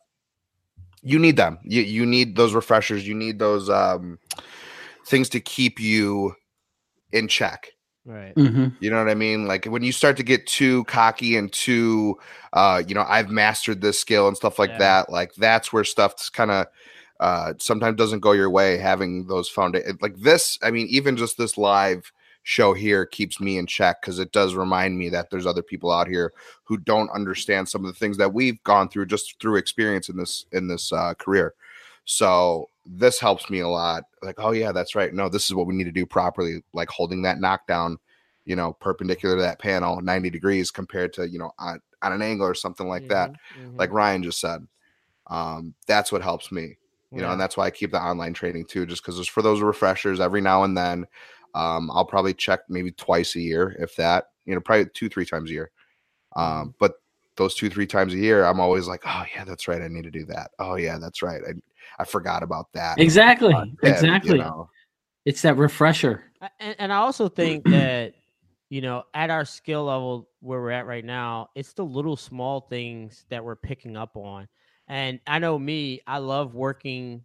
You 1.03 1.17
need 1.19 1.35
them. 1.37 1.57
You 1.63 1.81
you 1.81 2.05
need 2.05 2.35
those 2.35 2.53
refreshers. 2.53 3.07
You 3.07 3.15
need 3.15 3.39
those 3.39 3.69
um, 3.69 4.19
things 5.07 5.29
to 5.29 5.39
keep 5.39 5.79
you 5.79 6.35
in 7.11 7.27
check. 7.27 7.71
Right. 8.05 8.33
hmm 8.35 8.67
You 8.79 8.89
know 8.89 8.97
what 8.97 9.09
I 9.09 9.15
mean? 9.15 9.47
Like 9.47 9.65
when 9.65 9.83
you 9.83 9.91
start 9.91 10.17
to 10.17 10.23
get 10.23 10.45
too 10.47 10.83
cocky 10.85 11.37
and 11.37 11.51
too, 11.51 12.17
uh, 12.53 12.83
you 12.87 12.93
know, 12.95 13.05
I've 13.07 13.29
mastered 13.29 13.81
this 13.81 13.99
skill 13.99 14.27
and 14.27 14.35
stuff 14.37 14.59
like 14.59 14.71
Yeah. 14.71 14.77
that. 14.79 15.09
Like 15.09 15.33
that's 15.35 15.71
where 15.73 15.83
stuff's 15.83 16.29
kind 16.29 16.51
of 16.51 16.67
uh, 17.21 17.53
sometimes 17.59 17.95
doesn't 17.95 18.19
go 18.19 18.33
your 18.33 18.49
way. 18.49 18.77
Having 18.77 19.27
those 19.27 19.47
foundation 19.47 19.97
like 20.01 20.17
this, 20.17 20.59
I 20.61 20.71
mean, 20.71 20.87
even 20.87 21.15
just 21.15 21.37
this 21.37 21.57
live 21.57 22.11
show 22.43 22.73
here 22.73 23.05
keeps 23.05 23.39
me 23.39 23.57
in 23.59 23.67
check 23.67 24.01
because 24.01 24.17
it 24.17 24.31
does 24.31 24.55
remind 24.55 24.97
me 24.97 25.07
that 25.09 25.29
there's 25.29 25.45
other 25.45 25.61
people 25.61 25.91
out 25.91 26.07
here 26.07 26.33
who 26.63 26.75
don't 26.77 27.11
understand 27.11 27.69
some 27.69 27.85
of 27.85 27.93
the 27.93 27.97
things 27.99 28.17
that 28.17 28.33
we've 28.33 28.61
gone 28.63 28.89
through 28.89 29.05
just 29.05 29.39
through 29.39 29.57
experience 29.57 30.09
in 30.09 30.17
this 30.17 30.45
in 30.51 30.67
this 30.67 30.91
uh, 30.91 31.13
career. 31.13 31.53
So 32.05 32.67
this 32.85 33.19
helps 33.19 33.49
me 33.51 33.59
a 33.59 33.67
lot. 33.67 34.05
Like, 34.23 34.39
oh 34.39 34.51
yeah, 34.51 34.71
that's 34.71 34.95
right. 34.95 35.13
No, 35.13 35.29
this 35.29 35.45
is 35.45 35.53
what 35.53 35.67
we 35.67 35.75
need 35.75 35.83
to 35.83 35.91
do 35.91 36.05
properly. 36.07 36.63
Like 36.73 36.89
holding 36.89 37.21
that 37.21 37.39
knockdown, 37.39 37.99
you 38.45 38.55
know, 38.55 38.73
perpendicular 38.73 39.35
to 39.35 39.41
that 39.43 39.59
panel, 39.59 40.01
90 40.01 40.31
degrees 40.31 40.71
compared 40.71 41.13
to, 41.13 41.29
you 41.29 41.37
know, 41.37 41.51
on, 41.59 41.79
on 42.01 42.13
an 42.13 42.23
angle 42.23 42.47
or 42.47 42.55
something 42.55 42.87
like 42.87 43.07
that. 43.09 43.31
Mhm, 43.31 43.77
Like 43.77 43.91
Ryan 43.91 44.23
just 44.23 44.39
said. 44.39 44.67
Um, 45.27 45.75
that's 45.85 46.11
what 46.11 46.23
helps 46.23 46.51
me. 46.51 46.77
You 47.13 47.21
know, 47.21 47.31
and 47.31 47.41
that's 47.41 47.57
why 47.57 47.65
I 47.65 47.71
keep 47.71 47.91
the 47.91 48.01
online 48.01 48.33
training 48.33 48.65
too, 48.65 48.85
just 48.85 49.03
because 49.03 49.19
it's 49.19 49.27
for 49.27 49.41
those 49.41 49.61
refreshers 49.61 50.19
every 50.21 50.39
now 50.39 50.63
and 50.63 50.77
then. 50.77 51.05
Um, 51.53 51.91
I'll 51.91 52.05
probably 52.05 52.33
check 52.33 52.61
maybe 52.69 52.91
twice 52.91 53.35
a 53.35 53.41
year, 53.41 53.75
if 53.79 53.95
that, 53.97 54.27
you 54.45 54.55
know, 54.55 54.61
probably 54.61 54.85
two, 54.93 55.09
three 55.09 55.25
times 55.25 55.49
a 55.49 55.53
year. 55.53 55.71
Um, 56.37 56.73
but 56.79 56.93
those 57.35 57.55
two, 57.55 57.69
three 57.69 57.87
times 57.87 58.13
a 58.13 58.17
year, 58.17 58.45
I'm 58.45 58.59
always 58.59 58.87
like, 58.87 59.01
oh 59.05 59.25
yeah, 59.35 59.43
that's 59.43 59.67
right. 59.67 59.81
I 59.81 59.87
need 59.87 60.03
to 60.03 60.11
do 60.11 60.25
that. 60.25 60.51
Oh 60.59 60.75
yeah, 60.75 60.97
that's 60.97 61.21
right. 61.21 61.41
I, 61.45 61.53
I 61.99 62.05
forgot 62.05 62.43
about 62.43 62.71
that. 62.73 62.99
Exactly. 62.99 63.53
Uh, 63.53 63.65
yeah, 63.83 63.89
exactly. 63.89 64.37
You 64.37 64.43
know, 64.43 64.69
It's 65.25 65.41
that 65.41 65.57
refresher. 65.57 66.23
And, 66.59 66.75
and 66.79 66.93
I 66.93 66.97
also 66.97 67.27
think 67.27 67.65
that 67.69 68.13
you 68.69 68.81
know 68.81 69.03
at 69.13 69.29
our 69.29 69.43
skill 69.43 69.85
level 69.85 70.29
where 70.39 70.61
we're 70.61 70.71
at 70.71 70.87
right 70.87 71.05
now, 71.05 71.49
it's 71.55 71.73
the 71.73 71.85
little 71.85 72.15
small 72.15 72.61
things 72.61 73.25
that 73.29 73.43
we're 73.43 73.55
picking 73.55 73.97
up 73.97 74.15
on. 74.15 74.47
And 74.91 75.21
I 75.25 75.39
know 75.39 75.57
me, 75.57 76.01
I 76.05 76.17
love 76.17 76.53
working 76.53 77.23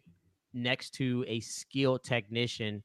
next 0.54 0.90
to 0.94 1.24
a 1.26 1.40
skilled 1.40 2.04
technician. 2.04 2.84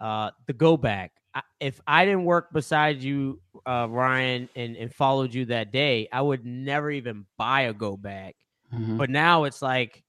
Uh, 0.00 0.30
the 0.46 0.54
go 0.54 0.78
bag. 0.78 1.10
I, 1.34 1.42
if 1.60 1.82
I 1.86 2.06
didn't 2.06 2.24
work 2.24 2.50
beside 2.50 3.02
you, 3.02 3.42
uh, 3.66 3.86
Ryan, 3.90 4.48
and, 4.56 4.74
and 4.74 4.92
followed 4.94 5.34
you 5.34 5.44
that 5.46 5.70
day, 5.70 6.08
I 6.10 6.22
would 6.22 6.46
never 6.46 6.90
even 6.90 7.26
buy 7.36 7.62
a 7.62 7.74
go 7.74 7.98
bag. 7.98 8.34
Mhm. 8.72 8.96
But 8.96 9.10
now 9.10 9.44
it's 9.44 9.60
like, 9.60 10.02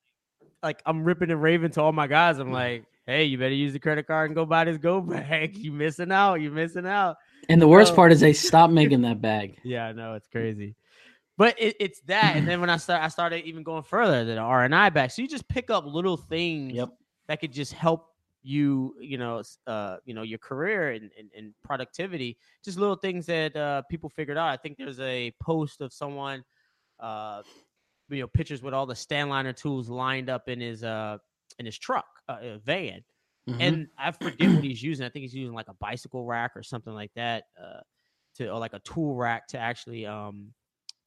like 0.64 0.82
I'm 0.86 1.04
ripping 1.04 1.30
and 1.30 1.42
raving 1.42 1.72
to 1.72 1.82
all 1.82 1.92
my 1.92 2.08
guys. 2.08 2.40
I'm 2.40 2.54
like, 2.54 2.86
hey, 3.08 3.26
you 3.26 3.38
better 3.38 3.54
use 3.54 3.74
the 3.74 3.80
credit 3.80 4.08
card 4.08 4.30
and 4.30 4.36
go 4.36 4.46
buy 4.46 4.64
this 4.64 4.78
go 4.78 5.02
bag. 5.02 5.58
You 5.58 5.74
missing 5.74 6.14
out. 6.14 6.36
You 6.36 6.50
missing 6.50 6.88
out. 6.88 7.18
And 7.50 7.62
the 7.62 7.68
worst 7.68 7.94
part 7.94 8.14
is 8.14 8.22
they 8.22 8.32
stopped 8.32 8.72
making 8.72 9.02
that 9.02 9.20
bag. 9.20 9.58
Yeah, 9.66 9.88
I 9.88 9.92
know 9.92 10.14
it's 10.14 10.28
crazy. 10.30 10.76
But 11.38 11.56
it, 11.60 11.76
it's 11.80 12.02
that, 12.02 12.38
and 12.38 12.48
then 12.48 12.62
when 12.62 12.70
I 12.70 12.78
start, 12.78 13.04
I 13.04 13.08
started 13.10 13.46
even 13.46 13.64
going 13.64 13.84
further 13.84 14.26
than 14.26 14.38
R 14.38 14.64
and 14.64 14.74
I 14.76 14.90
back. 14.90 15.12
So 15.12 15.22
you 15.22 15.28
just 15.28 15.48
pick 15.48 15.70
up 15.70 15.86
little 15.86 16.18
things 16.18 16.76
Yep. 16.76 16.90
that 17.28 17.40
could 17.40 17.52
just 17.52 17.74
help 17.74 18.08
you, 18.42 18.96
you 19.00 19.18
know, 19.18 19.44
uh, 19.68 19.98
you 20.06 20.14
know, 20.14 20.22
your 20.24 20.40
career 20.40 20.92
and, 20.92 21.12
and, 21.18 21.30
and 21.36 21.54
productivity. 21.64 22.38
Just 22.64 22.78
little 22.80 22.96
things 22.96 23.26
that 23.28 23.56
uh, 23.56 23.82
people 23.90 24.10
figured 24.10 24.38
out. 24.38 24.48
I 24.50 24.58
think 24.58 24.78
there's 24.78 25.00
a 25.00 25.34
post 25.42 25.82
of 25.82 25.92
someone, 25.94 26.44
uh, 27.00 27.44
you 28.10 28.22
know, 28.22 28.28
pictures 28.28 28.62
with 28.62 28.74
all 28.74 28.86
the 28.86 28.94
Stanliner 28.94 29.56
tools 29.56 29.90
lined 29.90 30.30
up 30.30 30.50
in 30.50 30.60
his 30.62 30.84
uh 30.84 31.18
in 31.60 31.66
his 31.66 31.78
truck, 31.78 32.06
uh, 32.30 32.58
van, 32.60 33.04
Mhm. 33.48 33.60
and 33.60 33.88
I 33.98 34.12
forget 34.12 34.54
what 34.54 34.64
he's 34.64 34.82
using. 34.84 35.06
I 35.06 35.10
think 35.10 35.24
he's 35.24 35.36
using 35.36 35.56
like 35.56 35.70
a 35.70 35.74
bicycle 35.76 36.26
rack 36.26 36.52
or 36.56 36.64
something 36.64 36.94
like 36.94 37.12
that, 37.16 37.46
uh, 37.62 37.82
to 38.36 38.50
or 38.50 38.60
like 38.60 38.74
a 38.74 38.80
tool 38.82 39.16
rack 39.16 39.48
to 39.50 39.58
actually 39.60 40.06
um 40.06 40.54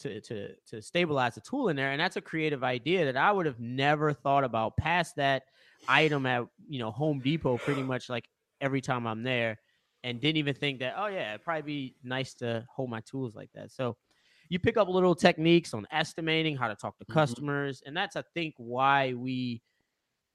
to 0.01 0.20
to 0.22 0.57
to 0.66 0.82
stabilize 0.82 1.34
the 1.36 1.40
tool 1.40 1.68
in 1.68 1.76
there. 1.76 1.92
And 1.92 2.01
that's 2.01 2.16
a 2.16 2.20
creative 2.20 2.64
idea 2.64 3.05
that 3.07 3.16
I 3.16 3.32
would 3.32 3.46
have 3.46 3.61
never 3.61 4.12
thought 4.12 4.44
about 4.44 4.76
past 4.76 5.16
that 5.16 5.44
item 5.88 6.26
at 6.26 6.44
you 6.68 6.78
know 6.78 6.90
Home 6.90 7.20
Depot 7.20 7.59
pretty 7.59 7.82
much 7.82 8.09
like 8.09 8.28
every 8.61 8.80
time 8.80 9.07
I'm 9.07 9.22
there, 9.22 9.59
and 10.03 10.20
didn't 10.20 10.38
even 10.38 10.55
think 10.55 10.80
that 10.80 10.94
oh 10.96 11.07
yeah 11.07 11.30
it'd 11.34 11.44
probably 11.44 11.62
be 11.62 11.96
nice 12.03 12.34
to 12.36 12.66
hold 12.74 12.90
my 12.90 13.01
tools 13.03 13.34
like 13.34 13.51
that. 13.55 13.70
So 13.72 13.96
you 14.48 14.59
pick 14.59 14.76
up 14.76 14.88
little 14.88 15.14
techniques 15.14 15.74
on 15.74 15.86
estimating 15.90 16.57
how 16.57 16.68
to 16.68 16.74
talk 16.76 16.98
to 16.98 17.05
Mhm. 17.09 17.34
customers, 17.34 17.82
and 17.86 17.96
that's 17.96 18.16
I 18.16 18.22
think 18.34 18.55
why 18.59 19.14
we 19.14 19.62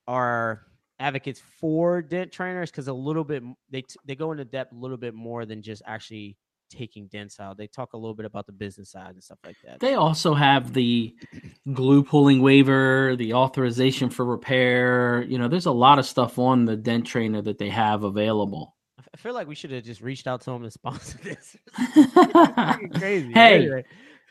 are 0.07 0.66
advocates 0.99 1.39
for 1.41 2.01
dent 2.01 2.32
trainers 2.32 2.72
because 2.72 2.88
a 2.88 2.93
little 2.93 3.24
bit 3.24 3.43
they 3.70 3.84
they 4.05 4.16
go 4.16 4.32
into 4.32 4.45
depth 4.45 4.72
a 4.72 4.76
little 4.76 4.97
bit 4.97 5.13
more 5.13 5.45
than 5.45 5.61
just 5.61 5.82
actually 5.86 6.38
taking 6.76 7.07
dents 7.07 7.39
out. 7.39 7.57
They 7.57 7.67
talk 7.67 7.93
a 7.93 7.97
little 7.97 8.13
bit 8.13 8.26
about 8.26 8.45
the 8.45 8.51
business 8.51 8.91
side 8.91 9.11
and 9.11 9.23
stuff 9.23 9.39
like 9.45 9.57
that. 9.63 9.80
They 9.80 9.95
also 9.95 10.34
have 10.34 10.73
the 10.73 11.15
glue 11.73 12.03
pulling 12.03 12.41
waiver, 12.41 13.15
the 13.15 13.34
authorization 13.34 14.09
for 14.09 14.26
repair. 14.26 15.23
You 15.28 15.38
know, 15.38 15.47
there's 15.47 15.65
a 15.65 15.71
lot 15.71 15.99
of 15.99 16.05
stuff 16.05 16.38
on 16.39 16.65
the 16.65 16.76
dent 16.76 17.05
trainer 17.05 17.41
that 17.41 17.57
they 17.57 17.69
have 17.69 18.03
available. 18.03 18.76
I 19.13 19.17
feel 19.17 19.34
like 19.34 19.47
we 19.47 19.55
should 19.55 19.71
have 19.71 19.84
just 19.84 20.01
reached 20.01 20.28
out 20.28 20.41
to 20.41 20.51
them 20.51 20.63
and 20.63 20.73
sponsored 20.73 21.21
this. 21.23 21.55
Crazy. 22.99 23.32
Hey. 23.32 23.55
Anyway, 23.55 23.86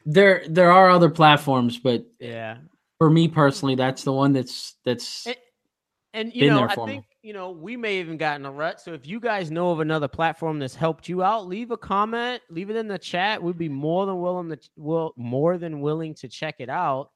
there 0.07 0.45
there 0.49 0.71
are 0.71 0.91
other 0.91 1.09
platforms, 1.09 1.79
but 1.79 2.05
yeah. 2.21 2.59
for 2.99 3.09
me 3.09 3.29
personally, 3.29 3.75
that's 3.75 4.05
the 4.05 4.13
one 4.13 4.33
that's 4.33 4.77
that's 4.85 5.27
And, 5.27 5.37
and 6.13 6.35
you 6.35 6.41
Been 6.41 6.51
know, 6.51 6.57
there 6.59 6.69
I 6.69 6.75
for 6.75 6.87
me. 6.87 7.07
You 7.25 7.33
know 7.33 7.51
we 7.51 7.75
may 7.77 7.99
even 8.01 8.19
got 8.19 8.39
in 8.39 8.45
a 8.45 8.53
rut. 8.53 8.81
So 8.81 8.93
if 8.93 9.07
you 9.07 9.19
guys 9.19 9.51
know 9.51 9.71
of 9.71 9.81
another 9.81 10.07
platform 10.07 10.59
that's 10.59 10.75
helped 10.75 11.09
you 11.09 11.23
out, 11.23 11.49
leave 11.49 11.71
a 11.71 11.77
comment, 11.77 12.43
leave 12.51 12.69
it 12.69 12.77
in 12.77 12.87
the 12.87 12.99
chat. 12.99 13.43
We'd 13.43 13.57
be 13.57 13.71
more 13.71 14.05
than 14.05 14.21
willing 14.21 14.51
to 14.51 14.59
will 14.77 15.15
more 15.17 15.57
than 15.57 15.81
willing 15.81 16.15
to 16.17 16.29
check 16.29 16.57
it 16.59 16.69
out. 16.69 17.11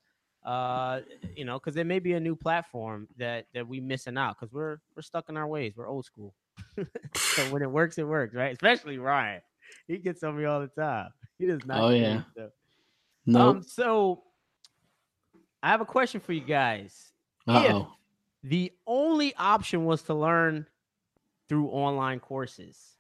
Uh, 0.45 1.01
you 1.37 1.45
know, 1.45 1.59
because 1.59 1.75
there 1.75 1.85
may 1.85 1.99
be 1.99 2.15
a 2.15 2.21
new 2.21 2.35
platform 2.35 3.07
that 3.19 3.45
that 3.53 3.69
we 3.69 3.81
missing 3.81 4.17
out 4.17 4.37
because 4.41 4.51
we're 4.51 4.79
we're 4.97 5.03
stuck 5.03 5.29
in 5.29 5.37
our 5.37 5.47
ways. 5.47 5.75
We're 5.77 5.89
old 5.89 6.07
school. 6.07 6.35
so 7.15 7.43
when 7.51 7.61
it 7.61 7.71
works, 7.71 7.99
it 7.99 8.05
works, 8.05 8.35
right? 8.35 8.53
Especially 8.53 8.97
Ryan. 8.97 9.43
He 9.87 9.99
gets 9.99 10.23
on 10.23 10.39
me 10.39 10.47
all 10.47 10.61
the 10.61 10.69
time. 10.69 11.11
He 11.39 11.47
does 11.47 11.65
not. 11.67 11.81
Oh, 11.81 11.91
yeah. 11.91 12.23
stuff. 12.33 12.51
no. 13.25 13.49
Um, 13.49 13.63
so 13.63 14.25
I 15.63 15.69
have 15.69 15.81
a 15.81 15.85
question 15.85 16.21
for 16.21 16.33
you 16.33 16.41
guys 16.41 17.13
oh. 17.47 17.93
The 18.43 18.73
only 18.87 19.35
option 19.37 19.85
was 19.85 20.03
to 20.03 20.15
learn 20.15 20.67
through 21.49 21.69
online 21.69 22.21
courses. 22.21 22.97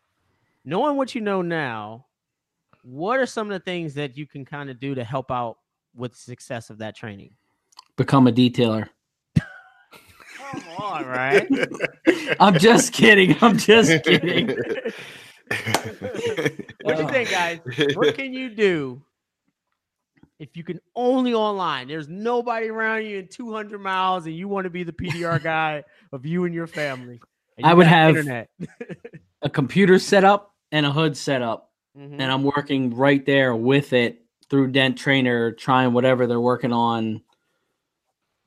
Knowing 0.64 0.96
what 0.96 1.14
you 1.14 1.20
know 1.20 1.42
now, 1.42 2.06
what 2.82 3.18
are 3.18 3.26
some 3.26 3.50
of 3.50 3.52
the 3.52 3.64
things 3.64 3.94
that 3.94 4.16
you 4.16 4.26
can 4.26 4.44
kind 4.44 4.70
of 4.70 4.80
do 4.80 4.94
to 4.94 5.04
help 5.04 5.30
out 5.30 5.58
with 5.94 6.12
the 6.12 6.18
success 6.18 6.70
of 6.70 6.78
that 6.78 6.96
training? 6.96 7.32
Become 7.96 8.26
a 8.26 8.32
detailer. 8.32 8.88
Come 9.36 10.62
on, 10.78 11.06
right? 11.06 11.46
I'm 12.40 12.58
just 12.58 12.92
kidding. 12.92 13.36
I'm 13.42 13.58
just 13.58 14.02
kidding. 14.04 14.46
what 16.82 16.96
do 16.96 17.02
you 17.02 17.08
think, 17.08 17.30
guys? 17.30 17.60
What 17.94 18.14
can 18.14 18.32
you 18.32 18.48
do 18.50 19.02
if 20.38 20.56
you 20.56 20.64
can 20.64 20.80
only 20.94 21.34
online? 21.34 21.88
There's 21.88 22.08
nobody 22.08 22.68
around 22.68 23.04
you 23.06 23.18
in 23.18 23.28
200 23.28 23.78
miles, 23.80 24.26
and 24.26 24.34
you 24.36 24.48
want 24.48 24.64
to 24.64 24.70
be 24.70 24.84
the 24.84 24.92
PDR 24.92 25.38
guy 25.42 25.84
of 26.12 26.24
you 26.26 26.44
and 26.44 26.54
your 26.54 26.66
family. 26.66 27.20
and 27.56 27.66
I 27.66 27.74
would 27.74 27.86
have- 27.86 28.16
internet. 28.16 28.48
A 29.42 29.48
computer 29.50 29.98
set 30.00 30.24
up 30.24 30.52
and 30.72 30.84
a 30.84 30.90
hood 30.90 31.16
setup, 31.16 31.70
Mhm. 31.96 32.14
and 32.14 32.22
I'm 32.24 32.42
working 32.42 32.92
right 32.94 33.24
there 33.24 33.54
with 33.54 33.92
it 33.92 34.24
through 34.50 34.72
Dent 34.72 34.98
Trainer, 34.98 35.52
trying 35.52 35.92
whatever 35.92 36.26
they're 36.26 36.40
working 36.40 36.72
on. 36.72 37.22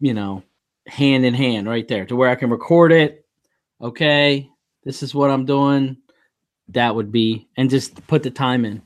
You 0.01 0.13
know, 0.13 0.43
hand 0.87 1.23
in 1.25 1.33
hand, 1.33 1.69
right 1.69 1.87
there, 1.87 2.05
to 2.07 2.15
where 2.15 2.29
I 2.29 2.35
can 2.35 2.49
record 2.49 2.91
it. 2.91 3.25
Okay, 3.79 4.49
this 4.83 5.01
is 5.01 5.15
what 5.15 5.29
I'm 5.29 5.45
doing. 5.45 5.95
That 6.69 6.93
would 6.95 7.11
be, 7.11 7.47
and 7.55 7.69
just 7.69 8.05
put 8.07 8.21
the 8.23 8.31
time 8.31 8.65
in. 8.65 8.81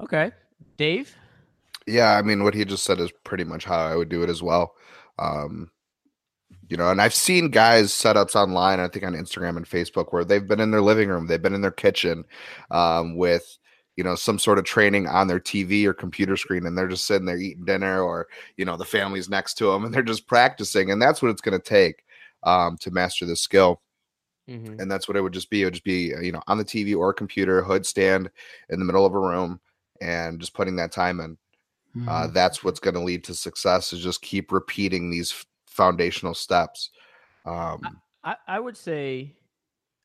Okay, 0.00 0.30
Dave. 0.76 1.14
Yeah, 1.86 2.16
I 2.16 2.22
mean, 2.22 2.42
what 2.42 2.54
he 2.54 2.64
just 2.64 2.84
said 2.84 3.00
is 3.00 3.12
pretty 3.24 3.44
much 3.44 3.64
how 3.64 3.78
I 3.78 3.96
would 3.96 4.08
do 4.08 4.22
it 4.22 4.30
as 4.30 4.42
well. 4.42 4.74
Um, 5.18 5.70
you 6.68 6.76
know, 6.76 6.90
and 6.90 7.00
I've 7.00 7.14
seen 7.14 7.50
guys 7.50 7.92
setups 7.92 8.34
online, 8.34 8.80
I 8.80 8.88
think 8.88 9.04
on 9.04 9.14
Instagram 9.14 9.56
and 9.56 9.66
Facebook, 9.68 10.12
where 10.12 10.24
they've 10.24 10.46
been 10.46 10.60
in 10.60 10.72
their 10.72 10.82
living 10.82 11.08
room, 11.08 11.26
they've 11.26 11.40
been 11.40 11.54
in 11.54 11.60
their 11.60 11.70
kitchen 11.70 12.24
um, 12.72 13.16
with, 13.16 13.58
you 13.96 14.02
know, 14.02 14.16
some 14.16 14.38
sort 14.38 14.58
of 14.58 14.64
training 14.64 15.06
on 15.06 15.28
their 15.28 15.38
TV 15.38 15.84
or 15.84 15.94
computer 15.94 16.36
screen, 16.36 16.66
and 16.66 16.76
they're 16.76 16.88
just 16.88 17.06
sitting 17.06 17.26
there 17.26 17.38
eating 17.38 17.64
dinner, 17.64 18.02
or, 18.02 18.26
you 18.56 18.64
know, 18.64 18.76
the 18.76 18.84
family's 18.84 19.28
next 19.28 19.54
to 19.54 19.66
them 19.66 19.84
and 19.84 19.94
they're 19.94 20.02
just 20.02 20.26
practicing. 20.26 20.90
And 20.90 21.00
that's 21.00 21.22
what 21.22 21.30
it's 21.30 21.40
going 21.40 21.58
to 21.58 21.64
take 21.64 22.02
um, 22.42 22.76
to 22.78 22.90
master 22.90 23.26
this 23.26 23.40
skill 23.40 23.80
Mm-hmm. 24.48 24.80
and 24.80 24.88
that's 24.88 25.08
what 25.08 25.16
it 25.16 25.22
would 25.22 25.32
just 25.32 25.50
be. 25.50 25.62
It 25.62 25.64
would 25.64 25.74
just 25.74 25.84
be 25.84 26.14
uh, 26.14 26.20
you 26.20 26.30
know 26.30 26.42
on 26.46 26.56
the 26.56 26.64
TV 26.64 26.96
or 26.96 27.12
computer, 27.12 27.64
hood 27.64 27.84
stand 27.84 28.30
in 28.70 28.78
the 28.78 28.84
middle 28.84 29.04
of 29.04 29.12
a 29.12 29.18
room, 29.18 29.60
and 30.00 30.40
just 30.40 30.54
putting 30.54 30.76
that 30.76 30.92
time 30.92 31.20
in. 31.20 31.38
Mm-hmm. 31.96 32.08
Uh, 32.08 32.26
that's 32.28 32.62
what's 32.62 32.80
going 32.80 32.94
to 32.94 33.00
lead 33.00 33.24
to 33.24 33.34
success. 33.34 33.92
Is 33.92 34.02
just 34.02 34.22
keep 34.22 34.52
repeating 34.52 35.10
these 35.10 35.32
f- 35.32 35.46
foundational 35.66 36.34
steps. 36.34 36.90
Um, 37.44 37.80
I, 38.24 38.36
I 38.46 38.60
would 38.60 38.76
say, 38.76 39.36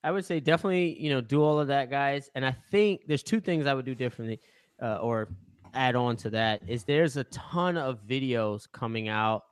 I 0.03 0.11
would 0.11 0.25
say 0.25 0.39
definitely, 0.39 0.97
you 0.99 1.09
know, 1.09 1.21
do 1.21 1.43
all 1.43 1.59
of 1.59 1.67
that, 1.67 1.89
guys. 1.89 2.29
And 2.35 2.45
I 2.45 2.55
think 2.71 3.01
there's 3.07 3.23
two 3.23 3.39
things 3.39 3.65
I 3.65 3.73
would 3.73 3.85
do 3.85 3.95
differently, 3.95 4.39
uh, 4.81 4.97
or 4.97 5.29
add 5.73 5.95
on 5.95 6.15
to 6.17 6.29
that. 6.29 6.61
Is 6.67 6.83
there's 6.83 7.17
a 7.17 7.23
ton 7.25 7.77
of 7.77 8.05
videos 8.07 8.71
coming 8.71 9.09
out. 9.09 9.43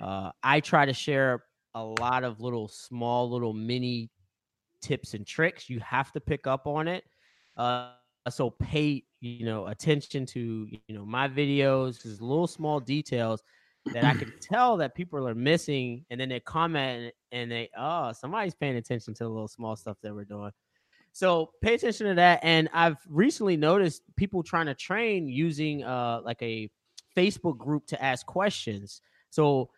Uh, 0.00 0.30
I 0.42 0.60
try 0.60 0.86
to 0.86 0.92
share 0.92 1.44
a 1.74 1.84
lot 1.84 2.22
of 2.22 2.40
little 2.40 2.68
small, 2.68 3.30
little 3.30 3.52
mini 3.52 4.10
tips 4.80 5.14
and 5.14 5.26
tricks. 5.26 5.68
You 5.68 5.80
have 5.80 6.12
to 6.12 6.20
pick 6.20 6.46
up 6.46 6.66
on 6.66 6.86
it. 6.86 7.04
Uh, 7.56 7.90
so 8.30 8.50
pay, 8.50 9.04
you 9.20 9.44
know, 9.44 9.66
attention 9.66 10.26
to 10.26 10.68
you 10.70 10.94
know 10.94 11.04
my 11.04 11.28
videos. 11.28 12.02
There's 12.02 12.20
little 12.20 12.46
small 12.46 12.80
details 12.80 13.42
that 13.92 14.04
I 14.04 14.14
can 14.14 14.32
tell 14.40 14.76
that 14.78 14.94
people 14.94 15.26
are 15.26 15.34
missing, 15.34 16.04
and 16.10 16.20
then 16.20 16.28
they 16.28 16.40
comment 16.40 17.12
and 17.32 17.50
they, 17.50 17.70
oh, 17.76 18.12
somebody's 18.12 18.54
paying 18.54 18.76
attention 18.76 19.14
to 19.14 19.24
the 19.24 19.28
little 19.28 19.48
small 19.48 19.76
stuff 19.76 19.96
that 20.02 20.14
we're 20.14 20.24
doing. 20.24 20.52
So 21.12 21.50
pay 21.62 21.74
attention 21.74 22.06
to 22.06 22.14
that. 22.14 22.40
And 22.42 22.68
I've 22.72 22.98
recently 23.08 23.56
noticed 23.56 24.02
people 24.16 24.42
trying 24.42 24.66
to 24.66 24.74
train 24.74 25.28
using 25.28 25.82
uh 25.82 26.20
like 26.24 26.40
a 26.42 26.70
Facebook 27.16 27.58
group 27.58 27.86
to 27.88 28.02
ask 28.02 28.24
questions. 28.26 29.02
So 29.30 29.70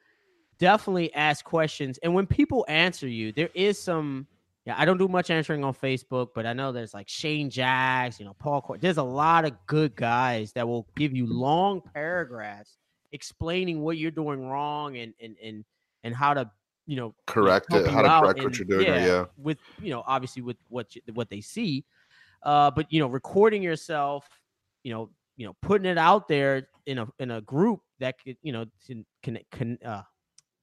definitely 0.59 1.13
ask 1.15 1.45
questions. 1.45 1.99
And 2.03 2.15
when 2.15 2.27
people 2.27 2.65
answer 2.69 3.09
you, 3.09 3.33
there 3.33 3.51
is 3.55 3.79
some. 3.79 4.27
Yeah, 4.67 4.75
I 4.77 4.85
don't 4.85 4.99
do 4.99 5.09
much 5.09 5.31
answering 5.31 5.65
on 5.65 5.73
Facebook, 5.73 6.29
but 6.35 6.45
I 6.45 6.53
know 6.53 6.71
there's 6.71 6.93
like 6.93 7.09
Shane 7.09 7.49
Jacks, 7.49 8.21
you 8.21 8.27
know, 8.27 8.35
Paul. 8.39 8.61
Cor- 8.61 8.79
there's 8.79 8.99
a 8.99 9.03
lot 9.03 9.47
of 9.47 9.53
good 9.67 9.97
guys 9.97 10.53
that 10.53 10.69
will 10.69 10.87
give 10.97 11.17
you 11.17 11.27
long 11.27 11.81
paragraphs 11.95 12.77
explaining 13.13 13.81
what 13.81 13.97
you're 13.97 14.11
doing 14.11 14.47
wrong 14.47 14.97
and 14.97 15.15
and 15.21 15.37
and 15.43 15.65
and 16.05 16.15
how 16.15 16.35
to 16.35 16.51
you 16.87 16.97
know 16.97 17.15
correct 17.27 17.73
it. 17.73 17.87
How 17.87 18.03
to 18.03 18.09
correct 18.09 18.45
what 18.45 18.59
you're 18.59 18.67
doing. 18.67 18.87
Yeah. 18.87 19.07
yeah. 19.07 19.25
with 19.37 19.59
you 19.81 19.91
know 19.91 20.03
obviously 20.07 20.43
with 20.43 20.57
what 20.69 20.95
you, 20.95 21.03
what 21.15 21.31
they 21.31 21.41
see 21.41 21.85
uh 22.43 22.71
but 22.71 22.87
you 22.91 23.01
know 23.01 23.07
recording 23.07 23.63
yourself 23.63 24.29
you 24.83 24.93
know 24.93 25.11
you 25.37 25.47
know 25.47 25.55
putting 25.63 25.91
it 25.91 25.99
out 25.99 26.29
there 26.29 26.69
in 26.87 26.99
a 26.99 27.07
in 27.19 27.31
a 27.33 27.41
group 27.43 27.81
that 27.99 28.17
could 28.23 28.37
you 28.43 28.53
know 28.53 28.65
can 28.87 29.05
can 29.23 29.39
can 29.53 29.79
uh 29.85 30.03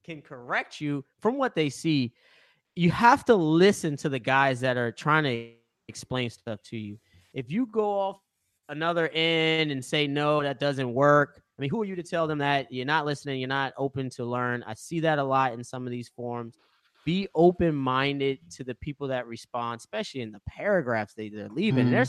can 0.03 0.21
correct 0.21 0.81
you 0.81 1.03
from 1.19 1.37
what 1.37 1.55
they 1.55 1.69
see 1.69 2.13
you 2.77 2.91
have 2.91 3.25
to 3.25 3.35
listen 3.35 3.95
to 3.97 4.09
the 4.09 4.19
guys 4.19 4.59
that 4.59 4.77
are 4.77 4.91
trying 4.91 5.23
to 5.23 5.51
explain 5.87 6.29
stuff 6.29 6.61
to 6.63 6.77
you 6.77 6.99
if 7.33 7.51
you 7.51 7.65
go 7.67 7.89
off 7.89 8.19
another 8.69 9.09
end 9.13 9.71
and 9.71 9.83
say 9.83 10.07
no 10.07 10.41
that 10.41 10.59
doesn't 10.59 10.93
work 10.93 11.41
i 11.57 11.61
mean 11.61 11.69
who 11.69 11.81
are 11.81 11.85
you 11.85 11.95
to 11.95 12.03
tell 12.03 12.27
them 12.27 12.39
that 12.39 12.71
you're 12.71 12.85
not 12.85 13.05
listening 13.05 13.39
you're 13.39 13.47
not 13.47 13.73
open 13.77 14.09
to 14.09 14.25
learn 14.25 14.63
i 14.67 14.73
see 14.73 14.99
that 14.99 15.17
a 15.17 15.23
lot 15.23 15.53
in 15.53 15.63
some 15.63 15.85
of 15.85 15.91
these 15.91 16.09
forums 16.09 16.57
be 17.07 17.25
open 17.35 17.73
minded 17.73 18.37
to 18.51 18.65
the 18.65 18.75
people 18.75 19.07
that 19.07 19.25
respond, 19.27 19.79
especially 19.79 20.19
in 20.19 20.29
the 20.29 20.41
paragraphs 20.45 21.13
they, 21.13 21.29
they're 21.29 21.47
leaving. 21.47 21.85
Mhm. 21.85 21.91
They're 21.91 22.05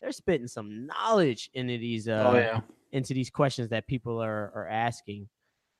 they're 0.00 0.10
spitting 0.10 0.48
some 0.48 0.86
knowledge 0.86 1.50
into 1.52 1.76
these 1.76 2.08
uh 2.08 2.30
oh 2.32 2.38
yeah. 2.38 2.60
into 2.92 3.12
these 3.12 3.28
questions 3.28 3.68
that 3.68 3.86
people 3.86 4.22
are 4.22 4.50
are 4.54 4.66
asking. 4.68 5.28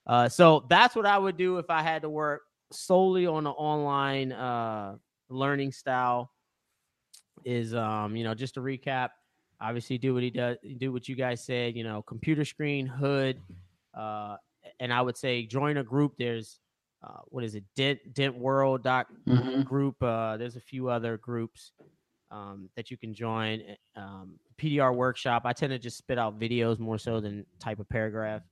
Uh, 0.07 0.29
so 0.29 0.67
that's 0.69 0.95
what 0.95 1.07
I 1.07 1.17
would 1.17 1.39
do 1.39 1.57
if 1.57 1.71
I 1.71 1.81
had 1.81 2.03
to 2.03 2.11
work 2.11 2.43
solely 2.75 3.27
on 3.27 3.47
an 3.47 3.53
online 3.53 4.33
uh, 4.33 4.97
learning 5.29 5.73
style. 5.73 6.31
Is 7.45 7.75
um, 7.75 8.15
you 8.15 8.23
know, 8.25 8.35
just 8.35 8.55
to 8.55 8.61
recap, 8.61 9.11
obviously 9.61 9.99
do 9.99 10.15
what 10.15 10.23
he 10.23 10.31
does, 10.31 10.59
do 10.79 10.93
what 10.93 11.09
you 11.09 11.17
guys 11.17 11.45
said. 11.45 11.75
You 11.77 11.83
know, 11.83 12.01
computer 12.03 12.45
screen, 12.45 12.87
hood, 12.87 13.41
uh, 13.95 14.37
and 14.79 14.93
I 14.93 15.01
would 15.03 15.17
say 15.17 15.45
join 15.45 15.79
a 15.79 15.83
group. 15.83 16.15
There's 16.19 16.61
uh, 17.03 17.19
what 17.27 17.43
is 17.43 17.57
it, 17.57 17.65
Dent 17.75 17.99
Dent 18.15 18.37
World 18.39 18.85
doc 18.85 19.09
Mhm. 19.27 19.65
group. 19.65 20.01
Uh, 20.03 20.37
there's 20.37 20.55
a 20.55 20.61
few 20.61 20.89
other 20.89 21.17
groups 21.17 21.73
um, 22.31 22.71
that 22.77 22.91
you 22.91 22.97
can 22.97 23.13
join. 23.13 23.61
Uh, 23.97 24.01
Um, 24.01 24.39
PDR 24.57 24.95
workshop. 24.95 25.43
I 25.45 25.53
tend 25.53 25.71
to 25.73 25.79
just 25.79 25.97
spit 25.99 26.19
out 26.19 26.39
videos 26.39 26.79
more 26.79 26.97
so 26.99 27.21
than 27.21 27.45
type 27.59 27.81
a 27.81 27.85
paragraph. 27.85 28.43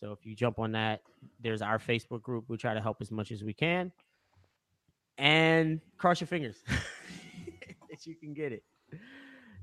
So 0.00 0.12
if 0.12 0.24
you 0.24 0.34
jump 0.34 0.58
on 0.58 0.72
that, 0.72 1.02
there's 1.40 1.62
our 1.62 1.78
Facebook 1.78 2.22
group. 2.22 2.44
We 2.48 2.56
try 2.56 2.74
to 2.74 2.80
help 2.80 2.98
as 3.00 3.10
much 3.10 3.32
as 3.32 3.42
we 3.42 3.52
can. 3.52 3.92
And 5.16 5.80
cross 5.96 6.20
your 6.20 6.28
fingers 6.28 6.56
that 7.90 8.06
you 8.06 8.14
can 8.14 8.34
get 8.34 8.52
it. 8.52 8.62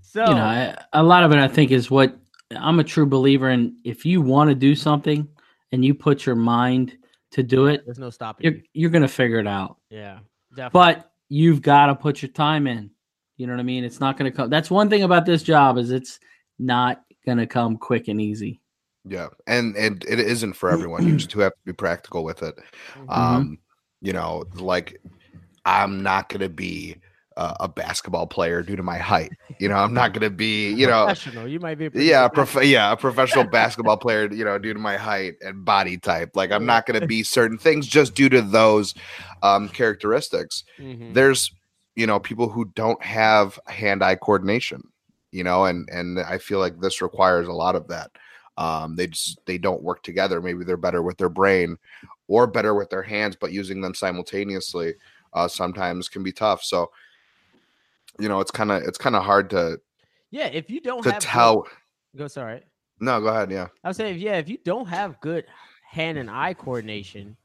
So 0.02 0.28
you 0.28 0.36
know, 0.36 0.44
I, 0.44 0.78
a 0.94 1.02
lot 1.02 1.24
of 1.24 1.32
it 1.32 1.40
I 1.40 1.48
think 1.48 1.72
is 1.72 1.90
what 1.90 2.18
I'm 2.52 2.80
a 2.80 2.84
true 2.84 3.06
believer 3.06 3.50
in. 3.50 3.78
If 3.84 4.06
you 4.06 4.22
want 4.22 4.50
to 4.50 4.56
do 4.56 4.76
something 4.76 5.28
and 5.72 5.84
you 5.84 5.96
put 5.96 6.26
your 6.26 6.36
mind 6.36 6.98
to 7.32 7.42
do 7.42 7.68
it, 7.68 7.84
there's 7.86 8.00
no 8.00 8.10
stopping 8.10 8.44
you're 8.44 8.54
you. 8.54 8.64
you're 8.74 8.90
gonna 8.90 9.08
figure 9.08 9.40
it 9.40 9.48
out. 9.48 9.78
Yeah, 9.90 10.20
definitely. 10.56 10.70
But 10.74 11.12
you've 11.30 11.62
got 11.62 11.88
to 11.88 11.96
put 11.96 12.22
your 12.22 12.32
time 12.32 12.68
in. 12.68 12.92
You 13.38 13.48
know 13.48 13.54
what 13.54 13.60
I 13.60 13.64
mean? 13.64 13.84
It's 13.84 14.00
not 14.00 14.18
gonna 14.18 14.32
come. 14.32 14.50
That's 14.50 14.70
one 14.70 14.90
thing 14.90 15.04
about 15.04 15.26
this 15.26 15.42
job 15.42 15.78
is 15.78 15.92
it's 15.92 16.20
not 16.60 17.02
gonna 17.26 17.48
come 17.48 17.78
quick 17.78 18.08
and 18.10 18.22
easy. 18.22 18.62
Yeah, 19.08 19.28
and 19.48 19.76
and 19.76 20.04
it 20.08 20.20
isn't 20.20 20.54
for 20.54 20.70
everyone. 20.72 21.08
You 21.08 21.16
just 21.16 21.32
have 21.34 21.52
to 21.52 21.58
be 21.66 21.74
practical 21.74 22.24
with 22.24 22.42
it. 22.42 22.56
Mhm. 22.96 23.18
Um, 23.18 23.60
you 24.02 24.14
know, 24.14 24.46
like 24.56 25.00
I'm 25.66 26.02
not 26.04 26.30
gonna 26.30 26.50
be 26.50 26.96
uh, 27.38 27.54
a 27.60 27.68
basketball 27.68 28.26
player 28.28 28.62
due 28.64 28.76
to 28.78 28.84
my 28.84 28.98
height. 28.98 29.32
You 29.60 29.68
know, 29.70 29.76
I'm 29.76 29.94
not 29.94 30.14
gonna 30.14 30.30
be. 30.30 30.72
You 30.74 30.88
know, 30.88 31.06
professional. 31.06 31.48
You 31.48 31.60
might 31.60 31.76
be. 31.78 31.90
Yeah, 31.94 32.28
prof- 32.28 32.64
yeah, 32.64 32.92
a 32.92 32.98
professional 32.98 33.44
basketball 33.60 33.98
player. 33.98 34.32
You 34.32 34.46
know, 34.46 34.58
due 34.58 34.74
to 34.74 34.80
my 34.80 34.98
height 34.98 35.36
and 35.42 35.64
body 35.66 35.98
type. 35.98 36.36
Like 36.36 36.52
I'm 36.52 36.66
not 36.66 36.86
gonna 36.86 37.06
be 37.06 37.24
certain 37.24 37.58
things 37.58 37.88
just 37.88 38.16
due 38.16 38.30
to 38.30 38.42
those 38.42 38.94
um, 39.44 39.70
characteristics. 39.70 40.64
Mhm. 40.80 41.14
there's 41.14 41.52
you 41.96 42.08
know 42.08 42.20
people 42.20 42.50
who 42.50 42.66
don't 42.76 43.02
have 43.04 43.60
hand-eye 43.68 44.16
coordination 44.16 44.82
you 45.32 45.44
know 45.44 45.64
and 45.64 45.88
and 45.90 46.20
i 46.20 46.38
feel 46.38 46.60
like 46.60 46.82
this 46.82 47.02
requires 47.02 47.48
a 47.48 47.54
lot 47.54 47.74
of 47.76 47.88
that 47.88 48.12
um 48.58 48.96
they 48.96 49.08
just 49.08 49.40
they 49.46 49.58
don't 49.58 49.84
work 49.84 50.02
together 50.04 50.42
maybe 50.42 50.64
they're 50.64 50.78
better 50.78 51.02
with 51.02 51.18
their 51.18 51.30
brain 51.30 51.78
or 52.28 52.48
better 52.48 52.74
with 52.74 52.90
their 52.90 53.02
hands 53.04 53.36
but 53.40 53.52
using 53.52 53.82
them 53.82 53.94
simultaneously 53.94 54.94
uh 55.34 55.48
sometimes 55.48 56.08
can 56.08 56.24
be 56.24 56.32
tough 56.32 56.64
so 56.64 56.90
you 58.20 58.30
know 58.30 58.40
it's 58.40 58.52
kind 58.52 58.72
of 58.72 58.82
it's 58.84 58.98
kind 58.98 59.16
of 59.16 59.24
hard 59.24 59.50
to 59.50 59.80
Yeah, 60.32 60.48
if 60.48 60.70
you 60.70 60.80
don't 60.82 61.04
to 61.04 61.12
have 61.12 61.22
good- 61.22 61.28
tell 61.28 61.68
go 62.16 62.28
sorry. 62.28 62.64
no 63.00 63.20
go 63.20 63.28
ahead 63.28 63.52
yeah 63.52 63.68
I 63.84 63.90
was 63.90 63.98
saying, 63.98 64.20
yeah, 64.20 64.38
if 64.38 64.48
you 64.50 64.58
don't 64.64 64.88
have 64.88 65.20
good 65.20 65.46
hand 65.90 66.18
and 66.18 66.30
eye 66.30 66.54
coordination, 66.54 67.36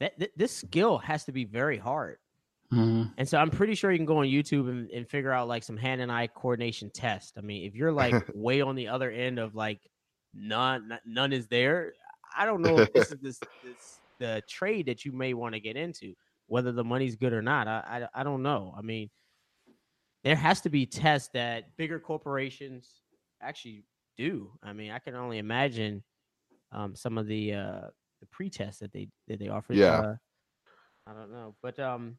that 0.00 0.18
th- 0.18 0.32
this 0.36 0.52
skill 0.56 0.98
has 0.98 1.24
to 1.24 1.32
be 1.32 1.44
very 1.44 1.76
hard. 1.78 2.18
Mhm. 2.72 3.12
And 3.18 3.28
so 3.28 3.36
I'm 3.38 3.50
pretty 3.50 3.74
sure 3.74 3.90
you 3.90 3.98
can 3.98 4.06
go 4.06 4.18
on 4.18 4.26
YouTube 4.26 4.68
and, 4.70 4.90
and 4.90 5.06
figure 5.08 5.30
out 5.32 5.46
like 5.48 5.62
some 5.62 5.76
hand 5.76 6.00
and 6.00 6.10
eye 6.12 6.26
coordination 6.26 6.88
test. 6.90 7.34
I 7.36 7.40
mean, 7.42 7.66
if 7.66 7.74
you're 7.74 7.92
like 7.92 8.14
way 8.34 8.60
on 8.62 8.74
the 8.76 8.88
other 8.88 9.10
end 9.10 9.38
of 9.38 9.54
like 9.54 9.80
none, 10.34 10.98
none 11.04 11.32
is 11.32 11.46
there. 11.48 11.92
I 12.36 12.46
don't 12.46 12.62
know 12.62 12.78
if 12.78 12.92
this 12.92 13.10
is 13.10 13.18
this, 13.20 13.38
this 13.62 13.98
the 14.18 14.42
trade 14.48 14.86
that 14.86 15.04
you 15.04 15.12
may 15.12 15.34
want 15.34 15.54
to 15.54 15.60
get 15.60 15.76
into, 15.76 16.14
whether 16.46 16.72
the 16.72 16.84
money's 16.84 17.16
good 17.16 17.32
or 17.32 17.42
not. 17.42 17.68
I, 17.68 18.08
I 18.14 18.20
I 18.20 18.24
don't 18.24 18.42
know. 18.42 18.74
I 18.76 18.82
mean, 18.82 19.10
there 20.24 20.36
has 20.36 20.60
to 20.62 20.70
be 20.70 20.86
tests 20.86 21.30
that 21.34 21.76
bigger 21.76 21.98
corporations 21.98 23.02
actually 23.40 23.84
do. 24.16 24.50
I 24.62 24.72
mean, 24.72 24.90
I 24.92 24.98
can 24.98 25.14
only 25.14 25.38
imagine 25.38 26.02
um, 26.70 26.94
some 26.94 27.18
of 27.18 27.26
the 27.26 27.54
uh, 27.54 27.80
the 28.20 28.26
pre-tests 28.30 28.80
that 28.80 28.92
they 28.92 29.08
that 29.28 29.38
they 29.38 29.48
offer. 29.48 29.74
Yeah. 29.74 30.00
Uh, 30.00 30.14
I 31.06 31.12
don't 31.14 31.32
know, 31.32 31.56
but 31.62 31.78
um, 31.80 32.16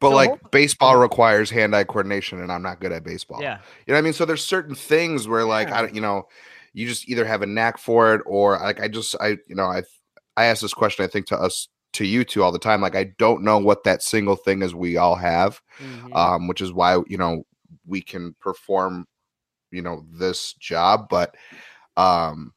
but 0.00 0.08
So 0.10 0.14
like 0.14 0.50
baseball 0.50 0.96
requires 0.96 1.50
hand-eye 1.50 1.84
coordination 1.84 2.40
and 2.40 2.52
i'm 2.52 2.62
not 2.62 2.80
good 2.80 2.92
at 2.92 3.04
baseball 3.04 3.40
yeah, 3.40 3.58
You 3.86 3.92
know 3.92 3.94
what 3.94 3.98
I 3.98 4.02
mean? 4.02 4.12
So 4.12 4.24
there's 4.24 4.44
certain 4.44 4.74
things 4.74 5.26
where 5.28 5.44
like 5.44 5.68
I 5.68 5.70
Yeah. 5.70 5.82
don't, 5.82 5.94
you 5.94 6.00
know, 6.00 6.28
you 6.72 6.86
just 6.86 7.08
either 7.08 7.24
have 7.24 7.42
a 7.42 7.46
knack 7.46 7.78
for 7.78 8.14
it 8.14 8.22
or 8.26 8.58
like 8.58 8.80
I 8.80 8.88
just 8.88 9.14
I 9.20 9.38
you 9.46 9.54
know 9.54 9.64
I 9.66 9.82
I 10.36 10.44
ask 10.46 10.62
this 10.62 10.74
question 10.74 11.04
I 11.04 11.08
think 11.08 11.26
to 11.26 11.36
us 11.38 11.68
to 11.94 12.04
you 12.06 12.22
two 12.24 12.42
all 12.42 12.52
the 12.52 12.58
time. 12.58 12.80
Like 12.80 12.94
I 12.96 13.12
don't 13.18 13.42
know 13.42 13.58
what 13.58 13.84
that 13.84 14.02
single 14.02 14.36
thing 14.36 14.62
is 14.62 14.74
we 14.74 14.96
all 14.96 15.14
have, 15.16 15.60
Mhm. 15.82 16.14
um, 16.14 16.46
which 16.48 16.60
is 16.60 16.72
why 16.72 17.00
you 17.06 17.16
know 17.18 17.44
we 17.86 18.00
can 18.02 18.34
perform, 18.40 19.06
you 19.70 19.82
know, 19.82 20.04
this 20.10 20.52
job, 20.54 21.08
but 21.10 21.34
um. 21.96 22.52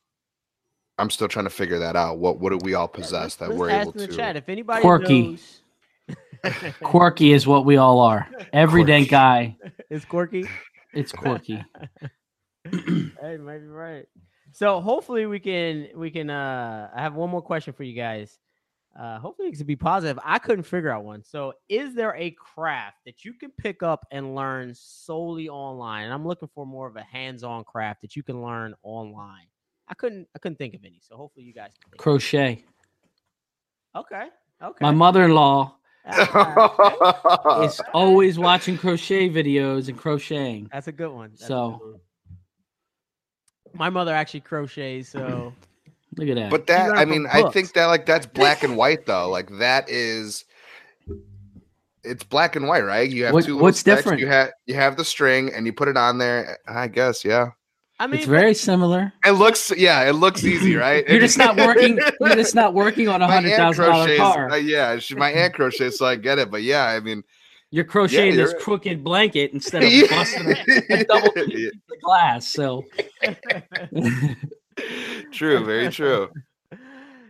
I'm 0.97 1.09
still 1.09 1.28
trying 1.30 1.45
to 1.45 1.49
figure 1.49 1.80
that 1.80 1.95
out. 1.95 2.20
What 2.20 2.39
what 2.39 2.51
do 2.51 2.59
we 2.64 2.76
all 2.76 2.88
Yeah, 2.93 2.99
possess 3.01 3.14
let's- 3.22 3.36
that 3.38 3.49
let's 3.49 3.59
we're 3.59 3.70
ask 3.72 3.82
able 3.88 3.91
in 3.93 3.97
the 3.97 4.07
to? 4.07 4.16
chat 4.16 4.36
if 4.36 4.47
anybody 4.49 4.82
Quirky. 4.82 5.22
knows. 5.30 5.62
Quirky 6.84 7.32
is 7.34 7.47
what 7.47 7.66
we 7.66 7.78
all 7.78 7.99
are. 8.01 8.28
Everyday 8.53 8.99
Quirky. 9.05 9.09
guy. 9.09 9.57
It's 9.89 10.05
quirky. 10.05 10.47
It's 10.93 11.12
quirky. 11.12 11.64
hey, 12.72 13.38
might 13.38 13.59
be 13.59 13.68
right. 13.68 14.05
So 14.53 14.82
hopefully 14.82 15.26
we 15.26 15.39
can 15.39 15.88
we 15.95 16.12
can 16.12 16.30
uh 16.30 16.89
I 16.93 17.01
have 17.01 17.16
one 17.16 17.30
more 17.30 17.41
question 17.41 17.74
for 17.74 17.84
you 17.84 17.93
guys. 17.95 18.38
Uh 18.99 19.18
hopefully 19.20 19.47
it 19.47 19.57
can 19.57 19.66
be 19.66 19.76
positive. 19.78 20.20
I 20.24 20.39
couldn't 20.39 20.64
figure 20.66 20.89
out 20.89 21.03
one. 21.05 21.24
So 21.24 21.53
is 21.70 21.95
there 21.95 22.16
a 22.18 22.32
craft 22.32 22.97
that 23.05 23.24
you 23.24 23.34
can 23.34 23.51
pick 23.57 23.82
up 23.82 24.05
and 24.12 24.36
learn 24.36 24.74
solely 24.76 25.47
online? 25.47 26.03
And 26.05 26.14
I'm 26.14 26.28
looking 26.28 26.49
for 26.53 26.66
more 26.66 26.88
of 26.88 26.97
a 26.97 27.03
hands-on 27.03 27.64
craft 27.64 28.01
that 28.01 28.16
you 28.18 28.24
can 28.24 28.41
learn 28.41 28.74
online. 28.84 29.45
I 29.88 29.93
couldn't 29.93 30.28
I 30.36 30.39
couldn't 30.39 30.57
think 30.57 30.74
of 30.74 30.82
any. 30.84 30.99
So 31.01 31.16
hopefully 31.16 31.45
you 31.45 31.53
guys 31.53 31.72
can. 31.89 31.97
Crochet. 31.97 32.64
Okay. 33.95 34.28
Okay. 34.62 34.78
My 34.82 34.91
mother-in-law 34.91 35.76
is 37.64 37.82
always 37.93 38.38
watching 38.38 38.78
crochet 38.78 39.30
videos 39.30 39.88
and 39.88 39.97
crocheting. 39.97 40.70
That's 40.72 40.88
a 40.88 40.91
good 40.91 41.12
one. 41.12 41.32
That's 41.32 41.47
So- 41.47 41.80
good 41.82 41.91
one. 41.91 41.99
My 43.74 43.89
mother 43.89 44.13
actually 44.13 44.41
crochets, 44.41 45.09
so 45.09 45.53
Look 46.17 46.28
at 46.28 46.36
that. 46.36 46.51
But 46.51 46.67
that 46.67 46.91
I 46.91 47.01
from 47.01 47.09
mean, 47.09 47.28
I 47.32 47.49
think 47.51 47.72
that 47.74 47.86
like 47.86 48.05
that's 48.05 48.26
black 48.26 48.63
and 48.63 48.76
white 48.76 49.05
though. 49.05 49.30
Like 49.30 49.49
that 49.59 49.89
is 49.89 50.43
it's 52.03 52.24
black 52.24 52.55
and 52.55 52.67
white, 52.67 52.84
right? 52.84 53.09
You 53.09 53.26
have 53.26 53.34
What- 53.34 53.45
two 53.45 53.57
what's 53.57 53.80
sticks, 53.80 53.99
different? 53.99 54.19
You 54.19 54.28
have 54.28 54.49
you 54.65 54.76
have 54.76 54.97
the 54.97 55.05
string 55.05 55.53
and 55.53 55.65
you 55.65 55.74
put 55.74 55.88
it 55.88 55.97
on 55.97 56.17
there. 56.17 56.57
I 56.67 56.88
guess, 56.88 57.24
yeah. 57.24 57.51
I 57.99 58.07
mean, 58.07 58.17
it's 58.17 58.26
very 58.28 58.55
similar. 58.55 59.13
It 59.26 59.32
looks 59.34 59.72
yeah, 59.78 60.01
it 60.09 60.13
looks 60.13 60.43
easy, 60.43 60.76
right? 60.76 61.07
You're 61.09 61.19
just 61.19 61.38
not 61.38 61.55
working. 61.55 61.99
You're 62.19 62.36
just 62.36 62.55
not 62.55 62.74
working 62.74 63.07
on 63.07 63.22
a 63.22 63.28
My 63.28 63.36
hundred 63.36 63.51
aunt 63.51 63.57
thousand 63.76 63.86
dollar 63.86 64.05
crochets. 64.05 64.19
car. 64.19 64.51
uh, 64.51 64.55
yeah, 64.55 64.97
she, 64.97 65.15
my 65.15 65.32
aunt 65.32 65.53
crochets, 65.53 65.99
so 65.99 66.07
I 66.07 66.15
get 66.15 66.39
it. 66.39 66.49
But 66.49 66.63
yeah, 66.63 66.86
I 66.86 66.99
mean, 66.99 67.24
You're 67.72 67.86
crocheting 67.86 68.36
you're 68.36 68.45
this 68.45 68.53
right. 68.53 68.61
crooked 68.61 69.03
blanket 69.03 69.53
instead 69.53 69.84
of 69.84 69.89
busting 70.09 70.47
a, 70.47 70.55
a 70.89 71.03
double 71.05 71.32
Yeah, 71.36 71.45
piece 71.45 71.72
of 71.91 72.01
glass. 72.01 72.47
So 72.47 72.86
true, 75.32 75.65
very 75.65 75.89
true. 75.89 76.30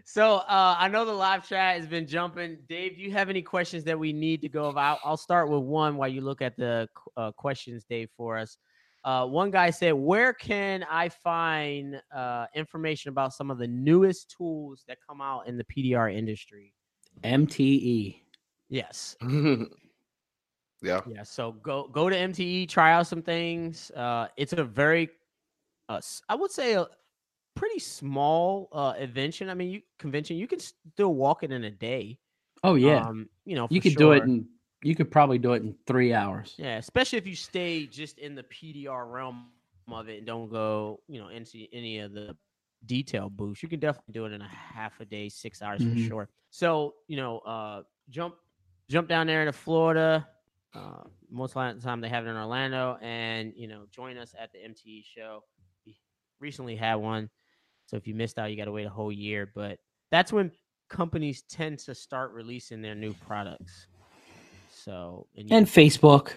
So 0.03 0.37
uh, 0.37 0.75
I 0.77 0.87
know 0.87 1.05
the 1.05 1.13
live 1.13 1.47
chat 1.47 1.77
has 1.77 1.87
been 1.87 2.07
jumping. 2.07 2.57
Dave, 2.67 2.97
do 2.97 3.01
you 3.01 3.11
have 3.11 3.29
any 3.29 3.41
questions 3.41 3.83
that 3.85 3.97
we 3.97 4.11
need 4.11 4.41
to 4.41 4.49
go 4.49 4.65
about? 4.65 4.99
I'll 5.05 5.15
start 5.15 5.49
with 5.49 5.61
one 5.61 5.95
while 5.95 6.09
you 6.09 6.21
look 6.21 6.41
at 6.41 6.57
the 6.57 6.89
uh, 7.15 7.31
questions, 7.31 7.85
Dave, 7.87 8.09
for 8.17 8.37
us. 8.37 8.57
Uh, 9.03 9.25
one 9.25 9.51
guy 9.51 9.69
said, 9.69 9.93
"Where 9.93 10.33
can 10.33 10.85
I 10.89 11.09
find 11.09 12.01
uh, 12.13 12.47
information 12.55 13.09
about 13.09 13.33
some 13.33 13.51
of 13.51 13.57
the 13.57 13.67
newest 13.67 14.33
tools 14.35 14.83
that 14.87 14.97
come 15.07 15.21
out 15.21 15.47
in 15.47 15.57
the 15.57 15.63
PDR 15.63 16.13
industry?" 16.13 16.73
MTE. 17.23 18.17
Yes, 18.69 19.15
yeah, 20.81 21.01
yeah. 21.05 21.23
So 21.23 21.51
go 21.53 21.87
go 21.87 22.09
to 22.09 22.17
MTE, 22.17 22.65
try 22.65 22.93
out 22.93 23.07
some 23.07 23.21
things. 23.21 23.91
Uh, 23.91 24.27
it's 24.37 24.53
a 24.53 24.63
very, 24.63 25.09
uh, 25.89 25.97
s- 25.97 26.21
I 26.29 26.35
would 26.35 26.51
say, 26.51 26.75
a 26.75 26.87
pretty 27.55 27.79
small 27.79 28.69
uh, 28.73 28.95
invention. 28.99 29.49
I 29.49 29.55
mean, 29.55 29.71
you 29.71 29.81
convention. 29.99 30.37
You 30.37 30.47
can 30.47 30.59
still 30.59 31.15
walk 31.15 31.43
it 31.43 31.51
in 31.51 31.63
a 31.65 31.71
day. 31.71 32.19
Oh 32.63 32.75
yeah, 32.75 33.05
Um, 33.07 33.29
you 33.45 33.55
know, 33.55 33.67
you 33.69 33.81
for 33.81 33.81
could 33.81 33.95
do 33.97 34.11
it 34.13 34.23
in. 34.25 34.49
You 34.83 34.95
could 34.95 35.11
probably 35.11 35.39
do 35.39 35.53
it 35.53 35.63
in 35.63 35.77
three 35.87 36.13
hours. 36.13 36.57
yeah, 36.57 36.77
especially 36.77 37.17
if 37.17 37.27
you 37.27 37.35
stay 37.35 37.87
just 37.87 38.19
in 38.19 38.35
the 38.35 38.43
PDR 38.43 39.05
realm 39.07 39.51
of 39.91 40.09
it 40.09 40.17
and 40.19 40.27
don't 40.27 40.49
go, 40.49 41.01
you 41.07 41.19
know, 41.19 41.29
into 41.29 41.65
any 41.73 41.99
of 41.99 42.13
the 42.13 42.37
detail 42.85 43.29
booths. 43.29 43.63
You 43.63 43.69
can 43.69 43.79
definitely 43.79 44.13
do 44.13 44.25
it 44.25 44.31
in 44.33 44.41
a 44.41 44.47
half 44.47 44.99
a 44.99 45.05
day, 45.05 45.29
six 45.29 45.61
hours 45.61 45.73
Mhm. 45.79 45.91
for 45.95 45.95
sure. 45.95 46.29
So, 46.49 46.95
you 47.07 47.17
know, 47.17 47.39
uh, 47.39 47.83
jump 48.09 48.35
jump 48.89 49.07
down 49.07 49.27
there 49.27 49.45
to 49.45 49.53
Florida. 49.53 50.27
Uh, 50.73 51.03
most 51.29 51.55
of 51.57 51.75
the 51.75 51.81
time 51.81 51.99
they 52.01 52.09
have 52.09 52.25
it 52.25 52.29
in 52.29 52.35
Orlando, 52.37 52.97
and 53.01 53.53
you 53.55 53.67
know, 53.67 53.83
join 53.91 54.17
us 54.17 54.33
at 54.39 54.51
the 54.53 54.59
MTE 54.59 55.03
show. 55.05 55.43
We 55.85 55.95
recently 56.39 56.75
had 56.75 56.95
one, 56.95 57.29
So 57.87 57.97
if 57.97 58.07
you 58.07 58.15
missed 58.15 58.39
out, 58.39 58.51
you 58.51 58.57
got 58.57 58.65
to 58.65 58.71
wait 58.71 58.85
a 58.85 58.89
whole 58.89 59.11
year. 59.11 59.51
But 59.53 59.79
that's 60.11 60.31
when 60.31 60.51
companies 60.89 61.41
tend 61.43 61.79
to 61.79 61.93
start 61.95 62.31
releasing 62.33 62.81
their 62.81 62.95
new 62.95 63.13
products. 63.13 63.87
So 64.73 65.27
and, 65.35 65.51
And 65.51 65.65
Facebook. 65.67 66.33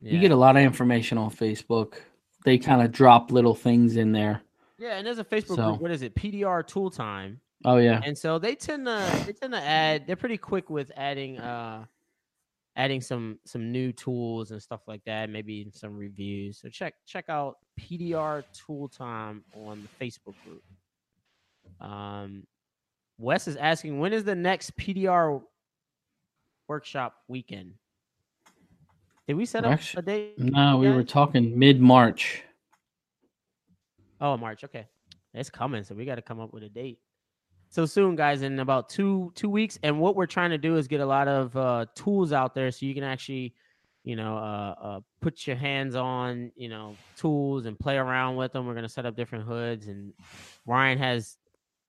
yeah. 0.00 0.12
You 0.12 0.18
get 0.20 0.30
a 0.32 0.36
lot 0.36 0.56
of 0.56 0.62
information 0.62 1.18
on 1.18 1.30
Facebook. 1.30 1.94
They 2.44 2.58
kind 2.58 2.82
of 2.82 2.92
drop 2.92 3.30
little 3.32 3.54
things 3.54 3.96
in 3.96 4.12
there. 4.12 4.42
yeah, 4.78 4.96
and 4.98 5.06
there's 5.06 5.18
a 5.18 5.24
Facebook 5.24 5.56
So- 5.56 5.70
group. 5.70 5.80
What 5.82 5.90
is 5.90 6.02
it? 6.02 6.14
PDR 6.14 6.66
Tool 6.66 6.90
Time. 6.90 7.40
Oh 7.64 7.78
yeah. 7.78 8.00
and 8.04 8.16
so 8.16 8.38
they 8.38 8.54
tend 8.54 8.84
to 8.86 9.22
they 9.26 9.32
tend 9.32 9.52
to 9.54 9.60
add 9.60 10.06
they're 10.06 10.14
pretty 10.14 10.36
quick 10.36 10.68
with 10.68 10.92
adding 10.94 11.38
uh 11.38 11.86
adding 12.76 13.00
some 13.00 13.38
some 13.44 13.72
new 13.72 13.90
tools 13.92 14.50
and 14.50 14.62
stuff 14.62 14.82
like 14.86 15.02
that 15.04 15.30
maybe 15.30 15.66
some 15.72 15.96
reviews 15.96 16.58
so 16.60 16.68
check 16.68 16.94
check 17.06 17.24
out 17.28 17.56
pdr 17.80 18.44
tool 18.52 18.88
time 18.88 19.42
on 19.54 19.82
the 19.82 20.04
facebook 20.04 20.34
group 20.44 20.62
um 21.80 22.46
wes 23.18 23.48
is 23.48 23.56
asking 23.56 23.98
when 23.98 24.12
is 24.12 24.24
the 24.24 24.34
next 24.34 24.76
pdr 24.76 25.42
workshop 26.68 27.14
weekend 27.28 27.72
did 29.26 29.34
we 29.34 29.44
set 29.46 29.64
up 29.64 29.72
Actu- 29.72 29.98
a 29.98 30.02
date 30.02 30.38
No, 30.38 30.76
we 30.76 30.88
were 30.88 31.02
talking 31.02 31.58
mid 31.58 31.80
March. 31.80 32.44
Oh, 34.20 34.36
March. 34.36 34.62
Okay, 34.62 34.86
it's 35.34 35.50
coming, 35.50 35.82
so 35.82 35.96
we 35.96 36.04
got 36.04 36.14
to 36.14 36.22
come 36.22 36.38
up 36.38 36.52
with 36.52 36.62
a 36.62 36.68
date. 36.68 37.00
So 37.76 37.84
soon, 37.84 38.16
guys, 38.16 38.40
in 38.40 38.58
about 38.60 38.88
two 38.88 39.30
two 39.34 39.50
weeks. 39.50 39.78
And 39.82 40.00
what 40.00 40.16
we're 40.16 40.24
trying 40.24 40.48
to 40.48 40.56
do 40.56 40.78
is 40.78 40.88
get 40.88 41.00
a 41.00 41.04
lot 41.04 41.28
of 41.28 41.54
uh, 41.54 41.84
tools 41.94 42.32
out 42.32 42.54
there, 42.54 42.70
so 42.70 42.86
you 42.86 42.94
can 42.94 43.02
actually, 43.02 43.52
you 44.02 44.16
know, 44.16 44.38
uh, 44.38 44.74
uh, 44.80 45.00
put 45.20 45.46
your 45.46 45.56
hands 45.56 45.94
on, 45.94 46.52
you 46.56 46.70
know, 46.70 46.96
tools 47.18 47.66
and 47.66 47.78
play 47.78 47.98
around 47.98 48.36
with 48.36 48.54
them. 48.54 48.66
We're 48.66 48.74
gonna 48.74 48.88
set 48.88 49.04
up 49.04 49.14
different 49.14 49.44
hoods, 49.44 49.88
and 49.88 50.14
Ryan 50.64 50.96
has 50.96 51.36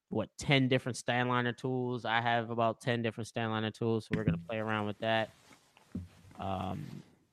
what 0.10 0.28
ten 0.38 0.68
different 0.68 0.98
Stanliner 0.98 1.56
tools. 1.56 2.04
I 2.04 2.20
have 2.20 2.50
about 2.50 2.82
ten 2.82 3.02
different 3.02 3.32
Stanliner 3.34 3.74
tools, 3.74 4.08
so 4.08 4.18
we're 4.18 4.26
gonna 4.26 4.40
play 4.46 4.58
around 4.58 4.88
with 4.88 5.00
that. 5.00 5.30
Um, 6.38 6.86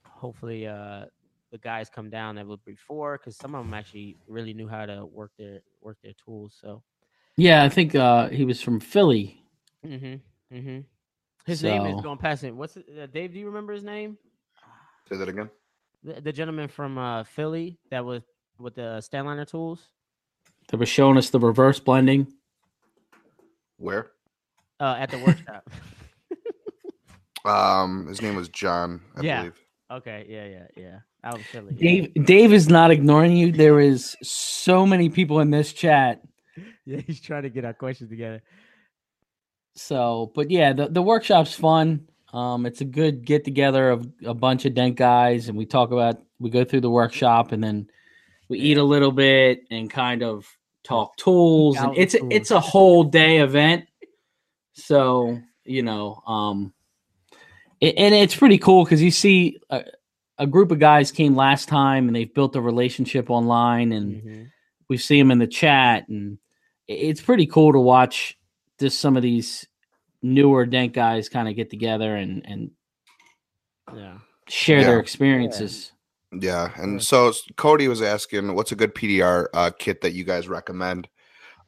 hopefully, 0.07 0.69
uh, 0.69 1.07
the 1.51 1.59
guys 1.59 1.91
come 1.91 2.09
down 2.09 2.37
that 2.37 2.47
were 2.47 2.59
before 2.59 3.19
because 3.19 3.37
some 3.37 3.57
of 3.57 3.65
them 3.65 3.75
actually 3.75 4.17
really 4.29 4.55
knew 4.55 4.69
how 4.69 4.87
to 4.87 5.07
work 5.07 5.33
their 5.37 5.59
work 5.81 5.99
their 6.05 6.15
tools. 6.25 6.57
So, 6.61 6.85
Yeah, 7.37 7.65
I 7.65 7.69
think 7.69 7.95
uh, 7.95 8.29
he 8.29 8.45
was 8.45 8.61
from 8.63 8.81
Philly. 8.81 9.43
mm-hmm, 9.87 10.57
mm-hmm. 10.57 10.81
His 11.47 11.63
name 11.63 11.85
is 11.87 12.01
going 12.01 12.19
past 12.19 12.45
it. 12.45 12.55
What's 12.55 12.77
it, 12.77 12.87
uh, 13.03 13.07
Dave? 13.07 13.33
Do 13.33 13.39
you 13.39 13.47
remember 13.47 13.73
his 13.73 13.85
name? 13.85 14.17
Say 15.09 15.17
that 15.17 15.29
again. 15.29 15.51
The, 16.03 16.21
the 16.21 16.33
gentleman 16.33 16.69
from 16.69 16.97
uh, 16.99 17.25
Philly 17.25 17.79
that 17.91 18.05
was 18.05 18.23
with 18.59 18.75
the 18.77 19.03
Stanliner 19.03 19.47
tools 19.47 19.89
They 20.71 20.77
were 20.79 20.87
showing 20.87 21.19
us 21.19 21.31
the 21.31 21.41
reverse 21.41 21.81
blending. 21.81 22.27
Where? 23.79 24.13
uh, 24.81 24.97
at 24.99 25.11
the 25.11 25.19
workshop. 25.19 25.69
Um, 27.45 28.07
his 28.07 28.23
name 28.23 28.37
was 28.37 28.49
John, 28.49 29.03
I 29.17 29.23
Yeah. 29.23 29.39
believe. 29.41 29.61
okay, 29.91 30.27
yeah, 30.29 30.47
yeah, 30.47 30.67
yeah. 30.77 30.99
Out 31.25 31.37
in 31.37 31.45
Philly. 31.45 31.75
yeah. 31.77 32.07
Dave 32.15 32.27
Dave 32.27 32.53
is 32.55 32.69
not 32.71 32.91
ignoring 32.91 33.37
you. 33.37 33.53
There 33.53 33.81
is 33.81 34.17
so 34.23 34.87
many 34.87 35.11
people 35.11 35.41
in 35.41 35.51
this 35.51 35.73
chat. 35.75 36.23
Yeah, 36.87 37.01
he's 37.07 37.21
trying 37.21 37.43
to 37.45 37.51
get 37.51 37.65
our 37.65 37.73
questions 37.75 38.11
together. 38.11 38.43
So, 39.75 40.33
but 40.35 40.51
yeah, 40.51 40.73
the, 40.73 40.89
the 40.89 41.03
workshop's 41.03 41.55
fun. 41.55 42.07
Um, 42.33 42.67
it's 42.67 42.81
a 42.81 42.85
good 42.85 43.25
get 43.25 43.45
together 43.45 43.91
of 43.91 44.07
a 44.25 44.35
bunch 44.35 44.65
of 44.65 44.75
dent 44.75 44.97
guys, 44.97 45.49
and 45.49 45.57
we 45.57 45.67
talk 45.67 45.91
about 45.93 46.23
we 46.39 46.51
go 46.51 46.65
through 46.65 46.81
the 46.83 46.91
workshop, 46.91 47.53
and 47.53 47.63
then 47.63 47.89
we 48.49 48.59
eat 48.59 48.77
a 48.77 48.83
little 48.85 49.13
bit 49.13 49.65
and 49.71 49.89
kind 49.91 50.23
of 50.23 50.47
talk 50.83 51.17
tools, 51.17 51.77
and 51.79 51.97
it's 51.97 52.15
a, 52.15 52.19
it's 52.31 52.51
a 52.51 52.61
whole 52.61 53.05
day 53.05 53.39
event. 53.39 53.87
So 54.75 55.41
you 55.65 55.83
know, 55.83 56.23
um, 56.27 56.73
it, 57.81 57.95
and 57.97 58.15
it's 58.15 58.35
pretty 58.37 58.59
cool 58.59 58.85
because 58.85 59.01
you 59.03 59.11
see 59.11 59.59
a, 59.71 59.85
a 60.39 60.47
group 60.47 60.71
of 60.73 60.79
guys 60.79 61.11
came 61.13 61.35
last 61.37 61.69
time, 61.69 62.09
and 62.09 62.15
they've 62.17 62.33
built 62.33 62.57
a 62.57 62.61
relationship 62.61 63.31
online, 63.31 63.93
and 63.93 64.23
Mhm. 64.23 64.51
We 64.89 64.97
see 64.97 65.19
them 65.19 65.31
in 65.31 65.39
the 65.39 65.47
chat 65.47 66.09
and 66.09 66.39
it's 66.89 67.21
pretty 67.21 67.47
cool 67.47 67.73
to 67.73 67.81
watch 67.81 68.37
just 68.79 69.01
some 69.01 69.17
of 69.17 69.23
these 69.23 69.67
newer 70.23 70.67
dent 70.67 70.93
guys 70.93 71.29
kind 71.29 71.49
of 71.49 71.57
get 71.57 71.71
together 71.71 72.17
and 72.17 72.45
and 72.47 72.71
Yeah. 73.95 74.19
share 74.49 74.83
their 74.85 75.01
experiences 75.01 75.93
Yeah, 76.33 76.71
and 76.77 77.03
so 77.03 77.33
Cody 77.57 77.87
was 77.87 78.03
asking, 78.03 78.55
what's 78.55 78.73
a 78.73 78.77
good 78.77 78.95
PDR 78.95 79.47
uh, 79.55 79.71
kit 79.79 80.01
that 80.01 80.15
you 80.15 80.25
guys 80.25 80.49
recommend? 80.49 81.09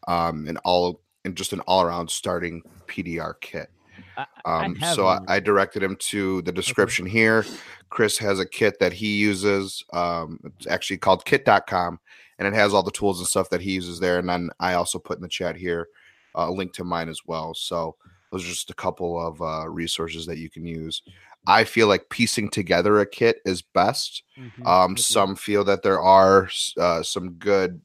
Um, 0.08 0.46
and 0.48 0.58
all 0.64 1.00
and 1.24 1.36
just 1.36 1.52
an 1.52 1.60
all 1.60 1.82
around 1.82 2.10
starting 2.10 2.62
PDR 2.88 3.34
kit. 3.40 3.68
I, 4.16 4.26
I 4.44 4.64
Um, 4.64 4.76
so 4.94 5.06
I. 5.06 5.20
I 5.28 5.40
directed 5.40 5.82
him 5.82 5.96
to 6.10 6.42
the 6.42 6.52
description 6.52 7.06
here. 7.06 7.44
Chris 7.90 8.18
has 8.18 8.40
a 8.40 8.46
kit 8.46 8.78
that 8.80 8.92
he 8.92 9.16
uses. 9.18 9.84
Um, 9.92 10.40
it's 10.44 10.66
actually 10.66 10.98
called 10.98 11.24
kit.com 11.24 12.00
and 12.38 12.46
it 12.46 12.54
has 12.54 12.74
all 12.74 12.82
the 12.82 12.90
tools 12.90 13.18
and 13.18 13.28
stuff 13.28 13.50
that 13.50 13.60
he 13.60 13.72
uses 13.72 13.98
there. 14.00 14.18
And 14.18 14.28
then 14.28 14.50
I 14.60 14.74
also 14.74 14.98
put 14.98 15.18
in 15.18 15.22
the 15.22 15.28
chat 15.28 15.56
here 15.56 15.88
uh, 16.36 16.48
a 16.48 16.50
link 16.50 16.72
to 16.74 16.84
mine 16.84 17.08
as 17.08 17.20
well. 17.26 17.54
So 17.54 17.96
those 18.30 18.44
are 18.44 18.48
just 18.48 18.70
a 18.70 18.74
couple 18.74 19.24
of 19.24 19.40
uh, 19.40 19.68
resources 19.68 20.26
that 20.26 20.38
you 20.38 20.50
can 20.50 20.66
use. 20.66 21.02
I 21.46 21.64
feel 21.64 21.86
like 21.86 22.10
piecing 22.10 22.50
together 22.50 23.00
a 23.00 23.06
kit 23.06 23.40
is 23.44 23.62
best. 23.62 24.24
Mhm. 24.36 24.66
Um, 24.66 24.96
some 24.96 25.36
feel 25.36 25.64
that 25.64 25.82
there 25.82 26.00
are 26.00 26.50
uh, 26.76 27.02
some 27.02 27.32
good 27.34 27.80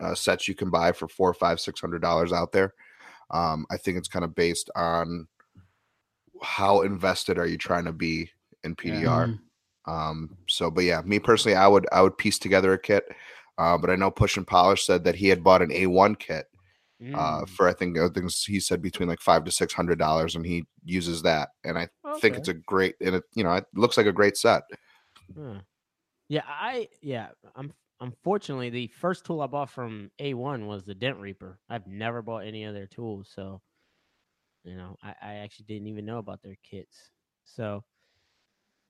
uh, 0.00 0.14
sets 0.14 0.46
you 0.46 0.54
can 0.54 0.70
buy 0.70 0.92
for 0.92 1.08
four, 1.08 1.34
five, 1.34 1.58
six 1.58 1.80
hundred 1.80 2.02
dollars 2.02 2.32
out 2.32 2.52
there. 2.52 2.74
Um, 3.30 3.66
I 3.70 3.76
think 3.76 3.98
it's 3.98 4.08
kind 4.08 4.24
of 4.24 4.34
based 4.34 4.70
on 4.76 5.26
how 6.42 6.82
invested 6.82 7.38
are 7.38 7.46
you 7.46 7.58
trying 7.58 7.84
to 7.84 7.92
be 7.92 8.30
in 8.62 8.76
PDR. 8.76 9.26
Mhm. 9.26 9.38
Um, 9.90 10.36
so, 10.46 10.70
but 10.70 10.84
yeah, 10.84 11.00
me 11.02 11.18
personally, 11.18 11.56
I 11.56 11.66
would 11.66 11.86
I 11.90 12.02
would 12.02 12.16
piece 12.18 12.38
together 12.38 12.74
a 12.74 12.78
kit. 12.78 13.08
Uh, 13.58 13.78
but 13.78 13.90
I 13.90 13.96
know 13.96 14.10
Push 14.10 14.36
and 14.36 14.46
Polish 14.46 14.86
said 14.86 15.04
that 15.04 15.16
he 15.16 15.28
had 15.28 15.44
bought 15.44 15.62
an 15.62 15.72
A1 15.72 16.14
kit 16.14 16.46
uh, 17.14 17.44
Mm, 17.44 17.56
for 17.56 17.68
I 17.68 17.74
think 17.74 17.98
I 17.98 18.08
think 18.08 18.30
he 18.46 18.60
said 18.60 18.82
between 18.82 19.08
like 19.08 19.20
five 19.20 19.44
to 19.44 19.52
six 19.52 19.74
hundred 19.74 19.98
dollars, 19.98 20.36
and 20.36 20.46
he 20.46 20.66
uses 20.84 21.22
that. 21.22 21.50
And 21.64 21.78
I 21.78 21.88
think 22.20 22.36
it's 22.38 22.48
a 22.48 22.54
great 22.54 22.96
and 23.00 23.16
it 23.16 23.24
you 23.34 23.44
know 23.44 23.54
it 23.54 23.66
looks 23.74 23.96
like 23.96 24.06
a 24.06 24.12
great 24.12 24.36
set. 24.36 24.64
Huh. 25.34 25.62
Yeah, 26.28 26.44
I 26.46 26.88
yeah, 27.02 27.32
I'm 27.56 27.74
unfortunately 28.00 28.70
the 28.70 28.88
first 28.88 29.26
tool 29.26 29.42
I 29.42 29.48
bought 29.48 29.70
from 29.70 30.12
A1 30.20 30.66
was 30.66 30.84
the 30.84 30.94
Dent 30.96 31.18
Reaper. 31.18 31.60
I've 31.68 31.86
never 31.88 32.22
bought 32.22 32.46
any 32.46 32.64
other 32.66 32.86
tools, 32.86 33.30
so 33.30 33.62
you 34.64 34.76
know, 34.76 34.96
I, 35.02 35.14
I 35.20 35.34
actually 35.36 35.66
didn't 35.66 35.88
even 35.88 36.04
know 36.04 36.18
about 36.18 36.42
their 36.42 36.56
kits. 36.62 37.10
So, 37.44 37.84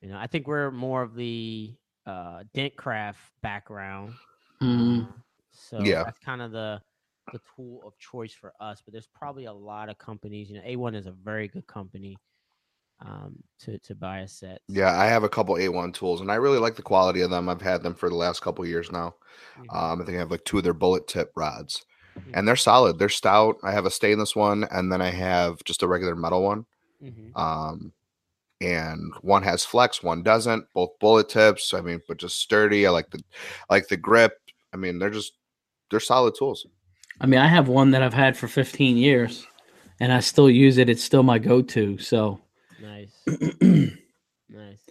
you 0.00 0.08
know, 0.08 0.18
I 0.18 0.26
think 0.26 0.46
we're 0.46 0.70
more 0.70 1.02
of 1.02 1.14
the 1.14 1.76
uh 2.06 2.44
Dentcraft 2.54 3.16
background. 3.42 4.14
Mhm. 4.62 5.08
uh, 5.08 5.22
So 5.50 5.90
Yeah. 5.90 6.04
that's 6.04 6.18
kind 6.18 6.42
of 6.42 6.52
the 6.52 6.82
the 7.32 7.40
tool 7.40 7.86
of 7.86 7.98
choice 7.98 8.32
for 8.34 8.54
us. 8.60 8.80
But 8.82 8.92
there's 8.92 9.06
probably 9.08 9.44
a 9.46 9.52
lot 9.52 9.88
of 9.90 9.98
companies. 9.98 10.50
You 10.50 10.56
know, 10.56 10.62
A1 10.64 10.94
is 10.94 11.06
a 11.06 11.12
very 11.12 11.48
good 11.48 11.66
company 11.66 12.20
um 13.00 13.42
to 13.60 13.78
to 13.80 13.94
buy 13.96 14.20
a 14.20 14.28
set. 14.28 14.62
Yeah, 14.70 14.98
I 14.98 15.06
have 15.06 15.24
a 15.24 15.28
couple 15.30 15.56
A1 15.56 15.92
tools, 15.92 16.20
and 16.20 16.30
I 16.30 16.34
really 16.34 16.58
like 16.58 16.76
the 16.76 16.82
quality 16.82 17.22
of 17.22 17.30
them. 17.30 17.48
I've 17.48 17.62
had 17.62 17.82
them 17.82 17.94
for 17.94 18.08
the 18.10 18.14
last 18.14 18.40
couple 18.42 18.66
years 18.66 18.92
now. 18.92 19.14
Mhm. 19.56 19.88
Um, 19.90 20.02
I 20.02 20.04
think 20.04 20.16
I 20.16 20.20
have 20.20 20.30
like 20.30 20.44
two 20.44 20.58
of 20.58 20.64
their 20.64 20.74
bullet 20.74 21.06
tip 21.08 21.32
rods, 21.36 21.84
Mhm. 22.14 22.34
and 22.34 22.46
they're 22.46 22.56
solid. 22.56 22.98
They're 22.98 23.08
stout. 23.08 23.56
I 23.62 23.72
have 23.72 23.86
a 23.86 23.90
stainless 23.90 24.36
one, 24.36 24.64
and 24.70 24.92
then 24.92 25.00
I 25.00 25.08
have 25.10 25.64
just 25.64 25.82
a 25.82 25.88
regular 25.88 26.14
metal 26.16 26.42
one. 26.42 26.66
Mhm. 27.00 27.34
Um, 27.36 27.92
and 28.60 29.14
one 29.22 29.42
has 29.44 29.64
flex, 29.64 30.02
one 30.02 30.22
doesn't. 30.24 30.66
Both 30.74 30.98
bullet 31.00 31.28
tips. 31.30 31.74
I 31.74 31.80
mean, 31.82 32.02
but 32.08 32.18
just 32.18 32.38
sturdy. 32.40 32.86
I 32.86 32.90
like 32.90 33.10
the, 33.10 33.22
I 33.70 33.74
like 33.74 33.88
the 33.88 33.96
grip. 33.98 34.34
I 34.72 34.76
mean, 34.76 34.98
they're 34.98 35.10
just 35.10 35.32
they're 35.90 36.00
solid 36.00 36.34
tools. 36.38 36.66
i 37.20 37.26
mean 37.26 37.40
i 37.40 37.46
have 37.48 37.66
one 37.68 37.92
that 37.92 38.02
i've 38.02 38.12
had 38.14 38.36
for 38.36 38.46
15 38.46 38.96
years 38.98 39.46
and 40.00 40.12
i 40.12 40.20
still 40.20 40.50
use 40.50 40.76
it 40.78 40.90
it's 40.90 41.02
still 41.02 41.22
my 41.22 41.38
go-to 41.38 41.96
so 41.98 42.40
Nice. 42.80 43.12
nice. 43.62 44.82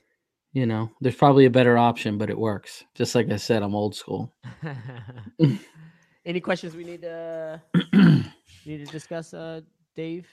you 0.53 0.65
know 0.65 0.89
there's 1.01 1.15
probably 1.15 1.45
a 1.45 1.51
better 1.51 1.78
option 1.78 2.17
but 2.17 2.30
it 2.32 2.38
works 2.38 2.84
just 2.95 3.13
like 3.15 3.30
i 3.32 3.36
said 3.38 3.61
i'm 3.63 3.75
old 3.75 3.95
school 3.95 4.34
Any 6.25 6.41
questions 6.41 6.75
we 6.75 6.84
need 6.84 7.01
to 7.03 7.61
need 7.93 8.86
to 8.86 8.91
discuss, 8.91 9.34
uh, 9.34 9.61
Dave? 9.95 10.28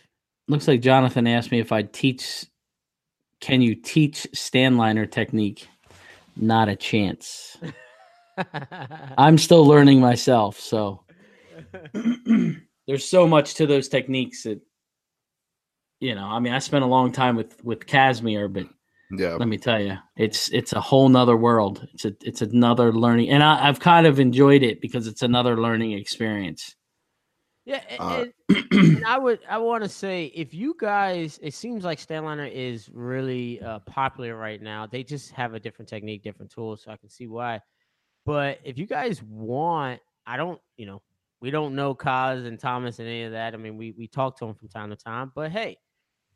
looks 0.49 0.66
like 0.66 0.80
jonathan 0.80 1.26
asked 1.26 1.51
me 1.53 1.61
if 1.61 1.70
i'd 1.72 1.92
teach 1.92 2.47
can 3.40 3.61
you 3.61 3.74
teach 3.74 4.26
Stanliner 4.34 5.09
technique 5.11 5.68
not 6.36 6.68
a 6.70 6.74
chance 6.76 7.57
i'm 9.18 9.39
still 9.39 9.64
learning 9.66 10.01
myself 10.01 10.59
so 10.59 11.05
there's 12.87 13.09
so 13.09 13.26
much 13.26 13.55
to 13.55 13.66
those 13.66 13.89
techniques 13.89 14.43
that 14.43 14.61
you 16.01 16.14
know 16.14 16.24
i 16.26 16.39
mean 16.39 16.53
i 16.53 16.59
spent 16.59 16.85
a 16.85 16.89
long 16.89 17.12
time 17.12 17.37
with 17.37 17.62
with 17.64 17.87
casimir 17.87 18.49
but 18.49 18.66
Yeah, 19.11 19.35
let 19.35 19.49
me 19.49 19.57
tell 19.59 19.80
you 19.80 19.97
it's 20.16 20.49
it's 20.53 20.72
a 20.72 20.80
whole 20.80 21.09
nother 21.09 21.37
world 21.37 21.87
it's 21.95 22.05
a 22.05 22.14
it's 22.22 22.43
another 22.43 22.93
learning 22.93 23.30
and 23.30 23.43
I, 23.43 23.68
i've 23.68 23.80
kind 23.80 24.07
of 24.07 24.18
enjoyed 24.18 24.62
it 24.62 24.80
because 24.80 25.07
it's 25.07 25.22
another 25.22 25.57
learning 25.61 25.93
experience 25.93 26.74
Yeah, 27.64 27.80
a- 27.89 28.03
Uh, 28.03 28.24
and, 28.51 28.66
and 28.97 29.05
I 29.07 29.18
would 29.18 29.41
I 29.49 29.59
want 29.59 29.82
to 29.85 29.89
say 29.89 30.26
if 30.35 30.53
you 30.53 30.74
guys, 30.78 31.39
it 31.43 31.55
seems 31.55 31.85
like 31.85 31.99
Stanliner 31.99 32.51
is 32.53 32.91
really 32.93 33.61
uh, 33.62 33.78
popular 33.80 34.37
right 34.37 34.61
now. 34.61 34.87
They 34.87 35.03
just 35.03 35.30
have 35.32 35.55
a 35.55 35.61
different 35.61 35.89
technique, 35.89 36.22
different 36.22 36.51
tools, 36.51 36.82
so 36.82 36.91
I 36.91 36.97
can 36.99 37.09
see 37.09 37.26
why. 37.26 37.61
But 38.25 38.59
if 38.64 38.79
you 38.79 38.87
guys 38.87 39.22
want, 39.22 40.01
I 40.27 40.37
don't, 40.37 40.61
you 40.77 40.87
know, 40.87 41.03
we 41.41 41.51
don't 41.51 41.75
know 41.75 41.95
Kaz 41.95 42.47
and 42.47 42.59
Thomas 42.59 42.99
and 42.99 43.09
any 43.09 43.25
of 43.25 43.33
that. 43.33 43.55
I 43.55 43.57
mean, 43.57 43.77
we 43.77 43.93
we 43.93 44.07
talk 44.07 44.39
to 44.39 44.47
him 44.47 44.55
from 44.55 44.68
time 44.68 44.91
to 44.91 44.97
time, 44.97 45.33
but 45.35 45.51
hey, 45.51 45.77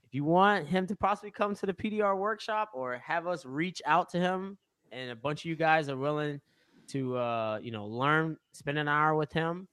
if 0.04 0.14
you 0.14 0.24
want 0.24 0.66
him 0.66 0.86
to 0.86 0.96
possibly 0.96 1.30
come 1.30 1.54
to 1.54 1.66
the 1.66 1.72
PDR 1.72 2.16
workshop 2.16 2.70
or 2.74 2.98
have 2.98 3.26
us 3.26 3.46
reach 3.46 3.80
out 3.86 4.10
to 4.10 4.18
him, 4.18 4.58
and 4.92 5.10
a 5.10 5.16
bunch 5.16 5.42
of 5.42 5.46
you 5.46 5.56
guys 5.56 5.88
are 5.88 5.96
willing 5.96 6.40
to, 6.88 7.16
uh, 7.16 7.58
you 7.62 7.70
know, 7.70 7.86
learn, 7.86 8.36
spend 8.52 8.78
an 8.78 8.88
hour 8.88 9.14
with 9.14 9.32
him 9.32 9.68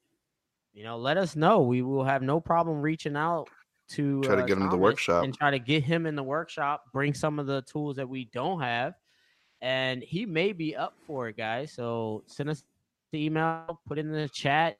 you 0.75 0.83
know, 0.83 0.97
let 0.97 1.15
us 1.15 1.37
know. 1.37 1.61
We 1.61 1.81
will 1.81 2.03
have 2.03 2.21
no 2.21 2.41
problem 2.41 2.81
reaching 2.81 3.15
out 3.15 3.47
to 3.91 4.21
Try 4.21 4.35
to 4.35 4.43
uh, 4.43 4.45
get 4.45 4.57
him 4.57 4.65
to 4.65 4.69
the 4.69 4.77
workshop. 4.77 5.23
and 5.23 5.33
try 5.33 5.49
to 5.49 5.57
get 5.57 5.83
him 5.83 6.05
in 6.05 6.15
the 6.15 6.23
workshop. 6.23 6.83
Bring 6.91 7.13
some 7.13 7.39
of 7.39 7.47
the 7.47 7.61
tools 7.61 7.95
that 7.95 8.07
we 8.07 8.25
don't 8.25 8.59
have, 8.59 8.93
and 9.61 10.03
he 10.03 10.25
may 10.25 10.51
be 10.53 10.75
up 10.75 10.93
for 11.07 11.29
it, 11.29 11.37
guys. 11.37 11.71
So 11.71 12.23
send 12.27 12.49
us 12.49 12.63
the 13.11 13.25
email, 13.25 13.79
put 13.87 13.97
it 13.97 14.01
in 14.05 14.11
the 14.11 14.29
chat, 14.29 14.77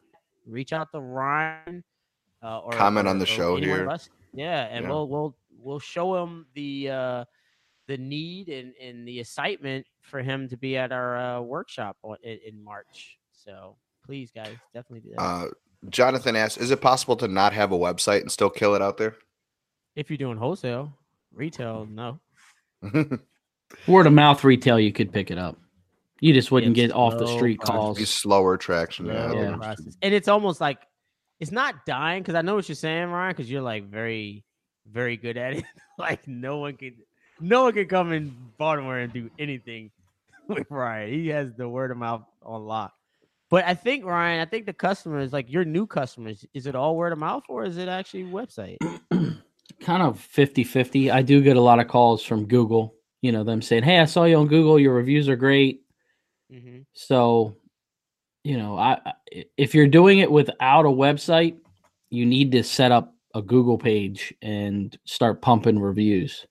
reach 0.47 0.73
out 0.73 0.91
to 0.93 0.99
Ryan, 0.99 1.83
uh, 2.43 2.59
or 2.59 2.71
Comment 2.73 3.07
or- 3.07 3.11
on 3.11 3.19
the 3.19 3.25
show 3.25 3.57
any 3.57 3.67
one 3.69 3.81
of 3.87 4.01
here. 4.01 4.11
Yeah, 4.33 4.63
and 4.65 4.83
Yeah. 4.83 4.89
we'll 4.91 5.07
we'll 5.07 5.35
we'll 5.59 5.79
show 5.79 6.21
him 6.23 6.45
the 6.53 6.89
uh, 6.89 7.25
the 7.87 7.97
need 7.97 8.49
and, 8.49 8.73
and 8.81 9.07
the 9.07 9.19
excitement 9.19 9.85
for 10.01 10.21
him 10.21 10.49
to 10.49 10.57
be 10.57 10.75
at 10.77 10.91
our 10.91 11.17
uh, 11.17 11.41
workshop 11.41 11.97
on, 12.03 12.17
in, 12.23 12.39
in 12.45 12.63
March. 12.63 13.17
So 13.31 13.77
please, 14.05 14.31
guys, 14.31 14.55
definitely 14.73 15.09
do 15.09 15.15
that. 15.15 15.21
Uh, 15.21 15.47
Jonathan 15.89 16.35
asks, 16.35 16.57
"Is 16.57 16.71
it 16.71 16.81
possible 16.81 17.15
to 17.17 17.27
not 17.27 17.53
have 17.53 17.71
a 17.71 17.77
website 17.77 18.21
and 18.21 18.31
still 18.31 18.49
kill 18.49 18.75
it 18.75 18.81
out 18.81 18.97
there?" 18.97 19.15
If 19.95 20.09
you're 20.09 20.17
doing 20.17 20.37
wholesale, 20.37 20.91
retail, 21.33 21.87
no. 21.89 22.19
Word 23.87 24.07
of 24.07 24.13
mouth 24.13 24.43
retail, 24.43 24.79
you 24.79 24.91
could 24.91 25.11
pick 25.11 25.31
it 25.31 25.37
up. 25.37 25.57
You 26.21 26.33
just 26.33 26.51
wouldn't 26.51 26.77
It's 26.77 26.87
get 26.87 26.95
off 26.95 27.17
the 27.17 27.27
street 27.27 27.59
calls. 27.59 27.97
Be 27.97 28.05
slower 28.05 28.57
traction. 28.57 29.07
Yeah. 29.07 29.33
Yeah. 29.33 29.75
And 30.01 30.13
it's 30.13 30.27
almost 30.27 30.61
like 30.61 30.79
it's 31.39 31.51
not 31.51 31.85
dying 31.85 32.23
because 32.23 32.35
I 32.35 32.41
know 32.41 32.55
what 32.55 32.67
you're 32.69 32.75
saying, 32.75 33.09
Ryan, 33.09 33.31
because 33.31 33.51
you're 33.51 33.61
like 33.61 33.89
very, 33.89 34.43
very 34.89 35.17
good 35.17 35.37
at 35.37 35.57
it. 35.57 35.65
like 35.97 36.27
no 36.27 36.57
one 36.57 36.77
can, 36.77 36.95
no 37.39 37.63
one 37.63 37.73
can 37.73 37.87
come 37.87 38.13
in 38.13 38.35
Baltimore 38.57 38.97
and 38.97 39.11
do 39.11 39.29
anything 39.37 39.91
with 40.47 40.67
Ryan. 40.69 41.13
He 41.13 41.27
has 41.29 41.53
the 41.53 41.67
word 41.67 41.91
of 41.91 41.97
mouth 41.97 42.23
on 42.43 42.65
lock. 42.65 42.93
But 43.49 43.65
I 43.65 43.73
think 43.75 44.05
Ryan, 44.05 44.41
I 44.41 44.45
think 44.45 44.65
the 44.65 44.73
customers, 44.73 45.31
like 45.31 45.51
your 45.51 45.65
new 45.65 45.85
customers, 45.85 46.45
is 46.53 46.65
it 46.65 46.75
all 46.75 46.95
word 46.95 47.13
of 47.13 47.19
mouth 47.19 47.43
or 47.47 47.63
is 47.63 47.77
it 47.77 47.87
actually 47.87 48.23
website? 48.23 48.77
kind 49.79 50.01
of 50.01 50.19
50 50.19 50.63
50. 50.63 51.11
I 51.11 51.21
do 51.21 51.41
get 51.41 51.57
a 51.57 51.61
lot 51.61 51.79
of 51.79 51.87
calls 51.87 52.23
from 52.23 52.47
Google, 52.47 52.95
you 53.21 53.31
know, 53.31 53.43
them 53.43 53.61
saying, 53.61 53.83
Hey, 53.83 53.99
I 53.99 54.05
saw 54.05 54.23
you 54.25 54.37
on 54.37 54.47
Google. 54.47 54.79
Your 54.79 54.93
reviews 54.93 55.27
are 55.29 55.35
great. 55.35 55.81
Mm-hmm. 56.51 56.79
So, 56.93 57.55
you 58.43 58.57
know, 58.57 58.77
I, 58.77 58.99
I- 59.05 59.45
if 59.57 59.75
you're 59.75 59.87
doing 59.87 60.19
it 60.19 60.31
without 60.31 60.85
a 60.85 60.89
website, 60.89 61.57
you 62.09 62.25
need 62.25 62.51
to 62.53 62.63
set 62.63 62.91
up 62.91 63.13
a 63.33 63.41
Google 63.41 63.77
page 63.77 64.33
and 64.41 64.97
start 65.05 65.41
pumping 65.41 65.79
reviews. 65.79 66.45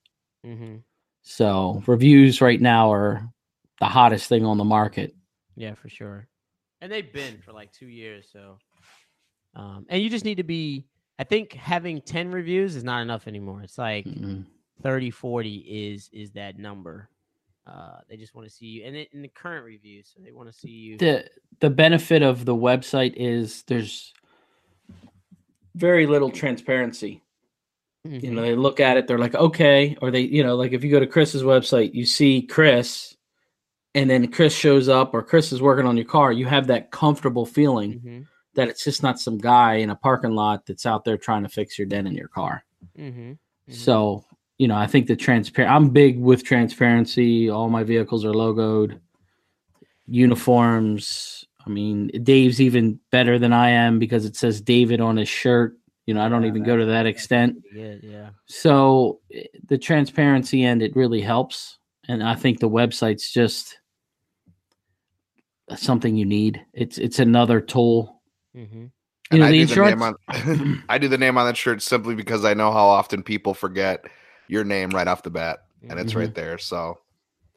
Mm-hmm. 0.45 0.77
So, 1.23 1.83
reviews 1.87 2.41
right 2.43 2.61
now 2.61 2.93
are 2.93 3.27
the 3.81 3.87
hottest 3.87 4.29
thing 4.29 4.45
on 4.45 4.59
the 4.59 4.65
market. 4.65 5.15
Yeah, 5.57 5.75
for 5.75 5.89
sure. 5.89 6.29
And 6.83 6.93
they've 6.93 7.11
been 7.11 7.41
for 7.43 7.53
like 7.53 7.73
two 7.73 7.87
years. 7.87 8.29
So, 8.31 8.59
um, 9.55 9.87
and 9.89 10.03
you 10.03 10.11
just 10.11 10.25
need 10.27 10.35
to 10.37 10.43
be, 10.43 10.85
I 11.19 11.25
think 11.25 11.55
having 11.55 12.03
10 12.03 12.31
reviews 12.33 12.77
is 12.77 12.85
not 12.85 13.01
enough 13.01 13.27
anymore. 13.27 13.63
It's 13.63 13.79
like 13.79 14.05
Mm, 14.05 14.45
30, 14.83 15.11
40 15.11 15.55
is, 15.57 16.11
is 16.13 16.33
that 16.33 16.59
number. 16.59 17.09
Uh, 17.67 17.99
they 18.09 18.17
just 18.17 18.35
want 18.35 18.47
to 18.47 18.53
see 18.55 18.67
you 18.67 18.85
and 18.85 18.95
it, 18.95 19.09
in 19.13 19.23
the 19.23 19.29
current 19.29 19.65
reviews. 19.65 20.13
So 20.15 20.23
they 20.23 20.33
want 20.33 20.53
to 20.53 20.59
see 20.59 20.69
you. 20.71 20.99
The 20.99 21.27
the 21.61 21.71
benefit 21.71 22.23
of 22.23 22.45
the 22.45 22.55
website 22.55 23.15
is 23.17 23.63
there's 23.67 24.13
very 25.75 26.07
little 26.07 26.31
transparency. 26.31 27.21
you 28.05 28.11
Mhm. 28.21 28.33
know 28.35 28.43
they 28.43 28.55
look 28.55 28.81
at 28.81 28.99
it 28.99 29.07
they're 29.07 29.17
like 29.19 29.35
okay 29.35 29.97
or 30.03 30.11
they 30.11 30.21
you 30.21 30.45
know 30.45 30.57
like 30.57 30.73
if 30.73 30.85
you 30.85 30.91
go 30.91 31.01
to 31.01 31.07
chris's 31.07 31.43
website 31.43 31.95
you 31.95 32.05
see 32.05 32.43
chris 32.43 33.17
and 33.95 34.11
then 34.11 34.31
chris 34.31 34.55
shows 34.55 34.91
up 34.91 35.15
or 35.15 35.23
chris 35.23 35.53
is 35.53 35.63
working 35.63 35.87
on 35.87 35.97
your 35.97 36.05
car 36.05 36.31
you 36.31 36.45
have 36.45 36.67
that 36.67 36.91
comfortable 36.91 37.47
feeling 37.47 38.01
Mhm. 38.01 38.27
that 38.57 38.69
it's 38.69 38.85
just 38.85 39.03
not 39.03 39.19
some 39.19 39.39
guy 39.39 39.77
in 39.77 39.89
a 39.89 39.97
parking 39.97 40.33
lot 40.33 40.67
that's 40.67 40.85
out 40.85 41.07
there 41.07 41.17
trying 41.17 41.45
to 41.45 41.49
fix 41.49 41.79
your 41.79 41.87
dent 41.87 42.07
in 42.07 42.13
your 42.15 42.29
car 42.29 42.67
Mhm. 42.99 43.39
Mhm. 43.71 43.73
so 43.75 44.23
you 44.59 44.69
know 44.69 44.77
i 44.77 44.87
think 44.87 45.07
the 45.07 45.17
transparent 45.17 45.73
i'm 45.75 45.89
big 45.91 46.19
with 46.19 46.45
transparency 46.45 47.49
all 47.51 47.69
my 47.69 47.83
vehicles 47.83 48.25
are 48.25 48.33
logoed 48.33 49.01
uniforms 50.07 51.45
i 51.67 51.71
mean 51.71 52.09
dave's 52.23 52.61
even 52.61 52.99
better 53.11 53.39
than 53.39 53.53
i 53.53 53.69
am 53.71 53.99
because 53.99 54.25
it 54.25 54.37
says 54.37 54.61
david 54.61 55.01
on 55.01 55.17
his 55.17 55.29
shirt 55.29 55.77
you 56.07 56.15
know 56.15 56.23
i 56.23 56.29
don't 56.29 56.43
Yeah, 56.43 56.49
even 56.49 56.63
go 56.63 56.77
to 56.77 56.85
that 56.87 57.07
extent 57.07 57.57
Pretty 57.63 58.01
good, 58.01 58.01
yeah. 58.03 58.31
so 58.47 59.21
eh, 59.33 59.45
the 59.69 59.79
transparency 59.79 60.63
end 60.65 60.83
it 60.83 60.95
really 60.95 61.21
helps, 61.23 61.79
and 62.09 62.23
I 62.23 62.35
think 62.35 62.61
the 62.61 62.69
website's 62.69 63.31
just 63.33 63.79
something 65.77 66.17
you 66.17 66.27
need. 66.27 66.63
It's 66.75 66.99
it's 66.99 67.19
another 67.19 67.61
tool. 67.61 68.21
Mm-hmm. 68.55 68.85
You 68.85 68.91
And 69.31 69.41
know 69.41 69.47
I 69.47 69.53
the 69.53 69.65
do 69.65 69.67
the 69.67 69.77
name 69.83 70.03
on 70.03 70.15
I 70.91 70.99
do 70.99 71.09
the 71.09 71.17
name 71.19 71.39
on 71.39 71.47
that 71.47 71.57
shirt 71.57 71.81
simply 71.81 72.15
because 72.15 72.45
I 72.45 72.53
know 72.55 72.71
how 72.71 72.87
often 72.87 73.23
people 73.23 73.55
forget 73.55 74.05
your 74.49 74.65
name 74.65 74.91
right 74.91 75.07
off 75.09 75.23
the 75.23 75.31
bat, 75.31 75.61
and 75.89 75.99
it's 75.99 76.13
Mhm. 76.13 76.17
right 76.21 76.35
there. 76.35 76.59
So 76.59 76.99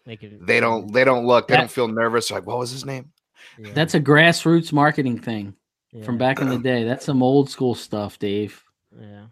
Make 0.06 0.24
it, 0.24 0.46
they 0.46 0.60
don't 0.60 0.92
they 0.94 1.04
don't 1.04 1.26
look. 1.26 1.48
They 1.48 1.54
That- 1.56 1.62
don't 1.62 1.72
feel 1.72 1.88
nervous. 1.88 2.32
Like, 2.32 2.46
what 2.46 2.58
was 2.58 2.72
his 2.72 2.86
name? 2.86 3.12
yeah, 3.58 3.74
That's 3.74 3.94
a 3.94 4.00
grassroots 4.02 4.72
marketing 4.72 5.20
thing 5.20 5.56
yeah, 5.92 6.04
from 6.04 6.18
back 6.18 6.40
in 6.40 6.50
the 6.50 6.58
day. 6.60 6.84
That's 6.84 7.06
some 7.06 7.22
old 7.22 7.50
school 7.50 7.76
stuff, 7.76 8.18
Dave. 8.20 8.64
Yeah. 9.00 9.28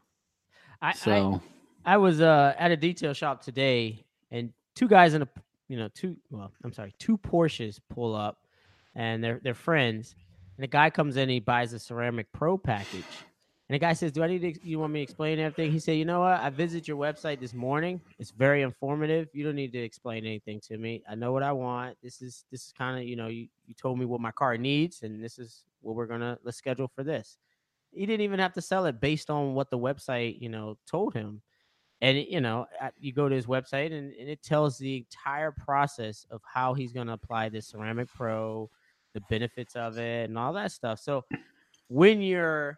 I, 0.82 0.89
I, 0.89 0.93
So 0.93 1.41
I 1.86 1.97
was 1.97 2.22
uh, 2.22 2.53
at 2.58 2.72
a 2.72 2.78
detail 2.78 3.14
shop 3.14 3.41
today, 3.41 4.06
and 4.32 4.51
two 4.76 4.88
guys 4.88 5.14
in 5.14 5.22
a, 5.22 5.28
you 5.70 5.78
know, 5.78 5.88
two. 5.89 6.18
Well, 6.30 6.51
I'm 6.64 6.74
sorry, 6.74 6.93
two 6.99 7.18
Porsches 7.18 7.80
pull 7.89 8.14
up, 8.16 8.41
and 8.95 9.24
they're 9.24 9.39
they're 9.43 9.53
friends. 9.53 10.16
And 10.58 10.64
the 10.64 10.68
guy 10.68 10.89
comes 10.89 11.18
in, 11.18 11.28
he 11.30 11.39
buys 11.39 11.74
a 11.74 11.80
ceramic 11.80 12.32
pro 12.32 12.58
package, 12.58 13.03
and 13.68 13.74
the 13.74 13.80
guy 13.80 13.93
says, 13.93 14.11
"Do 14.11 14.24
I 14.24 14.28
need 14.28 14.41
to? 14.41 14.68
You 14.68 14.80
want 14.80 14.93
me 14.93 14.99
to 14.99 15.03
explain 15.03 15.39
everything?" 15.39 15.72
He 15.72 15.80
said, 15.80 15.93
"You 15.93 16.05
know 16.05 16.20
what? 16.20 16.39
I 16.39 16.49
visited 16.49 16.88
your 16.88 16.97
website 16.97 17.39
this 17.39 17.53
morning. 17.53 17.99
It's 18.20 18.32
very 18.32 18.61
informative. 18.61 19.30
You 19.34 19.43
don't 19.43 19.55
need 19.55 19.72
to 19.74 19.80
explain 19.80 20.26
anything 20.26 20.59
to 20.68 20.78
me. 20.78 21.03
I 21.09 21.16
know 21.16 21.32
what 21.32 21.43
I 21.43 21.51
want. 21.51 21.97
This 22.03 22.22
is 22.22 22.45
this 22.51 22.68
is 22.68 22.74
kind 22.78 22.99
of 22.99 23.05
you 23.05 23.16
know 23.16 23.28
you 23.28 23.47
you 23.66 23.74
told 23.74 23.97
me 23.97 24.05
what 24.05 24.22
my 24.22 24.32
car 24.32 24.57
needs, 24.57 25.01
and 25.03 25.24
this 25.24 25.39
is 25.39 25.63
what 25.82 25.95
we're 25.95 26.05
gonna 26.05 26.38
let's 26.43 26.57
schedule 26.57 26.88
for 26.88 27.03
this." 27.03 27.38
He 27.91 28.05
didn't 28.05 28.22
even 28.22 28.39
have 28.39 28.53
to 28.53 28.61
sell 28.61 28.86
it 28.86 28.99
based 28.99 29.30
on 29.30 29.53
what 29.53 29.70
the 29.70 29.80
website 29.80 30.39
you 30.41 30.49
know 30.49 30.78
told 30.86 31.13
him 31.13 31.41
and 32.01 32.18
you 32.18 32.41
know 32.41 32.66
you 32.99 33.13
go 33.13 33.30
to 33.30 33.36
his 33.36 33.45
website 33.45 33.88
and, 33.88 34.13
and 34.13 34.30
it 34.30 34.43
tells 34.43 34.78
the 34.78 34.97
entire 34.97 35.51
process 35.51 36.26
of 36.30 36.41
how 36.43 36.74
he's 36.74 36.93
to 36.93 37.13
apply 37.13 37.49
this 37.49 37.68
ceramic 37.68 38.07
pro 38.13 38.70
the 39.13 39.22
benefits 39.30 39.76
of 39.76 39.97
it 39.97 40.30
and 40.30 40.38
all 40.38 40.53
that 40.53 40.72
stuff 40.72 40.99
so 40.99 41.24
when 41.88 42.22
you're 42.22 42.78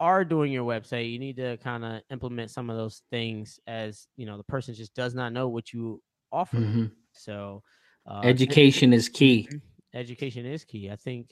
are 0.00 0.24
doing 0.24 0.52
your 0.52 0.64
website 0.64 1.10
you 1.10 1.18
need 1.18 1.36
to 1.36 1.56
kind 1.58 1.84
of 1.84 2.02
implement 2.10 2.50
some 2.50 2.68
of 2.70 2.76
those 2.76 3.02
things 3.10 3.58
as 3.66 4.08
you 4.16 4.26
know 4.26 4.36
the 4.36 4.44
person 4.44 4.74
just 4.74 4.94
does 4.94 5.14
not 5.14 5.32
know 5.32 5.48
what 5.48 5.72
you 5.72 6.02
offer 6.32 6.58
mhm. 6.58 6.90
so 7.12 7.62
uh, 8.06 8.20
education 8.24 8.92
is 8.92 9.08
key. 9.08 9.48
education 9.94 10.44
is 10.44 10.64
key 10.64 10.90
i 10.90 10.96
think 10.96 11.30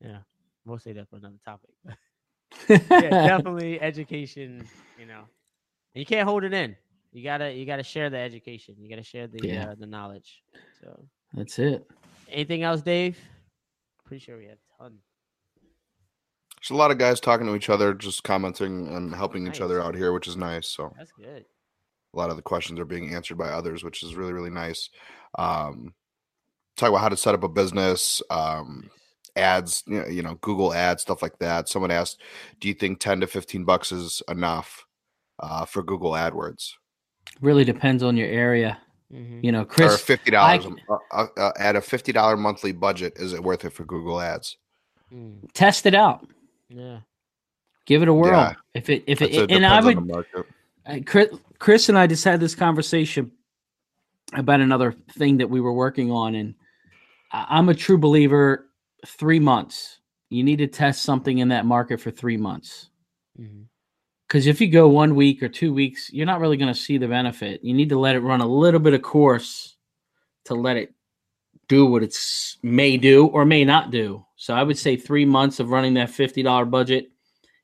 yeah 0.00 0.18
we'll 0.64 0.78
say 0.78 0.92
that 0.92 1.08
for 1.08 1.16
another 1.16 1.38
topic 1.44 1.70
yeah, 2.68 2.78
definitely 2.88 3.80
education. 3.80 4.68
You 4.98 5.06
know, 5.06 5.24
you 5.94 6.06
can't 6.06 6.28
hold 6.28 6.44
it 6.44 6.52
in. 6.52 6.76
You 7.12 7.22
gotta 7.22 7.52
you 7.52 7.66
gotta 7.66 7.82
share 7.82 8.10
the 8.10 8.18
education. 8.18 8.76
You 8.78 8.88
gotta 8.88 9.02
share 9.02 9.26
the 9.26 9.46
Yeah. 9.46 9.70
uh, 9.70 9.74
the 9.78 9.86
knowledge. 9.86 10.42
So, 10.80 11.04
That's 11.34 11.58
it. 11.58 11.86
anything 12.28 12.62
else, 12.62 12.82
Dave? 12.82 13.18
Pretty 14.04 14.24
sure 14.24 14.36
we 14.36 14.46
have 14.46 14.58
a 14.80 14.82
ton. 14.82 14.98
There's 16.62 16.76
a 16.76 16.78
lot 16.78 16.92
of 16.92 16.98
guys 16.98 17.18
talking 17.18 17.46
to 17.46 17.56
each 17.56 17.68
other, 17.70 17.92
just 17.92 18.22
commenting 18.22 18.86
and 18.94 19.12
helping 19.12 19.48
each 19.48 19.60
other 19.60 19.82
out 19.82 19.96
here, 19.96 20.12
which 20.12 20.28
is 20.28 20.36
nice. 20.36 20.68
So 20.68 20.94
That's 20.96 21.10
good. 21.10 21.44
a 22.14 22.16
lot 22.16 22.30
of 22.30 22.36
the 22.36 22.42
questions 22.42 22.78
are 22.78 22.84
being 22.84 23.12
answered 23.12 23.36
by 23.36 23.48
others, 23.48 23.82
which 23.82 24.02
is 24.04 24.14
really 24.14 24.32
really 24.32 24.50
nice. 24.50 24.88
Um, 25.36 25.92
talk 26.76 26.90
about 26.90 27.00
how 27.00 27.08
to 27.08 27.16
set 27.16 27.34
up 27.34 27.42
a 27.42 27.48
business. 27.48 28.22
Um, 28.30 28.90
ads, 29.34 29.82
you 29.88 30.00
know, 30.00 30.06
you 30.06 30.22
know, 30.22 30.34
Google 30.40 30.72
ads, 30.72 31.02
stuff 31.02 31.20
like 31.20 31.36
that. 31.40 31.68
Someone 31.68 31.90
asked, 31.90 32.20
"Do 32.60 32.68
you 32.68 32.74
think 32.74 33.00
ten 33.00 33.18
to 33.20 33.26
fifteen 33.26 33.64
bucks 33.64 33.90
is 33.90 34.22
enough 34.28 34.86
uh, 35.40 35.64
for 35.64 35.82
Google 35.82 36.12
AdWords 36.12 36.74
Really 37.40 37.64
depends 37.64 38.02
on 38.04 38.16
your 38.16 38.28
area. 38.28 38.78
hmm 39.10 39.40
You 39.42 39.50
know, 39.50 39.62
or 39.62 39.64
Chris. 39.64 40.00
fifty 40.00 40.30
dollars 40.30 40.64
I- 40.66 40.96
uh, 41.10 41.26
uh, 41.36 41.52
at 41.58 41.74
a 41.74 41.80
fifty 41.80 42.12
dollar 42.12 42.36
monthly 42.36 42.70
budget? 42.70 43.14
Is 43.16 43.32
it 43.32 43.42
worth 43.42 43.64
it 43.64 43.72
for 43.72 43.84
Google 43.84 44.20
Ads?" 44.20 44.58
Mm, 45.12 45.50
test 45.54 45.86
it 45.86 45.94
out. 45.94 46.24
Yeah. 46.74 46.98
Give 47.86 48.02
it 48.02 48.08
a 48.08 48.14
whirl. 48.14 48.30
Yeah. 48.30 48.54
If 48.74 48.88
it 48.88 49.04
if 49.06 49.18
That's 49.18 49.36
it 49.36 49.50
and 49.50 49.66
I 49.66 49.80
depends 49.80 49.98
on 49.98 50.06
would 50.06 50.14
market. 50.86 51.06
Chris, 51.06 51.28
Chris 51.58 51.88
and 51.88 51.98
I 51.98 52.06
just 52.06 52.24
had 52.24 52.40
this 52.40 52.54
conversation 52.54 53.32
about 54.34 54.60
another 54.60 54.92
thing 55.12 55.38
that 55.38 55.50
we 55.50 55.60
were 55.60 55.72
working 55.72 56.10
on, 56.10 56.34
and 56.34 56.54
I- 57.32 57.46
I'm 57.50 57.68
a 57.68 57.74
true 57.74 57.98
believer. 57.98 58.68
Three 59.04 59.40
months, 59.40 59.98
you 60.30 60.44
need 60.44 60.58
to 60.58 60.68
test 60.68 61.02
something 61.02 61.38
in 61.38 61.48
that 61.48 61.66
market 61.66 62.00
for 62.00 62.10
three 62.10 62.36
months. 62.36 62.88
Mm-hmm. 63.38 63.62
Because 64.28 64.46
if 64.46 64.60
you 64.60 64.68
go 64.68 64.88
one 64.88 65.14
week 65.14 65.42
or 65.42 65.48
two 65.48 65.74
weeks, 65.74 66.10
you're 66.12 66.24
not 66.24 66.40
really 66.40 66.56
going 66.56 66.72
to 66.72 66.80
see 66.80 66.96
the 66.96 67.08
benefit. 67.08 67.62
You 67.62 67.74
need 67.74 67.90
to 67.90 67.98
let 67.98 68.16
it 68.16 68.20
run 68.20 68.40
a 68.40 68.46
little 68.46 68.80
bit 68.80 68.94
of 68.94 69.02
course 69.02 69.76
to 70.46 70.54
let 70.54 70.76
it 70.76 70.94
do 71.68 71.84
what 71.84 72.02
it's 72.02 72.56
may 72.62 72.96
do 72.96 73.26
or 73.26 73.44
may 73.44 73.64
not 73.64 73.90
do. 73.90 74.24
So 74.42 74.54
I 74.54 74.64
would 74.64 74.76
say 74.76 74.96
three 74.96 75.24
months 75.24 75.60
of 75.60 75.70
running 75.70 75.94
that 75.94 76.10
fifty 76.10 76.42
dollar 76.42 76.64
budget. 76.64 77.12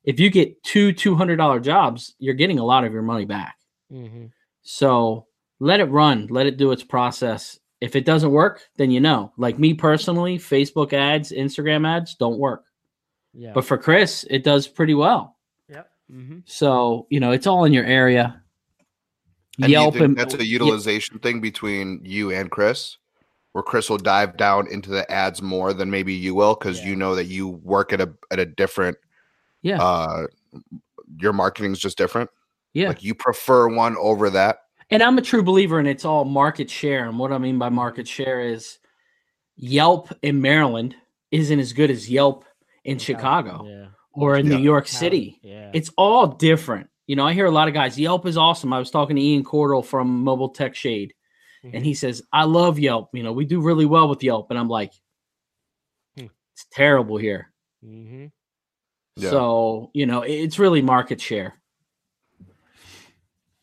If 0.05 0.20
you 0.20 0.31
get 0.31 0.62
two 0.62 0.93
two 0.93 1.16
hundred 1.16 1.35
dollar 1.35 1.59
jobs, 1.59 2.14
you're 2.20 2.35
getting 2.35 2.61
a 2.61 2.64
lot 2.64 2.85
of 2.85 2.93
your 2.93 3.03
money 3.03 3.24
back. 3.24 3.57
Mhm. 3.93 4.31
So 4.62 5.26
let 5.59 5.81
it 5.81 5.87
run, 5.91 6.29
let 6.31 6.47
it 6.47 6.57
do 6.57 6.70
its 6.70 6.85
process. 6.85 7.59
If 7.81 7.97
it 7.97 8.05
doesn't 8.05 8.31
work, 8.31 8.62
then 8.76 8.93
you 8.93 9.01
know. 9.01 9.33
Like 9.37 9.59
me 9.59 9.74
personally, 9.74 10.39
Facebook 10.39 10.93
ads, 10.93 11.33
Instagram 11.33 11.85
ads 11.85 12.14
don't 12.14 12.39
work. 12.39 12.62
Yeah. 13.35 13.51
But 13.55 13.64
for 13.64 13.76
Chris, 13.76 14.24
it 14.31 14.45
does 14.45 14.68
pretty 14.68 14.95
well. 14.95 15.37
Yep. 15.68 15.91
Mhm. 16.12 16.43
So, 16.47 17.09
you 17.11 17.18
know, 17.18 17.33
it's 17.33 17.49
all 17.49 17.64
in 17.64 17.72
your 17.72 17.87
area. 17.87 18.41
And 19.57 19.66
do 19.66 19.72
you 19.72 19.79
Yelp 19.79 19.95
think 19.95 20.05
and 20.05 20.16
that's 20.16 20.35
a 20.35 20.47
utilization 20.47 21.18
thing 21.18 21.41
between 21.41 22.03
you 22.05 22.31
and 22.31 22.53
Chris, 22.53 22.99
where 23.53 23.62
Chris 23.62 23.88
will 23.90 23.96
dive 23.99 24.36
down 24.36 24.66
into 24.70 24.90
the 24.90 25.11
ads 25.11 25.40
more 25.42 25.72
than 25.72 25.90
maybe 25.90 26.12
you 26.14 26.34
will 26.34 26.55
because 26.55 26.80
Yeah. 26.80 26.86
you 26.88 26.96
know 26.96 27.14
that 27.14 27.26
you 27.26 27.49
work 27.49 27.92
at 27.92 28.01
a 28.01 28.12
at 28.30 28.38
a 28.38 28.46
different. 28.46 28.96
Yeah. 29.62 29.82
Uh, 29.82 30.26
your 31.18 31.32
marketing's 31.32 31.78
just 31.78 31.99
different. 31.99 32.30
yeah. 32.74 32.88
Like 32.88 33.03
you 33.03 33.14
prefer 33.14 33.68
one 33.68 33.96
over 33.99 34.30
that. 34.30 34.59
And 34.90 35.03
I'm 35.03 35.18
a 35.18 35.22
true 35.22 35.42
believer 35.42 35.80
in 35.80 35.86
it's 35.86 36.05
all 36.05 36.24
market 36.24 36.70
share. 36.70 37.07
And 37.09 37.18
what 37.18 37.32
I 37.32 37.38
mean 37.38 37.59
by 37.59 37.68
market 37.70 38.07
share 38.07 38.40
is 38.40 38.78
Yelp 39.57 40.11
in 40.22 40.40
Maryland 40.40 40.94
isn't 41.30 41.59
as 41.59 41.72
good 41.72 41.90
as 41.90 42.09
Yelp 42.11 42.44
in 42.84 42.99
Chicago 42.99 43.66
Yeah. 43.66 43.86
or 44.12 44.36
in 44.36 44.46
Yeah. 44.46 44.57
New 44.57 44.62
York 44.62 44.86
City. 44.86 45.40
Yeah. 45.42 45.70
It's 45.74 45.90
all 45.96 46.26
different. 46.28 46.88
You 47.07 47.16
know, 47.16 47.26
I 47.26 47.32
hear 47.32 47.46
a 47.46 47.51
lot 47.51 47.68
of 47.68 47.74
guys, 47.74 47.99
Yelp 47.99 48.26
is 48.26 48.36
awesome. 48.36 48.72
I 48.72 48.78
was 48.78 48.90
talking 48.90 49.16
to 49.16 49.22
Ian 49.22 49.44
Cordell 49.44 49.84
from 49.84 50.22
Mobile 50.24 50.51
Tech 50.51 50.74
Shade, 50.74 51.14
and 51.64 51.84
he 51.84 51.94
says, 51.94 52.22
I 52.32 52.44
love 52.44 52.78
Yelp. 52.78 53.11
You 53.12 53.22
know, 53.22 53.32
we 53.32 53.44
do 53.44 53.61
really 53.61 53.86
well 53.86 54.09
with 54.09 54.22
Yelp. 54.22 54.50
And 54.50 54.59
I'm 54.59 54.68
like, 54.68 54.92
Hmm. 56.16 56.26
it's 56.52 56.66
terrible 56.70 57.16
here. 57.16 57.52
hmm 57.82 58.26
Yeah. 59.16 59.30
So, 59.30 59.90
you 59.94 60.06
know, 60.06 60.22
it's 60.22 60.59
really 60.59 60.82
market 60.82 61.20
share. 61.20 61.54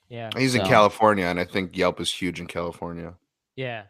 Yeah. 0.10 0.30
He's 0.38 0.56
in 0.56 0.62
California, 0.66 1.26
and 1.26 1.40
I 1.40 1.46
think 1.46 1.76
Yelp 1.76 2.00
is 2.00 2.12
huge 2.14 2.40
in 2.40 2.48
California. 2.48 3.16
Yeah. 3.56 3.84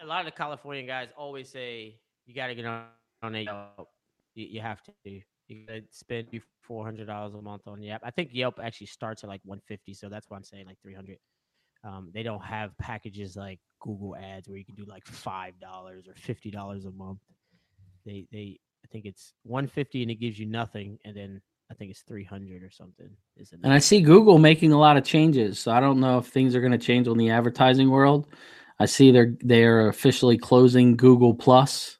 A 0.00 0.06
lot 0.06 0.20
of 0.20 0.26
the 0.26 0.36
Californian 0.36 0.86
guys 0.86 1.08
always 1.16 1.48
say 1.48 1.98
you 2.26 2.34
got 2.34 2.48
to 2.48 2.54
get 2.54 2.64
on, 2.66 2.84
on 3.22 3.34
a 3.34 3.40
Yelp. 3.44 3.88
You, 4.34 4.46
you 4.46 4.60
have 4.60 4.82
to. 4.84 4.92
You 5.04 5.64
got 5.66 5.74
to 5.74 5.82
spend 5.90 6.28
four 6.60 6.84
hundred 6.84 7.06
dollars 7.06 7.34
a 7.34 7.40
month 7.40 7.62
on 7.66 7.82
Yelp. 7.82 8.02
I 8.04 8.10
think 8.10 8.30
Yelp 8.32 8.58
actually 8.62 8.88
starts 8.88 9.24
at 9.24 9.28
like 9.30 9.40
one 9.44 9.60
fifty, 9.66 9.94
so 9.94 10.08
that's 10.08 10.28
why 10.28 10.36
I'm 10.36 10.44
saying 10.44 10.66
like 10.66 10.80
three 10.82 10.94
hundred. 10.94 11.18
Um, 11.86 12.10
they 12.12 12.24
don't 12.24 12.42
have 12.42 12.76
packages 12.78 13.36
like 13.36 13.60
Google 13.80 14.16
Ads 14.16 14.48
where 14.48 14.58
you 14.58 14.64
can 14.64 14.74
do 14.74 14.84
like 14.86 15.06
five 15.06 15.58
dollars 15.60 16.08
or 16.08 16.14
fifty 16.16 16.50
dollars 16.50 16.84
a 16.84 16.90
month. 16.90 17.20
They 18.04 18.26
they 18.32 18.58
I 18.84 18.88
think 18.90 19.04
it's 19.04 19.32
one 19.44 19.68
fifty 19.68 20.02
and 20.02 20.10
it 20.10 20.16
gives 20.16 20.38
you 20.38 20.46
nothing, 20.46 20.98
and 21.04 21.16
then 21.16 21.40
I 21.70 21.74
think 21.74 21.92
it's 21.92 22.02
three 22.02 22.24
hundred 22.24 22.64
or 22.64 22.70
something. 22.70 23.08
Is 23.36 23.52
And 23.52 23.72
I 23.72 23.78
see 23.78 24.00
Google 24.00 24.38
making 24.38 24.72
a 24.72 24.78
lot 24.78 24.96
of 24.96 25.04
changes. 25.04 25.60
So 25.60 25.70
I 25.70 25.78
don't 25.78 26.00
know 26.00 26.18
if 26.18 26.26
things 26.26 26.56
are 26.56 26.60
going 26.60 26.72
to 26.72 26.78
change 26.78 27.06
on 27.06 27.18
the 27.18 27.30
advertising 27.30 27.90
world. 27.90 28.26
I 28.80 28.86
see 28.86 29.12
they're 29.12 29.34
they're 29.40 29.88
officially 29.88 30.38
closing 30.38 30.96
Google 30.96 31.34
Plus. 31.34 31.98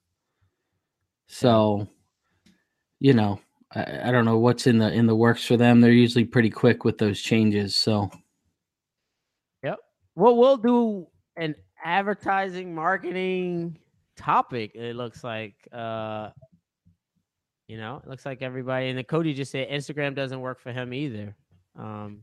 So, 1.28 1.88
you 2.98 3.12
know, 3.12 3.40
I, 3.72 4.08
I 4.08 4.10
don't 4.10 4.24
know 4.24 4.38
what's 4.38 4.66
in 4.66 4.78
the 4.78 4.92
in 4.92 5.06
the 5.06 5.16
works 5.16 5.44
for 5.44 5.56
them. 5.56 5.80
They're 5.80 5.92
usually 5.92 6.24
pretty 6.24 6.50
quick 6.50 6.84
with 6.84 6.98
those 6.98 7.20
changes. 7.20 7.76
So 7.76 8.10
Well, 10.16 10.34
we'll 10.34 10.56
do 10.56 11.06
an 11.36 11.54
advertising 11.84 12.74
marketing 12.74 13.78
topic. 14.16 14.74
It 14.74 14.96
looks 14.96 15.22
like, 15.22 15.54
uh, 15.72 16.30
you 17.68 17.76
know, 17.76 18.00
it 18.02 18.08
looks 18.08 18.24
like 18.24 18.40
everybody. 18.40 18.88
And 18.88 18.96
then 18.96 19.04
Cody 19.04 19.34
just 19.34 19.52
said 19.52 19.68
Instagram 19.68 20.14
doesn't 20.14 20.40
work 20.40 20.58
for 20.58 20.72
him 20.72 20.94
either. 20.94 21.36
Um, 21.78 22.22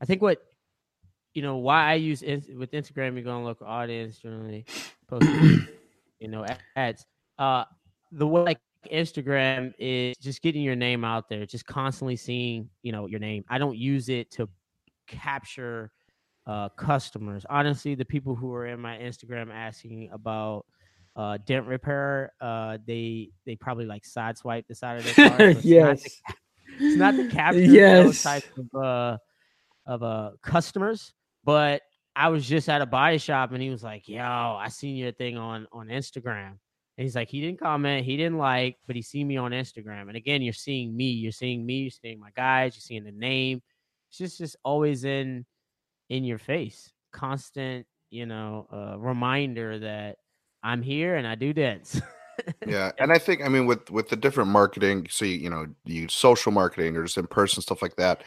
I 0.00 0.06
think 0.06 0.22
what, 0.22 0.42
you 1.32 1.42
know, 1.42 1.58
why 1.58 1.84
I 1.88 1.94
use 1.94 2.22
in, 2.22 2.42
with 2.58 2.72
Instagram, 2.72 3.14
you're 3.14 3.22
to 3.22 3.38
local 3.38 3.68
audience 3.68 4.18
generally, 4.18 4.64
post, 5.06 5.28
you 6.18 6.26
know, 6.26 6.44
ads. 6.74 7.06
Uh, 7.38 7.62
the 8.10 8.26
way 8.26 8.42
like 8.42 8.58
Instagram 8.90 9.72
is 9.78 10.16
just 10.16 10.42
getting 10.42 10.62
your 10.62 10.74
name 10.74 11.04
out 11.04 11.28
there, 11.28 11.46
just 11.46 11.64
constantly 11.64 12.16
seeing, 12.16 12.68
you 12.82 12.90
know, 12.90 13.06
your 13.06 13.20
name. 13.20 13.44
I 13.48 13.58
don't 13.58 13.76
use 13.76 14.08
it 14.08 14.32
to 14.32 14.48
capture 15.06 15.92
uh, 16.50 16.68
customers. 16.70 17.44
Honestly, 17.48 17.94
the 17.94 18.04
people 18.04 18.34
who 18.34 18.52
are 18.54 18.66
in 18.66 18.80
my 18.80 18.96
Instagram 18.98 19.50
asking 19.52 20.10
about 20.12 20.66
uh, 21.16 21.38
dent 21.46 21.66
repair, 21.66 22.32
uh, 22.40 22.78
they 22.86 23.30
they 23.46 23.54
probably 23.56 23.86
like 23.86 24.02
sideswipe 24.04 24.66
the 24.66 24.74
side 24.74 24.98
of 24.98 25.04
their 25.04 25.14
car. 25.28 25.38
so 25.38 25.44
it's 25.44 25.56
not 25.56 25.62
to 25.62 25.68
Yes. 25.68 26.20
it's 26.80 26.96
not 26.96 27.14
to 27.16 27.28
capture 27.40 27.60
Yes. 27.60 28.04
those 28.06 28.22
types 28.22 28.48
of 28.58 28.82
uh, 28.82 29.18
of 29.86 30.02
uh, 30.02 30.30
customers. 30.42 31.12
But 31.44 31.82
I 32.16 32.28
was 32.28 32.46
just 32.48 32.68
at 32.68 32.82
a 32.82 32.86
body 32.86 33.18
shop 33.18 33.52
and 33.52 33.62
he 33.62 33.70
was 33.70 33.82
like, 33.82 34.08
"Yo, 34.08 34.22
I 34.24 34.68
seen 34.68 34.96
your 34.96 35.12
thing 35.12 35.36
on 35.36 35.66
on 35.72 35.86
Instagram." 35.88 36.58
And 36.98 37.04
he's 37.06 37.14
like, 37.16 37.30
he 37.30 37.40
didn't 37.40 37.60
comment, 37.60 38.04
he 38.04 38.16
didn't 38.18 38.36
like, 38.36 38.76
but 38.86 38.94
he 38.94 39.00
seen 39.00 39.26
me 39.26 39.38
on 39.38 39.52
Instagram. 39.52 40.08
And 40.08 40.16
again, 40.16 40.42
you're 40.42 40.52
seeing 40.52 40.94
me, 40.94 41.06
you're 41.12 41.32
seeing 41.32 41.64
me, 41.64 41.74
you're 41.82 41.90
seeing 41.90 42.20
my 42.20 42.28
guys, 42.36 42.74
you're 42.74 42.82
seeing 42.82 43.04
the 43.04 43.12
name. 43.12 43.62
It's 44.10 44.18
just 44.18 44.36
just 44.38 44.56
always 44.64 45.04
in 45.04 45.46
in 46.10 46.24
your 46.24 46.38
face, 46.38 46.92
constant, 47.12 47.86
you 48.10 48.26
know, 48.26 48.66
uh, 48.70 48.98
reminder 48.98 49.78
that 49.78 50.18
I'm 50.62 50.82
here 50.82 51.16
and 51.16 51.26
I 51.26 51.36
do 51.36 51.54
dance. 51.54 52.00
yeah 52.66 52.90
and 52.98 53.12
i 53.12 53.18
think 53.18 53.44
i 53.44 53.48
mean 53.48 53.66
with 53.66 53.90
with 53.90 54.08
the 54.08 54.16
different 54.16 54.48
marketing 54.48 55.06
so 55.10 55.26
you, 55.26 55.36
you 55.36 55.50
know 55.50 55.66
you 55.84 56.08
social 56.08 56.50
marketing 56.50 56.96
or 56.96 57.02
just 57.02 57.18
in 57.18 57.26
person 57.26 57.60
stuff 57.60 57.82
like 57.82 57.96
that 57.96 58.22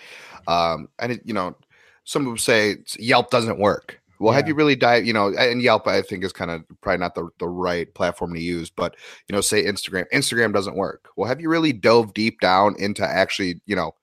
um 0.47 0.87
and 0.99 1.13
it, 1.13 1.21
you 1.25 1.33
know 1.33 1.55
some 2.03 2.23
people 2.23 2.37
say 2.37 2.77
yelp 2.99 3.31
doesn't 3.31 3.59
work. 3.59 3.99
Well 4.19 4.33
have 4.33 4.47
you 4.47 4.55
really 4.55 4.75
dive 4.75 5.05
you 5.05 5.13
know 5.13 5.33
and 5.37 5.61
yelp 5.61 5.87
i 5.87 6.01
think 6.01 6.23
is 6.23 6.31
kind 6.31 6.51
of 6.51 6.63
probably 6.81 6.99
not 6.99 7.15
the, 7.15 7.27
the 7.39 7.47
right 7.47 7.93
platform 7.93 8.33
to 8.33 8.41
use 8.41 8.69
but 8.69 8.95
you 9.27 9.35
know 9.35 9.41
say 9.41 9.65
instagram 9.65 10.05
instagram 10.13 10.53
doesn't 10.53 10.75
work. 10.75 11.09
Well 11.17 11.27
have 11.27 11.41
you 11.41 11.49
really 11.49 11.73
dove 11.73 12.13
deep 12.13 12.39
down 12.39 12.75
into 12.77 13.03
actually 13.03 13.61
you 13.65 13.75
know 13.75 13.95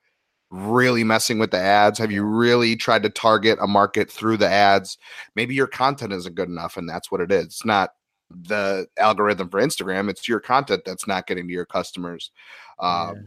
really 0.51 1.05
messing 1.05 1.39
with 1.39 1.53
the 1.53 1.59
ads 1.59 1.99
have 1.99 2.11
you 2.11 2.25
really 2.25 2.75
tried 2.75 3.03
to 3.03 3.11
target 3.11 3.59
a 3.61 3.67
market 3.69 4.11
through 4.11 4.37
the 4.37 4.49
ads 4.49 4.99
maybe 5.37 5.55
your 5.55 5.69
content 5.69 6.13
isn't 6.13 6.35
good 6.35 6.49
enough 6.49 6.77
and 6.77 6.89
that's 6.89 7.11
what 7.11 7.21
it 7.21 7.31
is 7.31 7.45
it's 7.45 7.65
not 7.65 7.91
the 8.31 8.87
algorithm 8.97 9.49
for 9.49 9.61
Instagram. 9.61 10.09
It's 10.09 10.29
your 10.29 10.41
content 10.41 10.83
that's 10.85 11.07
not 11.07 11.27
getting 11.27 11.47
to 11.49 11.53
your 11.53 11.67
customers. 11.67 12.31
Um, 12.79 13.17
Yeah. 13.17 13.23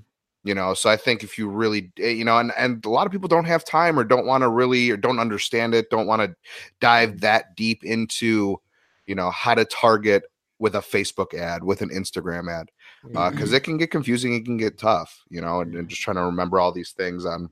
You 0.46 0.54
know, 0.54 0.74
so 0.74 0.90
I 0.90 0.98
think 0.98 1.24
if 1.24 1.38
you 1.38 1.48
really, 1.48 1.94
eh, 1.98 2.10
you 2.10 2.26
know, 2.26 2.38
and 2.38 2.52
and 2.58 2.84
a 2.84 2.90
lot 2.90 3.06
of 3.06 3.14
people 3.14 3.30
don't 3.30 3.46
have 3.46 3.64
time 3.64 3.98
or 3.98 4.04
don't 4.04 4.26
want 4.26 4.42
to 4.42 4.50
really 4.50 4.92
or 4.92 4.98
don't 4.98 5.20
understand 5.20 5.74
it, 5.74 5.90
don't 5.90 6.06
want 6.06 6.22
to 6.22 6.36
dive 6.82 7.22
that 7.22 7.56
deep 7.56 7.86
into, 7.86 8.60
you 9.06 9.16
know, 9.16 9.32
how 9.32 9.56
to 9.56 9.64
target 9.64 10.24
with 10.60 10.76
a 10.76 10.80
Facebook 10.80 11.34
ad, 11.34 11.64
with 11.64 11.82
an 11.82 11.88
Instagram 11.92 12.52
ad, 12.52 12.72
because 13.12 13.54
it 13.54 13.64
can 13.64 13.78
get 13.78 13.92
confusing, 13.92 14.34
it 14.34 14.46
can 14.46 14.58
get 14.58 14.78
tough, 14.78 15.24
you 15.30 15.42
know, 15.42 15.62
and, 15.62 15.76
and 15.76 15.90
just 15.90 16.02
trying 16.02 16.16
to 16.16 16.24
remember 16.24 16.60
all 16.60 16.72
these 16.72 16.92
things 16.92 17.26
on 17.26 17.50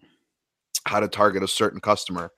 how 0.86 1.00
to 1.00 1.08
target 1.08 1.44
a 1.44 1.48
certain 1.48 1.80
customer, 1.80 2.32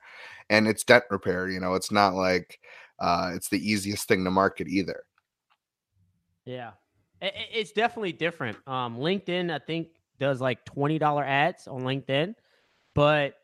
and 0.50 0.66
it's 0.66 0.84
dent 0.84 1.04
repair. 1.10 1.48
You 1.48 1.60
know, 1.60 1.74
it's 1.74 1.90
not 1.90 2.14
like 2.14 2.58
uh, 2.98 3.30
it's 3.34 3.48
the 3.48 3.58
easiest 3.58 4.08
thing 4.08 4.24
to 4.24 4.30
market 4.30 4.68
either. 4.68 5.04
Yeah, 6.44 6.72
it's 7.20 7.72
definitely 7.72 8.12
different. 8.12 8.58
Um, 8.66 8.98
LinkedIn, 8.98 9.50
I 9.50 9.58
think, 9.58 9.88
does 10.18 10.40
like 10.40 10.64
twenty 10.64 10.98
dollar 10.98 11.24
ads 11.24 11.66
on 11.66 11.82
LinkedIn, 11.82 12.34
but 12.94 13.34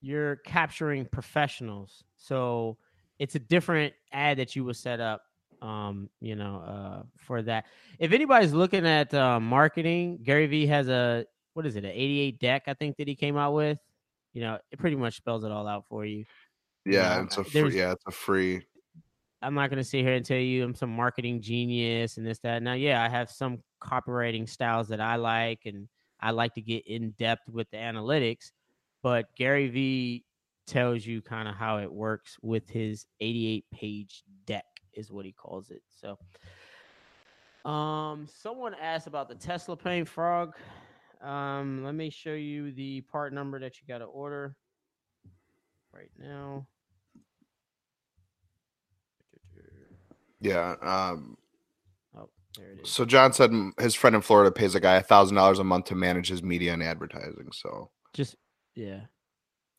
you're 0.00 0.36
capturing 0.36 1.06
professionals, 1.06 2.04
so 2.16 2.78
it's 3.18 3.34
a 3.34 3.38
different 3.38 3.94
ad 4.12 4.38
that 4.38 4.56
you 4.56 4.64
would 4.64 4.76
set 4.76 5.00
up. 5.00 5.22
Um, 5.64 6.10
you 6.20 6.36
know, 6.36 6.62
uh, 6.66 7.02
for 7.16 7.40
that. 7.42 7.64
If 7.98 8.12
anybody's 8.12 8.52
looking 8.52 8.86
at 8.86 9.14
uh, 9.14 9.40
marketing, 9.40 10.18
Gary 10.22 10.46
Vee 10.46 10.66
has 10.66 10.88
a 10.88 11.24
what 11.54 11.64
is 11.64 11.76
it, 11.76 11.84
an 11.84 11.92
88 11.92 12.38
deck? 12.38 12.62
I 12.66 12.74
think 12.74 12.96
that 12.98 13.08
he 13.08 13.14
came 13.14 13.36
out 13.36 13.54
with. 13.54 13.78
You 14.34 14.42
know, 14.42 14.58
it 14.70 14.78
pretty 14.78 14.96
much 14.96 15.16
spells 15.16 15.44
it 15.44 15.50
all 15.50 15.66
out 15.66 15.84
for 15.88 16.04
you. 16.04 16.24
Yeah, 16.84 17.22
it's 17.22 17.38
a 17.38 17.44
free, 17.44 17.78
yeah, 17.78 17.92
it's 17.92 18.04
a 18.06 18.10
free. 18.10 18.66
I'm 19.40 19.54
not 19.54 19.70
gonna 19.70 19.84
sit 19.84 20.04
here 20.04 20.14
and 20.14 20.24
tell 20.24 20.36
you 20.36 20.64
I'm 20.64 20.74
some 20.74 20.94
marketing 20.94 21.40
genius 21.40 22.18
and 22.18 22.26
this 22.26 22.40
that. 22.40 22.62
Now, 22.62 22.74
yeah, 22.74 23.02
I 23.02 23.08
have 23.08 23.30
some 23.30 23.62
copywriting 23.82 24.48
styles 24.48 24.88
that 24.88 25.00
I 25.00 25.16
like, 25.16 25.60
and 25.64 25.88
I 26.20 26.32
like 26.32 26.54
to 26.54 26.60
get 26.60 26.86
in 26.86 27.12
depth 27.12 27.48
with 27.48 27.70
the 27.70 27.78
analytics, 27.78 28.50
but 29.02 29.26
Gary 29.36 29.68
Vee 29.68 30.24
tells 30.66 31.06
you 31.06 31.22
kind 31.22 31.48
of 31.48 31.54
how 31.54 31.78
it 31.78 31.92
works 31.92 32.36
with 32.42 32.68
his 32.68 33.06
88 33.20 33.64
page 33.72 34.24
deck 34.46 34.64
is 34.96 35.10
what 35.10 35.24
he 35.24 35.32
calls 35.32 35.70
it. 35.70 35.82
So 35.88 36.18
um 37.68 38.26
someone 38.42 38.74
asked 38.74 39.06
about 39.06 39.28
the 39.28 39.34
Tesla 39.34 39.76
paint 39.76 40.08
frog. 40.08 40.54
Um 41.22 41.82
let 41.84 41.94
me 41.94 42.10
show 42.10 42.34
you 42.34 42.72
the 42.72 43.00
part 43.02 43.32
number 43.32 43.58
that 43.60 43.80
you 43.80 43.86
got 43.88 43.98
to 43.98 44.04
order 44.04 44.56
right 45.92 46.10
now. 46.18 46.66
Yeah. 50.40 50.74
Um, 50.82 51.36
Oh, 52.16 52.28
there 52.58 52.72
it 52.72 52.80
is. 52.82 52.90
so 52.90 53.04
John 53.06 53.32
said 53.32 53.50
his 53.80 53.94
friend 53.94 54.14
in 54.14 54.22
Florida 54.22 54.52
pays 54.52 54.74
a 54.74 54.80
guy 54.80 54.96
a 54.96 55.02
thousand 55.02 55.36
dollars 55.36 55.58
a 55.58 55.64
month 55.64 55.86
to 55.86 55.94
manage 55.94 56.28
his 56.28 56.42
media 56.42 56.74
and 56.74 56.82
advertising. 56.82 57.48
So 57.52 57.90
Just 58.12 58.36
yeah. 58.74 59.00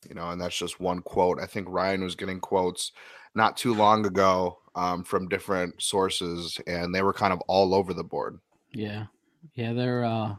You 0.07 0.15
know, 0.15 0.29
and 0.29 0.39
that's 0.41 0.57
just 0.57 0.79
one 0.79 1.01
quote. 1.01 1.39
I 1.41 1.45
think 1.45 1.67
Ryan 1.69 2.03
was 2.03 2.15
getting 2.15 2.39
quotes 2.39 2.91
not 3.33 3.57
too 3.57 3.73
long 3.73 4.05
ago 4.05 4.59
um, 4.75 5.03
from 5.03 5.27
different 5.27 5.81
sources, 5.81 6.59
and 6.67 6.93
they 6.93 7.01
were 7.01 7.13
kind 7.13 7.33
of 7.33 7.41
all 7.47 7.73
over 7.73 7.93
the 7.93 8.03
board. 8.03 8.39
Yeah. 8.73 9.05
Yeah, 9.53 9.73
they're 9.73 10.03
uh 10.03 10.35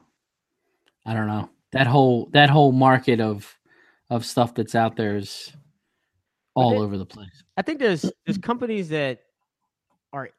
I 1.07 1.15
don't 1.15 1.29
know. 1.29 1.49
That 1.73 1.87
whole 1.87 2.29
that 2.33 2.51
whole 2.51 2.73
market 2.73 3.21
of 3.21 3.57
of 4.11 4.25
stuff 4.25 4.55
that's 4.55 4.75
out 4.75 4.97
there 4.97 5.17
is 5.17 5.53
all 6.55 6.71
they- 6.71 6.79
over 6.79 6.99
the 6.99 7.07
place. 7.07 7.43
I 7.57 7.63
think 7.63 7.79
there's 7.79 8.11
there's 8.25 8.39
companies 8.43 8.89
that 8.91 9.21
are 10.13 10.31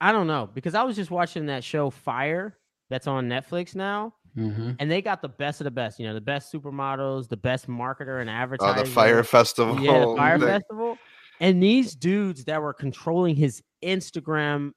I 0.00 0.12
don't 0.12 0.26
know 0.26 0.48
because 0.52 0.74
I 0.74 0.82
was 0.84 0.96
just 0.96 1.10
watching 1.10 1.46
that 1.46 1.64
show 1.64 1.90
Fyre 1.90 2.56
that's 2.88 3.06
on 3.06 3.28
Netflix 3.28 3.74
now 3.74 4.14
hmm 4.34 4.72
and 4.78 4.90
they 4.90 5.00
got 5.00 5.22
the 5.22 5.28
best 5.28 5.60
of 5.60 5.64
the 5.64 5.70
best, 5.70 6.00
you 6.00 6.06
know, 6.06 6.14
the 6.14 6.20
best 6.20 6.52
supermodels, 6.52 7.28
the 7.28 7.36
best 7.36 7.68
marketer 7.68 8.20
and 8.20 8.28
advertiser. 8.28 8.82
the 8.82 8.90
Fyre 8.90 9.22
Festival. 9.22 9.78
Yeah, 9.78 10.00
the 10.00 10.06
Fyre 10.16 10.38
thing. 10.38 10.48
Festival. 10.48 10.98
And 11.40 11.62
these 11.62 11.94
dudes 11.94 12.44
that 12.44 12.60
were 12.60 12.74
controlling 12.74 13.36
his 13.36 13.62
Instagram 13.84 14.72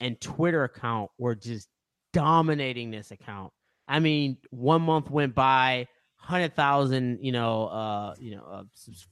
and 0.00 0.20
Twitter 0.20 0.64
account 0.64 1.10
were 1.18 1.34
just 1.34 1.68
dominating 2.12 2.90
this 2.90 3.10
account. 3.10 3.52
I 3.88 3.98
mean, 3.98 4.38
one 4.50 4.82
month 4.82 5.10
went 5.10 5.34
by, 5.34 5.88
hundred 6.16 6.54
thousand, 6.54 7.18
you 7.22 7.32
know, 7.32 7.66
uh, 7.66 8.14
you 8.18 8.36
know, 8.36 8.44
uh, 8.44 8.62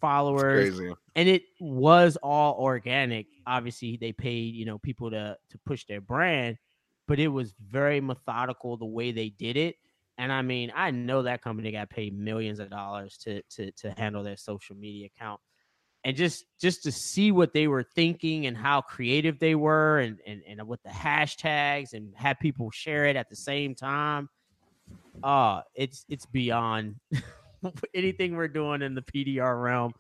followers, 0.01 0.71
Crazy. 0.71 0.95
and 1.17 1.29
it 1.29 1.43
was 1.59 2.17
all 2.23 2.55
organic. 2.61 3.27
Obviously, 3.47 3.97
they 3.97 4.13
paid, 4.13 4.55
you 4.55 4.65
know, 4.65 4.79
people 4.79 5.11
to 5.11 5.37
to 5.51 5.59
push 5.67 5.85
their 5.87 6.01
brand, 6.01 6.59
but 7.09 7.19
it 7.19 7.29
was 7.29 7.55
very 7.61 8.01
methodical 8.01 8.77
the 8.77 8.87
way 8.87 9.11
they 9.11 9.31
did 9.31 9.57
it. 9.57 9.77
And 10.19 10.33
I 10.33 10.43
mean, 10.43 10.73
I 10.75 10.91
know 10.91 11.23
that 11.23 11.43
company 11.43 11.71
got 11.71 11.91
paid 11.91 12.19
millions 12.19 12.59
of 12.59 12.71
dollars 12.71 13.17
to 13.19 13.41
to 13.51 13.71
to 13.73 13.95
handle 13.97 14.25
their 14.25 14.37
social 14.37 14.77
media 14.77 15.07
account. 15.07 15.41
And 16.05 16.17
just 16.17 16.45
just 16.61 16.83
to 16.83 16.93
see 16.93 17.31
what 17.31 17.53
they 17.53 17.69
were 17.69 17.85
thinking 17.85 18.47
and 18.47 18.57
how 18.57 18.81
creative 18.81 19.39
they 19.39 19.55
were 19.55 20.01
and 20.01 20.19
and, 20.27 20.43
and 20.47 20.67
with 20.67 20.83
the 20.83 20.91
hashtags 20.91 21.93
and 21.93 22.13
have 22.17 22.39
people 22.41 22.71
share 22.73 23.07
it 23.07 23.15
at 23.17 23.31
the 23.31 23.37
same 23.37 23.77
time. 23.77 24.29
Uh 25.23 25.63
it's 25.75 26.05
it's 26.09 26.27
beyond 26.27 26.97
anything 27.95 28.37
we're 28.37 28.49
doing 28.49 28.83
in 28.83 28.95
the 28.95 29.03
PDR 29.03 29.63
realm. 29.63 29.93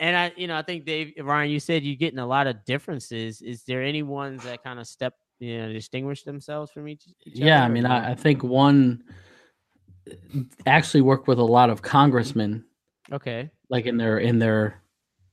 And 0.00 0.16
I, 0.16 0.32
you 0.36 0.46
know, 0.46 0.56
I 0.56 0.62
think 0.62 0.84
Dave 0.84 1.14
Ryan, 1.20 1.50
you 1.50 1.58
said 1.58 1.82
you're 1.82 1.96
getting 1.96 2.20
a 2.20 2.26
lot 2.26 2.46
of 2.46 2.64
differences. 2.64 3.42
Is 3.42 3.64
there 3.64 3.82
any 3.82 4.04
ones 4.04 4.44
that 4.44 4.62
kind 4.62 4.78
of 4.78 4.86
step, 4.86 5.14
you 5.40 5.58
know, 5.58 5.72
distinguish 5.72 6.22
themselves 6.22 6.70
from 6.70 6.86
each? 6.86 7.02
each 7.24 7.34
Yeah, 7.34 7.62
I 7.62 7.64
other, 7.64 7.72
or 7.72 7.74
mean. 7.74 7.86
I, 7.86 8.12
I 8.12 8.14
think 8.14 8.44
one 8.44 9.02
actually 10.66 11.00
work 11.02 11.26
with 11.26 11.38
a 11.38 11.44
lot 11.44 11.70
of 11.70 11.82
congressmen, 11.82 12.64
okay, 13.12 13.50
like 13.68 13.86
in 13.86 13.96
their 13.96 14.18
in 14.18 14.38
their 14.38 14.82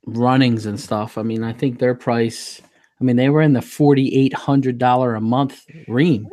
runnings 0.06 0.66
and 0.66 0.80
stuff. 0.80 1.18
I 1.18 1.24
mean, 1.24 1.44
I 1.44 1.54
think 1.54 1.80
their 1.80 1.96
price. 1.96 2.62
I 3.00 3.04
mean, 3.04 3.16
they 3.18 3.30
were 3.30 3.42
in 3.42 3.54
the 3.54 3.62
forty 3.62 4.14
eight 4.16 4.34
hundred 4.34 4.78
dollar 4.78 5.16
a 5.16 5.22
month 5.22 5.66
ream. 5.88 6.28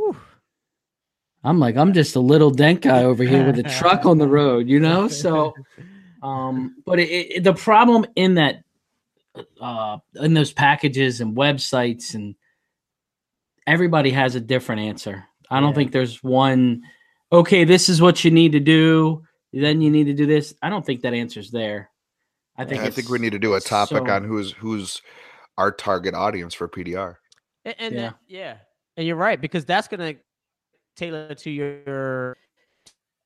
I'm 1.44 1.58
like, 1.58 1.76
I'm 1.76 1.92
just 1.92 2.14
a 2.14 2.20
little 2.20 2.50
dent 2.50 2.82
guy 2.82 3.02
over 3.02 3.24
here 3.24 3.44
with 3.44 3.58
a 3.58 3.62
truck 3.78 4.06
on 4.06 4.18
the 4.18 4.28
road, 4.28 4.68
you 4.68 4.78
know. 4.78 5.08
So, 5.08 5.54
um, 6.22 6.76
but 6.86 7.00
it, 7.00 7.08
it, 7.10 7.44
the 7.44 7.52
problem 7.52 8.06
in 8.14 8.34
that, 8.34 8.62
uh, 9.60 9.98
in 10.14 10.34
those 10.34 10.52
packages 10.52 11.20
and 11.20 11.36
websites 11.36 12.14
and 12.14 12.36
everybody 13.66 14.10
has 14.10 14.36
a 14.36 14.40
different 14.40 14.82
answer. 14.82 15.24
I 15.50 15.58
don't 15.58 15.70
Yeah. 15.70 15.74
think 15.74 15.92
there's 15.92 16.22
one. 16.22 16.82
Okay, 17.32 17.64
this 17.64 17.88
is 17.88 18.00
what 18.02 18.24
you 18.24 18.30
need 18.30 18.52
to 18.52 18.60
do. 18.60 19.22
Then 19.52 19.80
you 19.80 19.90
need 19.90 20.04
to 20.04 20.12
do 20.14 20.26
this. 20.26 20.54
I 20.62 20.68
don't 20.68 20.84
think 20.84 21.00
that 21.02 21.14
answer's 21.14 21.50
there. 21.50 21.90
I 22.56 22.64
think 22.66 22.82
I 22.82 22.90
think 22.90 23.08
we 23.08 23.18
need 23.18 23.32
to 23.32 23.38
do 23.38 23.54
a 23.54 23.60
topic 23.60 24.06
so- 24.06 24.12
on 24.12 24.24
who's 24.24 24.52
who's 24.52 25.00
our 25.56 25.72
target 25.72 26.14
audience 26.14 26.54
for 26.54 26.68
PDR. 26.68 27.16
And, 27.64 27.74
and 27.78 27.94
Yeah. 27.94 28.00
that- 28.00 28.18
yeah, 28.28 28.56
and 28.96 29.06
you're 29.06 29.16
right 29.16 29.40
because 29.40 29.64
that's 29.64 29.88
gonna 29.88 30.14
tailor 30.96 31.34
to 31.34 31.50
your 31.50 32.36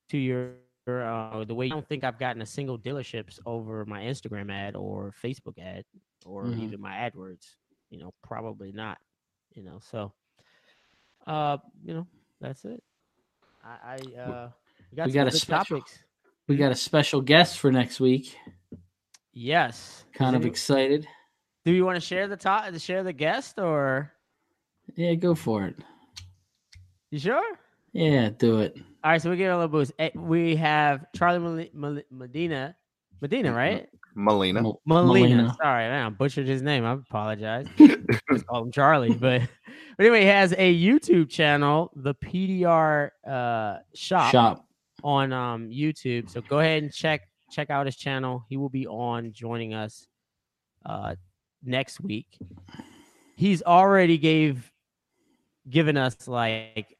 to 0.09 0.17
your 0.17 0.53
uh, 0.87 1.43
the 1.43 1.53
way. 1.53 1.65
I 1.65 1.69
don't 1.69 1.87
think 1.87 2.05
I've 2.05 2.17
gotten 2.17 2.41
a 2.41 2.45
single 2.45 2.79
dealerships 2.79 3.39
over 3.45 3.83
my 3.85 4.03
Instagram 4.03 4.49
ad 4.49 4.77
or 4.77 5.13
Facebook 5.21 5.59
ad 5.59 5.83
or 6.25 6.45
Mhm. 6.45 6.61
even 6.61 6.79
my 6.79 6.93
AdWords. 7.09 7.55
You 7.89 7.99
know, 7.99 8.13
probably 8.23 8.71
not. 8.71 8.97
You 9.53 9.63
know, 9.63 9.79
so 9.79 10.13
uh, 11.25 11.57
you 11.83 11.93
know, 11.93 12.07
that's 12.39 12.63
it. 12.63 12.81
I, 13.67 13.93
I 14.17 14.19
uh, 14.21 14.49
we 14.91 14.95
got, 14.95 15.07
we 15.07 15.11
got 15.13 15.27
a 15.27 15.31
special- 15.31 15.77
topics. 15.79 15.99
We 16.47 16.55
got 16.55 16.71
a 16.71 16.75
special 16.75 17.19
guest 17.21 17.59
for 17.59 17.71
next 17.73 17.99
week. 17.99 18.33
Yes. 19.33 20.05
Kind 20.13 20.35
Is 20.35 20.41
of 20.41 20.45
excited. 20.45 21.05
Do 21.65 21.73
you 21.73 21.83
want 21.85 21.97
to 21.97 22.01
share 22.01 22.27
the 22.29 22.37
top? 22.37 22.71
To 22.71 22.79
share 22.79 23.03
the 23.03 23.11
guest 23.11 23.59
or 23.59 24.13
Yeah, 24.95 25.13
go 25.15 25.35
for 25.35 25.65
it. 25.65 25.75
you 27.11 27.19
sure? 27.19 27.43
Yeah, 27.91 28.29
do 28.29 28.59
it. 28.59 28.77
All 29.03 29.11
right, 29.11 29.21
so 29.21 29.29
we 29.29 29.35
give 29.37 29.47
it 29.49 29.53
a 29.53 29.55
little 29.55 29.67
boost. 29.67 29.91
Eh, 29.99 30.09
We 30.15 30.55
have 30.55 31.05
Charlie 31.15 31.69
Medina, 32.09 32.75
Medina, 33.21 33.53
right? 33.53 33.87
Melina. 34.15 34.61
Mel- 34.63 34.81
Molina. 34.85 35.05
Molina. 35.35 35.55
Sorry, 35.61 35.87
man, 35.87 36.05
I 36.07 36.09
butchered 36.09 36.47
his 36.47 36.61
name. 36.61 36.85
I 36.85 36.93
apologize. 36.93 37.67
Just 37.77 38.47
call 38.47 38.63
him 38.63 38.71
Charlie, 38.71 39.13
but, 39.13 39.41
but 39.97 40.05
anyway, 40.05 40.21
he 40.21 40.27
has 40.27 40.53
a 40.53 40.75
YouTube 40.75 41.29
channel, 41.29 41.91
the 41.95 42.15
PDR 42.15 43.11
uh, 43.27 43.77
shop, 43.93 44.31
Shop. 44.31 44.65
on 45.03 45.31
um 45.33 45.69
YouTube. 45.69 46.29
So 46.29 46.41
go 46.41 46.59
ahead 46.59 46.81
and 46.83 46.91
check 46.91 47.21
check 47.51 47.69
out 47.69 47.85
his 47.85 47.95
channel. 47.95 48.43
He 48.49 48.57
will 48.57 48.69
be 48.69 48.87
on 48.87 49.31
joining 49.33 49.73
us 49.75 50.07
uh 50.85 51.15
next 51.63 52.01
week. 52.01 52.27
He's 53.35 53.61
already 53.61 54.17
gave 54.17 54.71
given 55.69 55.95
us 55.95 56.27
like 56.27 56.96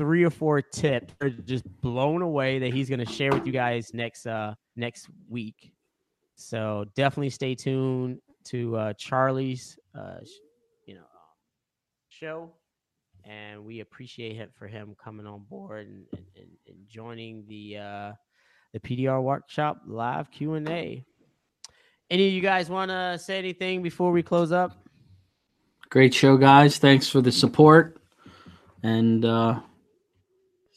three 0.00 0.24
or 0.24 0.30
four 0.30 0.62
tips. 0.62 1.12
We're 1.20 1.28
just 1.28 1.66
blown 1.82 2.22
away 2.22 2.58
that 2.60 2.72
he's 2.72 2.88
gonna 2.88 3.04
share 3.04 3.30
with 3.32 3.44
you 3.44 3.52
guys 3.52 3.92
next 3.92 4.26
uh 4.26 4.54
next 4.74 5.10
week. 5.28 5.74
So 6.36 6.86
definitely 6.96 7.28
stay 7.28 7.54
tuned 7.54 8.22
to 8.44 8.76
uh 8.76 8.92
Charlie's 8.94 9.78
uh 9.94 10.20
you 10.86 10.94
know 10.94 11.02
show 12.08 12.50
and 13.24 13.62
we 13.62 13.80
appreciate 13.80 14.36
him 14.36 14.48
for 14.58 14.66
him 14.66 14.96
coming 15.04 15.26
on 15.26 15.44
board 15.50 15.86
and, 15.86 16.06
and, 16.12 16.26
and, 16.34 16.48
and 16.66 16.88
joining 16.88 17.44
the 17.46 17.76
uh, 17.76 18.12
the 18.72 18.80
PDR 18.80 19.22
workshop 19.22 19.82
live 19.86 20.30
Q 20.30 20.54
and 20.54 20.66
A. 20.70 21.04
Any 22.08 22.26
of 22.26 22.32
you 22.32 22.40
guys 22.40 22.70
want 22.70 22.90
to 22.90 23.18
say 23.18 23.36
anything 23.38 23.82
before 23.82 24.12
we 24.12 24.22
close 24.22 24.50
up? 24.50 24.82
Great 25.90 26.14
show, 26.14 26.38
guys. 26.38 26.78
Thanks 26.78 27.06
for 27.06 27.20
the 27.20 27.30
support. 27.30 28.00
And 28.82 29.26
uh 29.26 29.60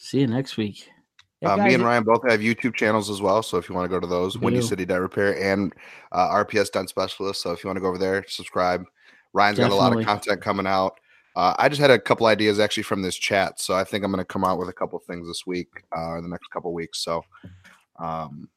see 0.03 0.19
you 0.19 0.27
next 0.27 0.57
week. 0.57 0.89
Yeah, 1.41 1.53
Uh, 1.53 1.57
me 1.65 1.73
and 1.73 1.83
Ryan 1.83 2.03
both 2.03 2.29
have 2.29 2.41
YouTube 2.41 2.75
channels 2.75 3.09
as 3.09 3.21
well. 3.21 3.41
So 3.41 3.57
if 3.57 3.69
you 3.69 3.75
want 3.75 3.85
to 3.85 3.89
go 3.89 3.99
to 3.99 4.07
those, 4.07 4.37
We 4.37 4.45
Windy 4.45 4.59
do. 4.59 4.67
City 4.67 4.85
Dent 4.85 5.01
Repair 5.01 5.41
and 5.41 5.73
uh, 6.11 6.29
RPS 6.43 6.71
Dent 6.71 6.89
Specialist. 6.89 7.41
So 7.41 7.51
if 7.51 7.63
you 7.63 7.69
want 7.69 7.77
to 7.77 7.81
go 7.81 7.87
over 7.87 7.97
there, 7.97 8.25
subscribe. 8.27 8.85
Ryan's 9.31 9.59
got 9.59 9.71
a 9.71 9.75
lot 9.75 9.97
of 9.97 10.05
content 10.05 10.41
coming 10.41 10.67
out. 10.67 10.99
Uh, 11.35 11.55
I 11.57 11.67
just 11.67 11.81
had 11.81 11.89
a 11.89 11.97
couple 11.97 12.27
ideas 12.27 12.59
actually 12.59 12.83
from 12.83 13.01
this 13.01 13.15
chat, 13.15 13.59
so 13.59 13.73
I 13.73 13.83
think 13.83 14.05
I'm 14.05 14.11
going 14.11 14.19
to 14.19 14.25
come 14.25 14.43
out 14.43 14.59
with 14.59 14.69
a 14.69 14.73
couple 14.73 14.99
things 14.99 15.27
this 15.27 15.47
week, 15.47 15.67
uh, 15.97 16.17
in 16.17 16.23
the 16.23 16.29
next 16.29 16.49
couple 16.51 16.71
weeks. 16.73 16.99
So, 16.99 17.25
um, 17.97 18.47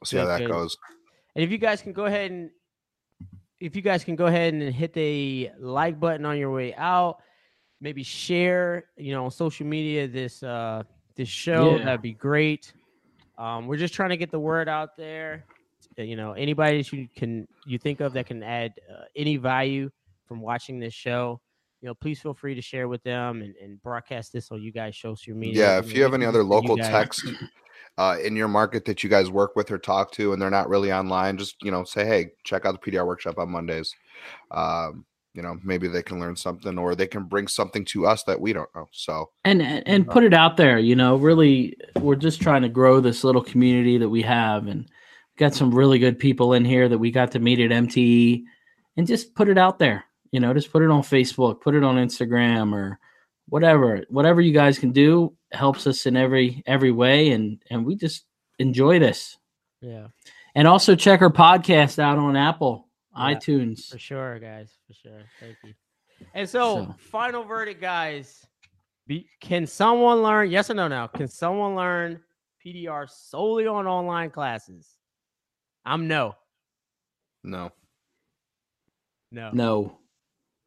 we'll 0.00 0.06
see 0.06 0.16
how 0.16 0.24
that 0.24 0.40
good. 0.40 0.50
goes. 0.50 0.76
And 1.36 1.44
if 1.44 1.52
you 1.52 1.58
guys 1.58 1.80
can 1.82 1.92
go 1.92 2.06
ahead 2.06 2.32
and 2.32 2.50
if 3.60 3.76
you 3.76 3.82
guys 3.82 4.02
can 4.02 4.16
go 4.16 4.26
ahead 4.26 4.54
and 4.54 4.74
hit 4.74 4.92
the 4.92 5.50
like 5.60 6.00
button 6.00 6.26
on 6.26 6.36
your 6.36 6.50
way 6.50 6.74
out, 6.74 7.18
maybe 7.80 8.02
share, 8.02 8.84
you 8.96 9.12
know, 9.12 9.24
on 9.24 9.30
social 9.30 9.66
media 9.66 10.08
this 10.08 10.42
uh 10.42 10.82
this 11.16 11.28
show, 11.28 11.78
Yeah. 11.78 11.84
that'd 11.84 12.02
be 12.02 12.12
great. 12.12 12.72
Um, 13.38 13.66
we're 13.66 13.76
just 13.78 13.94
trying 13.94 14.10
to 14.10 14.16
get 14.16 14.30
the 14.30 14.38
word 14.40 14.68
out 14.68 14.96
there. 14.96 15.46
Uh, 15.98 16.02
You 16.02 16.16
know, 16.16 16.32
anybody 16.32 16.78
that 16.82 16.92
you 16.92 17.08
can 17.16 17.46
you 17.64 17.78
think 17.78 18.00
of 18.00 18.12
that 18.14 18.26
can 18.26 18.42
add 18.42 18.72
uh, 18.90 19.04
any 19.14 19.36
value 19.36 19.90
from 20.26 20.40
watching 20.40 20.78
this 20.78 20.94
show, 20.94 21.40
you 21.80 21.88
know, 21.88 21.94
please 21.94 22.20
feel 22.20 22.34
free 22.34 22.54
to 22.54 22.62
share 22.62 22.88
with 22.88 23.02
them 23.02 23.42
and, 23.42 23.54
and 23.56 23.82
broadcast 23.82 24.32
this 24.32 24.50
on 24.50 24.60
you 24.60 24.72
guys' 24.72 24.96
social 24.96 25.34
media. 25.34 25.62
Yeah, 25.62 25.78
if 25.78 25.94
you 25.94 26.02
have 26.02 26.14
any 26.14 26.26
other 26.26 26.40
just 26.40 26.50
get 26.50 26.62
you 26.62 26.68
local 26.68 26.76
text 26.76 27.24
uh, 27.98 28.16
in 28.22 28.36
your 28.36 28.48
market 28.48 28.84
that 28.86 29.02
you 29.02 29.08
guys 29.10 29.30
work 29.30 29.56
with 29.56 29.70
or 29.70 29.78
talk 29.78 30.10
to, 30.12 30.32
and 30.32 30.40
they're 30.42 30.50
not 30.50 30.68
really 30.68 30.92
online, 30.92 31.38
just 31.38 31.56
you 31.62 31.70
know, 31.70 31.84
say, 31.84 32.04
hey, 32.04 32.30
check 32.44 32.64
out 32.66 32.80
the 32.80 32.90
PDR 32.90 33.06
workshop 33.06 33.38
on 33.38 33.50
Mondays. 33.50 33.94
Um, 34.50 35.04
you 35.36 35.42
know, 35.42 35.58
maybe 35.62 35.86
they 35.86 36.02
can 36.02 36.18
learn 36.18 36.34
something, 36.34 36.78
or 36.78 36.94
they 36.94 37.06
can 37.06 37.24
bring 37.24 37.46
something 37.46 37.84
to 37.86 38.06
us 38.06 38.24
that 38.24 38.40
we 38.40 38.52
don't 38.52 38.74
know. 38.74 38.88
So 38.90 39.30
and 39.44 39.62
and 39.62 39.86
and 39.86 40.08
put 40.08 40.24
it 40.24 40.34
out 40.34 40.56
there 40.56 40.78
you 40.78 40.96
know 40.96 41.16
really 41.16 41.76
we're 42.00 42.16
just 42.16 42.40
trying 42.40 42.62
to 42.62 42.68
grow 42.68 43.00
this 43.00 43.24
little 43.24 43.42
community 43.42 43.98
that 43.98 44.08
we 44.08 44.22
have 44.22 44.66
and 44.66 44.88
got 45.36 45.54
some 45.54 45.74
really 45.74 45.98
good 45.98 46.18
people 46.18 46.54
in 46.54 46.64
here 46.64 46.88
that 46.88 46.98
we 46.98 47.10
got 47.10 47.32
to 47.32 47.38
meet 47.38 47.60
at 47.60 47.70
mte 47.70 48.42
and 48.96 49.06
just 49.06 49.34
put 49.34 49.48
it 49.48 49.58
out 49.58 49.78
there 49.78 50.04
you 50.32 50.40
know 50.40 50.54
just 50.54 50.72
put 50.72 50.82
it 50.82 50.90
on 50.90 51.02
facebook 51.02 51.60
put 51.60 51.74
it 51.74 51.84
on 51.84 51.96
instagram 51.96 52.72
or 52.72 52.98
whatever 53.48 54.02
whatever 54.08 54.40
you 54.40 54.52
guys 54.52 54.78
can 54.78 54.92
do 54.92 55.34
helps 55.52 55.86
us 55.86 56.06
in 56.06 56.16
every 56.16 56.62
every 56.66 56.92
way 56.92 57.30
and 57.30 57.62
and 57.70 57.84
we 57.84 57.94
just 57.94 58.24
enjoy 58.58 58.98
this. 58.98 59.36
Yeah, 59.80 60.08
and 60.54 60.66
also 60.66 60.96
check 60.96 61.22
our 61.22 61.30
podcast 61.30 61.98
out 61.98 62.18
on 62.18 62.36
apple 62.36 62.85
Yeah. 63.16 63.34
itunes 63.34 63.90
for 63.90 63.98
sure, 63.98 64.38
guys. 64.38 64.76
For 64.86 64.92
sure. 64.94 65.22
Thank 65.40 65.56
you. 65.64 65.72
And 66.34 66.48
so, 66.48 66.84
So- 66.86 66.94
final 66.98 67.44
verdict, 67.44 67.80
guys. 67.80 68.44
Be, 69.06 69.28
can 69.40 69.66
someone 69.66 70.22
learn? 70.22 70.50
Yes 70.50 70.68
or 70.70 70.74
no? 70.74 70.88
Now, 70.88 71.06
can 71.06 71.28
someone 71.28 71.76
learn 71.76 72.20
PDR 72.64 73.08
solely 73.08 73.66
on 73.66 73.86
online 73.86 74.30
classes? 74.30 74.88
I'm 75.84 76.08
no. 76.08 76.34
no, 77.44 77.70
No. 79.30 79.50
no 79.52 79.76
All 79.76 79.98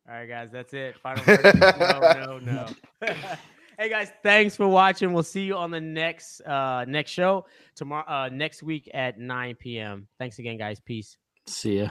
right, 0.07 0.25
guys, 0.27 0.51
that's 0.51 0.73
it. 0.73 0.97
Final 0.99 1.23
verdict. 1.25 1.57
no, 1.59 2.39
no, 2.39 2.39
no. 2.39 2.65
hey 3.77 3.89
guys, 3.89 4.11
thanks 4.23 4.55
for 4.55 4.67
watching. 4.69 5.11
We'll 5.11 5.23
see 5.23 5.43
you 5.43 5.55
on 5.55 5.71
the 5.71 5.81
next 5.81 6.39
uh 6.41 6.85
next 6.87 7.11
show 7.11 7.45
tomorrow 7.75 8.05
uh 8.07 8.29
next 8.31 8.63
week 8.63 8.89
at 8.93 9.19
9 9.19 9.55
p.m. 9.55 10.07
Thanks 10.17 10.39
again, 10.39 10.57
guys. 10.57 10.79
Peace. 10.79 11.17
see 11.47 11.79
ya 11.79 11.89